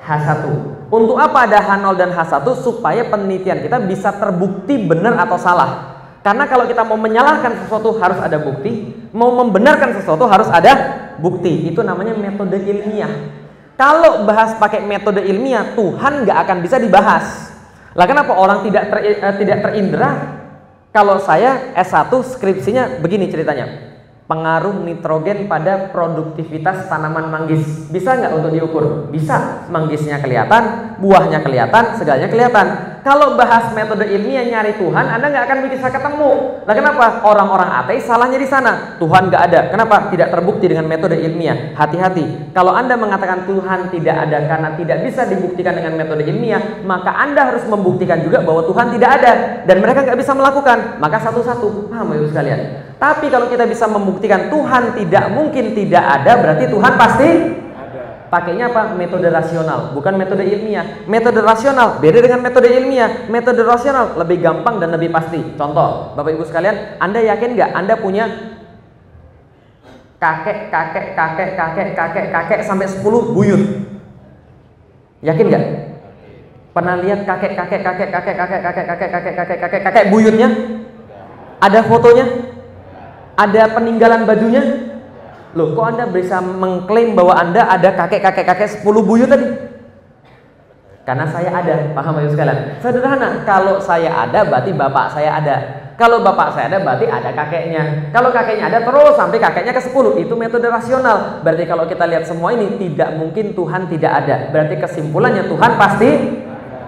H1. 0.00 0.42
Untuk 0.88 1.20
apa 1.20 1.44
ada 1.44 1.60
H0 1.60 2.00
dan 2.00 2.16
H1? 2.16 2.46
Supaya 2.64 3.04
penelitian 3.12 3.60
kita 3.60 3.76
bisa 3.84 4.14
terbukti 4.16 4.80
benar 4.80 5.20
atau 5.20 5.36
salah. 5.36 6.00
Karena 6.24 6.48
kalau 6.48 6.64
kita 6.64 6.80
mau 6.80 6.96
menyalahkan 6.96 7.60
sesuatu 7.60 7.92
harus 8.00 8.16
ada 8.24 8.40
bukti, 8.40 8.96
mau 9.12 9.36
membenarkan 9.36 10.00
sesuatu 10.00 10.24
harus 10.24 10.48
ada 10.48 10.72
bukti. 11.20 11.68
Itu 11.68 11.84
namanya 11.84 12.16
metode 12.16 12.56
ilmiah. 12.56 13.37
Kalau 13.78 14.26
bahas 14.26 14.58
pakai 14.58 14.82
metode 14.82 15.22
ilmiah, 15.22 15.78
Tuhan 15.78 16.26
nggak 16.26 16.38
akan 16.42 16.58
bisa 16.66 16.82
dibahas. 16.82 17.54
Lah 17.94 18.10
kenapa 18.10 18.34
orang 18.34 18.66
tidak 18.66 18.90
ter, 18.90 18.98
eh, 19.06 19.34
tidak 19.38 19.58
terindra? 19.70 20.10
Kalau 20.90 21.22
saya 21.22 21.70
S1 21.78 22.10
skripsinya 22.10 22.98
begini 22.98 23.30
ceritanya 23.30 23.88
pengaruh 24.28 24.84
nitrogen 24.84 25.48
pada 25.48 25.88
produktivitas 25.88 26.86
tanaman 26.86 27.32
manggis. 27.32 27.88
Bisa 27.88 28.18
nggak 28.18 28.32
untuk 28.36 28.50
diukur? 28.52 28.84
Bisa. 29.08 29.70
Manggisnya 29.72 30.20
kelihatan, 30.20 30.94
buahnya 31.00 31.40
kelihatan, 31.40 31.96
segalanya 31.96 32.28
kelihatan. 32.28 32.97
Kalau 33.08 33.40
bahas 33.40 33.72
metode 33.72 34.04
ilmiah 34.04 34.44
nyari 34.44 34.76
Tuhan, 34.76 35.00
Anda 35.08 35.32
nggak 35.32 35.44
akan 35.48 35.58
bisa 35.64 35.88
ketemu. 35.88 36.60
Nah 36.68 36.74
kenapa? 36.76 37.24
Orang-orang 37.24 37.80
ateis 37.80 38.04
salahnya 38.04 38.36
di 38.36 38.44
sana. 38.44 39.00
Tuhan 39.00 39.32
nggak 39.32 39.42
ada. 39.48 39.60
Kenapa? 39.72 40.12
Tidak 40.12 40.28
terbukti 40.28 40.68
dengan 40.68 40.84
metode 40.84 41.16
ilmiah. 41.16 41.72
Hati-hati. 41.72 42.52
Kalau 42.52 42.76
Anda 42.76 43.00
mengatakan 43.00 43.48
Tuhan 43.48 43.88
tidak 43.88 44.12
ada 44.12 44.44
karena 44.44 44.76
tidak 44.76 45.08
bisa 45.08 45.24
dibuktikan 45.24 45.80
dengan 45.80 45.96
metode 45.96 46.20
ilmiah, 46.28 46.84
maka 46.84 47.16
Anda 47.16 47.48
harus 47.48 47.64
membuktikan 47.64 48.20
juga 48.20 48.44
bahwa 48.44 48.68
Tuhan 48.68 48.92
tidak 48.92 49.10
ada 49.24 49.32
dan 49.64 49.76
mereka 49.80 50.04
nggak 50.04 50.18
bisa 50.20 50.36
melakukan. 50.36 51.00
Maka 51.00 51.16
satu-satu. 51.24 51.88
Paham 51.88 52.12
ibu 52.12 52.28
sekalian? 52.28 52.92
Tapi 53.00 53.32
kalau 53.32 53.48
kita 53.48 53.64
bisa 53.64 53.88
membuktikan 53.88 54.52
Tuhan 54.52 54.92
tidak 54.92 55.32
mungkin 55.32 55.72
tidak 55.72 56.04
ada, 56.04 56.44
berarti 56.44 56.68
Tuhan 56.68 56.92
pasti. 57.00 57.28
Pakainya 58.28 58.68
apa? 58.68 58.92
Metode 58.92 59.32
rasional, 59.32 59.96
bukan 59.96 60.20
metode 60.20 60.44
ilmiah. 60.44 61.00
Metode 61.08 61.40
rasional 61.40 61.96
beda 61.96 62.20
dengan 62.20 62.44
metode 62.44 62.68
ilmiah. 62.68 63.24
Metode 63.32 63.64
rasional 63.64 64.20
lebih 64.20 64.44
gampang 64.44 64.76
dan 64.76 64.92
lebih 64.92 65.08
pasti. 65.08 65.40
Contoh, 65.56 66.12
Bapak 66.12 66.36
Ibu 66.36 66.44
sekalian, 66.44 67.00
Anda 67.00 67.24
yakin 67.24 67.56
nggak 67.56 67.70
Anda 67.72 67.96
punya 67.96 68.28
kakek, 70.20 70.68
kakek, 70.68 71.16
kakek, 71.16 71.50
kakek, 71.56 71.88
kakek, 71.96 72.26
kakek 72.28 72.60
sampai 72.68 72.84
10 72.84 73.32
buyut? 73.32 73.62
Yakin 75.24 75.46
nggak? 75.48 75.64
Pernah 76.76 76.94
lihat 77.00 77.24
kakek, 77.24 77.56
kakek, 77.56 77.80
kakek, 77.80 78.08
kakek, 78.12 78.36
kakek, 78.36 78.60
kakek, 78.60 78.84
kakek, 78.84 79.08
kakek, 79.08 79.34
kakek, 79.34 79.58
kakek, 79.58 79.80
kakek 79.88 80.04
buyutnya? 80.12 80.48
Ada 81.64 81.80
fotonya? 81.80 82.28
Ada 83.40 83.72
peninggalan 83.72 84.28
bajunya? 84.28 84.87
Loh, 85.56 85.72
kok 85.72 85.86
Anda 85.96 86.04
bisa 86.12 86.44
mengklaim 86.44 87.16
bahwa 87.16 87.32
Anda 87.32 87.64
ada 87.64 87.96
kakek-kakek-kakek 87.96 88.84
10 88.84 88.84
buyut 88.84 89.28
tadi? 89.28 89.48
Karena 91.08 91.24
saya 91.24 91.48
ada, 91.48 91.88
paham 91.96 92.20
ya 92.20 92.28
sekalian? 92.28 92.58
Sederhana, 92.84 93.40
kalau 93.48 93.80
saya 93.80 94.12
ada 94.12 94.44
berarti 94.44 94.76
bapak 94.76 95.16
saya 95.16 95.40
ada. 95.40 95.56
Kalau 95.96 96.20
bapak 96.20 96.52
saya 96.52 96.68
ada 96.68 96.84
berarti 96.84 97.08
ada 97.08 97.32
kakeknya. 97.32 98.12
Kalau 98.12 98.28
kakeknya 98.28 98.68
ada 98.68 98.84
terus 98.84 99.16
sampai 99.16 99.40
kakeknya 99.40 99.72
ke 99.72 99.82
10. 99.82 100.20
Itu 100.20 100.36
metode 100.36 100.68
rasional. 100.68 101.40
Berarti 101.40 101.64
kalau 101.64 101.88
kita 101.88 102.04
lihat 102.04 102.28
semua 102.28 102.52
ini 102.52 102.76
tidak 102.76 103.16
mungkin 103.16 103.56
Tuhan 103.56 103.88
tidak 103.88 104.12
ada. 104.14 104.36
Berarti 104.52 104.78
kesimpulannya 104.78 105.48
Tuhan 105.48 105.72
pasti 105.74 106.10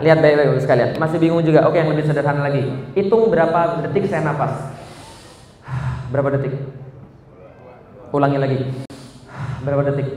lihat 0.05 0.19
baik-baik 0.21 0.63
sekalian. 0.63 0.91
Masih 1.01 1.19
bingung 1.19 1.43
juga. 1.43 1.67
Oke, 1.67 1.81
yang 1.81 1.91
lebih 1.91 2.07
sederhana 2.07 2.45
lagi. 2.45 2.71
Hitung 2.95 3.33
berapa 3.33 3.83
detik 3.89 4.07
saya 4.07 4.21
nafas. 4.23 4.53
Berapa 6.15 6.39
detik? 6.39 6.80
Ulangi 8.11 8.43
lagi. 8.43 8.59
Berapa 9.63 9.87
detik? 9.87 10.09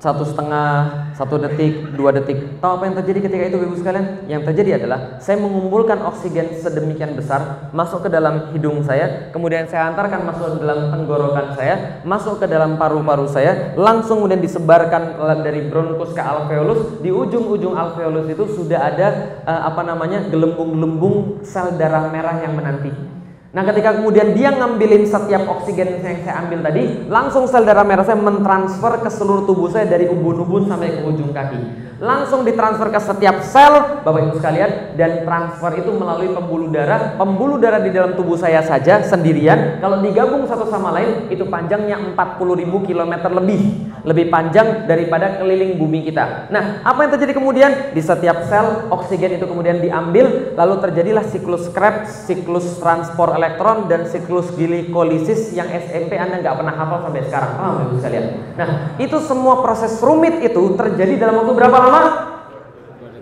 Satu 0.00 0.24
setengah, 0.24 1.12
satu 1.16 1.36
detik, 1.36 1.96
dua 1.96 2.16
detik. 2.16 2.60
Tahu 2.60 2.80
apa 2.80 2.84
yang 2.88 2.96
terjadi 2.96 3.28
ketika 3.28 3.44
itu, 3.44 3.56
ibu 3.60 3.76
sekalian? 3.76 4.24
Yang 4.24 4.42
terjadi 4.48 4.70
adalah 4.80 5.20
saya 5.20 5.36
mengumpulkan 5.40 6.00
oksigen 6.00 6.60
sedemikian 6.60 7.12
besar 7.12 7.72
masuk 7.76 8.04
ke 8.04 8.12
dalam 8.12 8.52
hidung 8.56 8.80
saya, 8.84 9.32
kemudian 9.32 9.68
saya 9.68 9.92
antarkan 9.92 10.28
masuk 10.28 10.56
ke 10.56 10.58
dalam 10.64 10.92
tenggorokan 10.92 11.46
saya, 11.56 11.74
masuk 12.08 12.40
ke 12.40 12.46
dalam 12.48 12.76
paru-paru 12.80 13.28
saya, 13.28 13.76
langsung 13.76 14.24
kemudian 14.24 14.44
disebarkan 14.44 15.16
dari 15.44 15.68
bronkus 15.68 16.12
ke 16.16 16.20
alveolus. 16.20 17.04
Di 17.04 17.12
ujung-ujung 17.12 17.72
alveolus 17.72 18.28
itu 18.28 18.44
sudah 18.48 18.80
ada 18.80 19.08
uh, 19.44 19.72
apa 19.72 19.84
namanya 19.88 20.24
gelembung-gelembung 20.28 21.44
sel 21.44 21.76
darah 21.80 22.08
merah 22.12 22.44
yang 22.44 22.56
menanti. 22.56 23.23
Nah 23.54 23.62
ketika 23.62 24.02
kemudian 24.02 24.34
dia 24.34 24.50
ngambilin 24.50 25.06
setiap 25.06 25.46
oksigen 25.46 26.02
yang 26.02 26.26
saya 26.26 26.42
ambil 26.42 26.58
tadi, 26.66 27.06
langsung 27.06 27.46
sel 27.46 27.62
darah 27.62 27.86
merah 27.86 28.02
saya 28.02 28.18
mentransfer 28.18 28.98
ke 28.98 29.06
seluruh 29.06 29.46
tubuh 29.46 29.70
saya 29.70 29.86
dari 29.86 30.10
ubun-ubun 30.10 30.66
sampai 30.66 30.98
ke 30.98 31.00
ujung 31.06 31.30
kaki 31.30 31.83
langsung 32.04 32.44
ditransfer 32.44 32.92
ke 32.92 33.00
setiap 33.00 33.40
sel 33.40 34.04
Bapak 34.04 34.20
Ibu 34.28 34.36
sekalian. 34.36 34.92
Dan 34.94 35.24
transfer 35.24 35.72
itu 35.80 35.90
melalui 35.96 36.28
pembuluh 36.36 36.68
darah. 36.68 37.16
Pembuluh 37.16 37.56
darah 37.56 37.80
di 37.80 37.88
dalam 37.88 38.12
tubuh 38.12 38.36
saya 38.36 38.60
saja 38.60 39.00
sendirian. 39.00 39.80
Kalau 39.80 40.04
digabung 40.04 40.44
satu 40.44 40.68
sama 40.68 40.92
lain 40.92 41.32
itu 41.32 41.48
panjangnya 41.48 41.96
40.000 42.12 42.68
km 42.84 43.12
lebih. 43.32 43.60
Lebih 44.04 44.28
panjang 44.28 44.84
daripada 44.84 45.40
keliling 45.40 45.80
bumi 45.80 46.04
kita. 46.04 46.52
Nah 46.52 46.84
apa 46.84 47.08
yang 47.08 47.16
terjadi 47.16 47.40
kemudian? 47.40 47.96
Di 47.96 48.04
setiap 48.04 48.44
sel 48.52 48.92
oksigen 48.92 49.40
itu 49.40 49.48
kemudian 49.48 49.80
diambil. 49.80 50.52
Lalu 50.52 50.74
terjadilah 50.84 51.24
siklus 51.24 51.72
Krebs 51.72 52.28
siklus 52.28 52.76
transport 52.84 53.32
elektron 53.32 53.88
dan 53.88 54.04
siklus 54.04 54.52
glikolisis 54.52 55.56
yang 55.56 55.72
SMP 55.72 56.20
Anda 56.20 56.44
nggak 56.44 56.56
pernah 56.60 56.74
hafal 56.76 56.98
sampai 57.08 57.22
sekarang. 57.24 57.50
Paham 57.56 57.74
Ibu 57.88 57.96
sekalian? 57.96 58.24
Nah 58.60 58.68
itu 59.00 59.16
semua 59.24 59.64
proses 59.64 59.96
rumit 60.04 60.44
itu 60.44 60.62
terjadi 60.76 61.16
dalam 61.16 61.40
waktu 61.40 61.52
berapa 61.56 61.76
lama? 61.80 61.93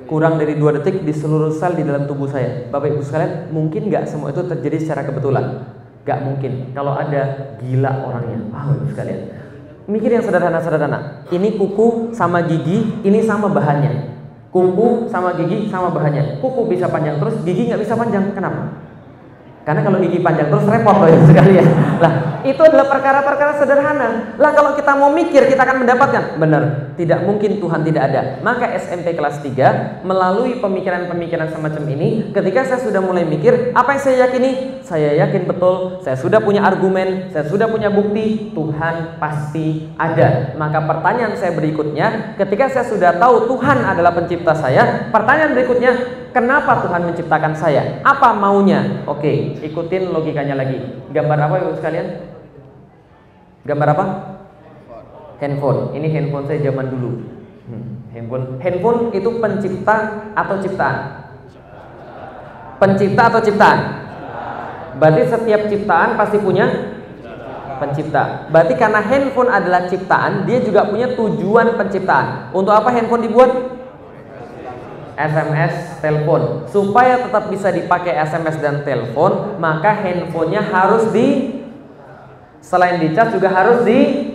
Kurang 0.07 0.37
dari 0.37 0.61
dua 0.61 0.77
detik 0.77 1.09
di 1.09 1.13
seluruh 1.17 1.57
sel 1.57 1.73
di 1.73 1.89
dalam 1.89 2.05
tubuh 2.05 2.29
saya. 2.29 2.69
Bapak 2.69 2.93
Ibu 2.93 3.01
sekalian, 3.01 3.49
mungkin 3.49 3.89
nggak 3.89 4.05
semua 4.05 4.29
itu 4.29 4.45
terjadi 4.45 4.77
secara 4.77 5.09
kebetulan? 5.09 5.65
Gak 6.05 6.21
mungkin. 6.21 6.75
Kalau 6.77 6.93
ada 6.99 7.57
gila 7.63 8.05
orangnya, 8.05 8.39
Bapak 8.53 8.77
Ibu 8.77 8.87
sekalian. 8.93 9.21
Mikir 9.89 10.11
yang 10.15 10.25
sederhana-sederhana. 10.27 11.27
Ini 11.33 11.57
kuku 11.57 12.13
sama 12.13 12.45
gigi, 12.45 13.03
ini 13.03 13.25
sama 13.25 13.49
bahannya. 13.49 14.13
Kuku 14.53 15.09
sama 15.09 15.33
gigi 15.33 15.73
sama 15.73 15.89
bahannya. 15.89 16.45
Kuku 16.45 16.69
bisa 16.69 16.93
panjang 16.93 17.17
terus, 17.17 17.41
gigi 17.41 17.73
nggak 17.73 17.81
bisa 17.81 17.97
panjang. 17.97 18.37
Kenapa? 18.37 18.69
Karena 19.63 19.81
kalau 19.87 20.03
gigi 20.03 20.19
panjang 20.19 20.51
terus 20.51 20.67
repot 20.67 20.97
loh 20.99 21.09
ya 21.09 21.19
sekali 21.23 21.53
ya. 21.55 21.65
Lah, 22.03 22.13
itu 22.43 22.59
adalah 22.59 22.87
perkara-perkara 22.91 23.63
sederhana. 23.63 24.35
Lah 24.35 24.51
kalau 24.51 24.75
kita 24.75 24.93
mau 24.99 25.15
mikir 25.15 25.47
kita 25.47 25.63
akan 25.63 25.87
mendapatkan. 25.87 26.23
Benar, 26.37 26.92
tidak 26.97 27.25
mungkin 27.25 27.59
Tuhan 27.59 27.83
tidak 27.85 28.03
ada. 28.13 28.23
Maka 28.41 28.73
SMP 28.77 29.17
kelas 29.17 29.41
3 29.41 30.05
melalui 30.05 30.59
pemikiran-pemikiran 30.61 31.53
semacam 31.53 31.85
ini, 31.93 32.09
ketika 32.33 32.67
saya 32.69 32.81
sudah 32.81 33.01
mulai 33.01 33.25
mikir, 33.25 33.73
apa 33.73 33.97
yang 33.97 34.03
saya 34.03 34.17
yakini? 34.29 34.81
Saya 34.83 35.15
yakin 35.25 35.49
betul, 35.49 36.03
saya 36.05 36.19
sudah 36.19 36.43
punya 36.43 36.65
argumen, 36.65 37.33
saya 37.33 37.49
sudah 37.49 37.71
punya 37.71 37.89
bukti, 37.89 38.53
Tuhan 38.53 39.17
pasti 39.17 39.89
ada. 39.97 40.53
Maka 40.59 40.85
pertanyaan 40.85 41.37
saya 41.39 41.55
berikutnya, 41.57 42.37
ketika 42.37 42.69
saya 42.69 42.85
sudah 42.89 43.17
tahu 43.17 43.49
Tuhan 43.49 43.79
adalah 43.85 44.13
pencipta 44.13 44.53
saya, 44.57 45.09
pertanyaan 45.13 45.55
berikutnya, 45.57 45.93
Kenapa 46.33 46.81
Tuhan 46.81 47.13
menciptakan 47.13 47.53
saya? 47.53 48.01
Apa 48.01 48.33
maunya? 48.33 49.05
Oke, 49.05 49.53
ikutin 49.61 50.17
logikanya 50.17 50.57
lagi. 50.57 50.81
Gambar 51.13 51.37
apa 51.45 51.61
Ibu 51.61 51.77
sekalian? 51.77 52.09
Gambar 53.69 53.89
apa? 53.93 54.05
Handphone. 55.43 55.91
Ini 55.99 56.07
handphone 56.15 56.47
saya 56.47 56.63
zaman 56.63 56.87
dulu. 56.87 57.11
Hmm, 57.67 58.07
handphone. 58.15 58.63
Handphone 58.63 58.99
itu 59.11 59.43
pencipta 59.43 59.97
atau 60.39 60.63
ciptaan? 60.63 60.99
Pencipta 62.79 63.23
atau 63.27 63.43
ciptaan? 63.43 63.81
Berarti 65.03 65.23
setiap 65.27 65.67
ciptaan 65.67 66.15
pasti 66.15 66.39
punya 66.39 66.95
pencipta. 67.83 68.47
Berarti 68.55 68.79
karena 68.79 69.03
handphone 69.03 69.51
adalah 69.51 69.91
ciptaan, 69.91 70.47
dia 70.47 70.63
juga 70.63 70.87
punya 70.87 71.11
tujuan 71.19 71.75
penciptaan. 71.75 72.55
Untuk 72.55 72.71
apa 72.71 72.95
handphone 72.95 73.27
dibuat? 73.27 73.51
SMS, 75.19 75.99
telepon. 75.99 76.71
Supaya 76.71 77.19
tetap 77.19 77.51
bisa 77.51 77.75
dipakai 77.75 78.15
SMS 78.15 78.63
dan 78.63 78.87
telepon, 78.87 79.59
maka 79.59 79.91
handphonenya 79.91 80.63
harus 80.63 81.11
di 81.11 81.59
selain 82.63 83.03
dicas 83.03 83.35
juga 83.35 83.51
harus 83.51 83.83
di 83.83 84.32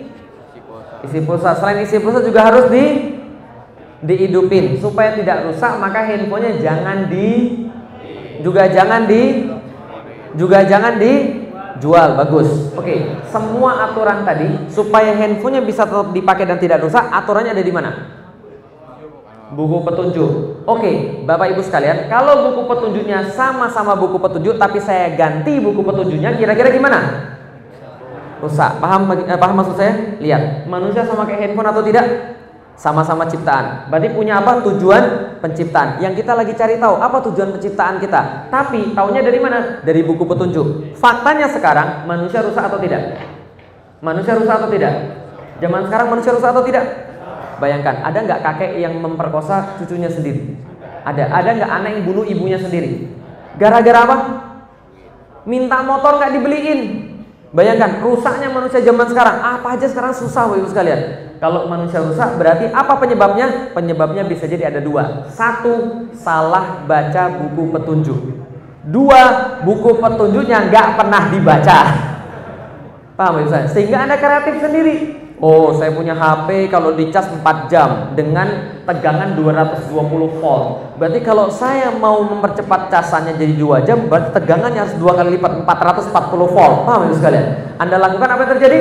isi 1.08 1.24
pulsa. 1.24 1.56
Selain 1.56 1.82
isi 1.82 1.98
pulsa 1.98 2.22
juga 2.22 2.46
harus 2.46 2.68
di 2.70 3.16
dihidupin 4.04 4.78
supaya 4.78 5.18
tidak 5.18 5.50
rusak, 5.50 5.74
maka 5.82 6.06
handphonenya 6.06 6.62
jangan 6.62 7.10
di 7.10 7.66
juga 8.46 8.70
jangan 8.70 9.10
di 9.10 9.50
juga 10.38 10.62
jangan 10.68 11.02
dijual 11.02 12.14
bagus. 12.14 12.70
Oke, 12.78 13.26
semua 13.34 13.90
aturan 13.90 14.22
tadi 14.22 14.70
supaya 14.70 15.18
handphonenya 15.18 15.66
bisa 15.66 15.90
tetap 15.90 16.14
dipakai 16.14 16.46
dan 16.46 16.62
tidak 16.62 16.86
rusak, 16.86 17.02
aturannya 17.10 17.58
ada 17.58 17.66
di 17.66 17.74
mana? 17.74 17.92
buku 19.48 19.80
petunjuk. 19.88 20.32
Oke, 20.68 21.24
Bapak 21.24 21.56
Ibu 21.56 21.64
sekalian, 21.64 22.12
kalau 22.12 22.52
buku 22.52 22.68
petunjuknya 22.68 23.32
sama-sama 23.32 23.96
buku 23.96 24.20
petunjuk 24.20 24.60
tapi 24.60 24.84
saya 24.84 25.16
ganti 25.16 25.64
buku 25.64 25.80
petunjuknya, 25.80 26.36
kira-kira 26.36 26.68
gimana? 26.68 27.00
Rusak. 28.42 28.78
Paham 28.82 29.10
eh, 29.14 29.38
paham 29.38 29.56
maksud 29.58 29.76
saya? 29.78 30.18
Lihat, 30.22 30.70
manusia 30.70 31.06
sama 31.06 31.26
kayak 31.26 31.50
handphone 31.50 31.70
atau 31.70 31.84
tidak? 31.86 32.06
Sama-sama 32.78 33.26
ciptaan. 33.26 33.90
Berarti 33.90 34.14
punya 34.14 34.38
apa? 34.38 34.62
Tujuan 34.62 35.04
penciptaan. 35.42 35.98
Yang 35.98 36.22
kita 36.22 36.38
lagi 36.38 36.54
cari 36.54 36.78
tahu 36.78 37.02
apa 37.02 37.18
tujuan 37.26 37.58
penciptaan 37.58 37.98
kita. 37.98 38.54
Tapi 38.54 38.94
tahunya 38.94 39.22
dari 39.26 39.40
mana? 39.42 39.82
Dari 39.82 40.06
buku 40.06 40.30
petunjuk. 40.30 40.94
Faktanya 40.94 41.50
sekarang 41.50 42.06
manusia 42.06 42.46
rusak 42.46 42.62
atau 42.62 42.78
tidak? 42.78 43.18
Manusia 43.98 44.38
rusak 44.38 44.62
atau 44.62 44.70
tidak? 44.70 44.94
Zaman 45.58 45.90
sekarang 45.90 46.08
manusia 46.14 46.38
rusak 46.38 46.54
atau 46.54 46.62
tidak? 46.62 46.86
Bayangkan, 47.58 48.06
ada 48.06 48.18
nggak 48.22 48.42
kakek 48.46 48.72
yang 48.78 48.94
memperkosa 49.02 49.82
cucunya 49.82 50.14
sendiri? 50.14 50.54
Ada. 51.02 51.34
Ada 51.34 51.50
nggak 51.58 51.72
anak 51.82 51.90
yang 51.98 52.04
bunuh 52.06 52.26
ibunya 52.30 52.62
sendiri? 52.62 53.10
Gara-gara 53.58 54.06
apa? 54.06 54.18
Minta 55.50 55.82
motor 55.82 56.22
nggak 56.22 56.32
dibeliin. 56.38 57.07
Bayangkan, 57.56 58.04
rusaknya 58.04 58.52
manusia 58.52 58.84
zaman 58.84 59.08
sekarang. 59.08 59.40
Apa 59.40 59.80
aja 59.80 59.88
sekarang 59.88 60.12
susah, 60.12 60.52
ibu 60.56 60.68
sekalian. 60.68 61.32
Kalau 61.38 61.70
manusia 61.70 62.02
rusak 62.02 62.34
berarti 62.36 62.66
apa 62.74 62.98
penyebabnya? 62.98 63.72
Penyebabnya 63.72 64.26
bisa 64.26 64.50
jadi 64.50 64.74
ada 64.74 64.82
dua. 64.82 65.30
Satu, 65.30 66.08
salah 66.18 66.82
baca 66.90 67.30
buku 67.30 67.70
petunjuk. 67.72 68.20
Dua, 68.90 69.22
buku 69.62 70.02
petunjuknya 70.02 70.72
nggak 70.72 70.88
pernah 70.98 71.30
dibaca. 71.30 71.80
Paham 73.18 73.42
ya 73.42 73.46
saya? 73.50 73.66
Sehingga 73.70 74.08
Anda 74.08 74.18
kreatif 74.18 74.58
sendiri. 74.62 75.27
Oh, 75.38 75.70
saya 75.78 75.94
punya 75.94 76.18
HP 76.18 76.66
kalau 76.74 76.98
dicas 76.98 77.30
4 77.30 77.70
jam 77.70 78.18
dengan 78.18 78.82
tegangan 78.90 79.38
220 79.38 80.42
volt. 80.42 80.98
Berarti 80.98 81.22
kalau 81.22 81.46
saya 81.54 81.94
mau 81.94 82.26
mempercepat 82.26 82.90
casannya 82.90 83.38
jadi 83.38 83.54
2 83.54 83.86
jam, 83.86 84.10
berarti 84.10 84.34
tegangannya 84.34 84.82
harus 84.82 84.98
dua 84.98 85.14
kali 85.14 85.38
lipat 85.38 85.62
440 85.62 86.50
volt. 86.50 86.78
Paham 86.90 87.14
ya 87.14 87.14
sekalian? 87.14 87.46
Anda 87.78 87.96
lakukan 88.02 88.30
apa 88.34 88.42
yang 88.42 88.52
terjadi? 88.58 88.80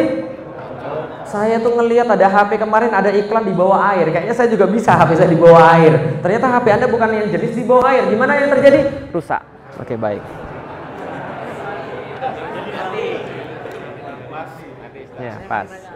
saya 1.27 1.59
tuh 1.59 1.75
ngelihat 1.75 2.07
ada 2.07 2.27
HP 2.31 2.57
kemarin 2.57 2.89
ada 2.95 3.11
iklan 3.11 3.45
di 3.45 3.53
bawah 3.53 3.77
air. 3.93 4.09
Kayaknya 4.09 4.33
saya 4.33 4.49
juga 4.49 4.65
bisa 4.71 4.95
HP 4.95 5.19
saya 5.19 5.29
di 5.29 5.37
bawah 5.37 5.59
air. 5.75 6.23
Ternyata 6.23 6.47
HP 6.49 6.67
Anda 6.71 6.87
bukan 6.87 7.09
yang 7.13 7.29
jenis 7.29 7.53
di 7.53 7.65
bawah 7.67 7.85
air. 7.91 8.09
Gimana 8.09 8.39
yang 8.39 8.49
terjadi? 8.49 9.11
Rusak. 9.11 9.43
Oke, 9.83 9.99
baik. 9.99 10.23
Ya, 15.19 15.35
pas. 15.51 15.96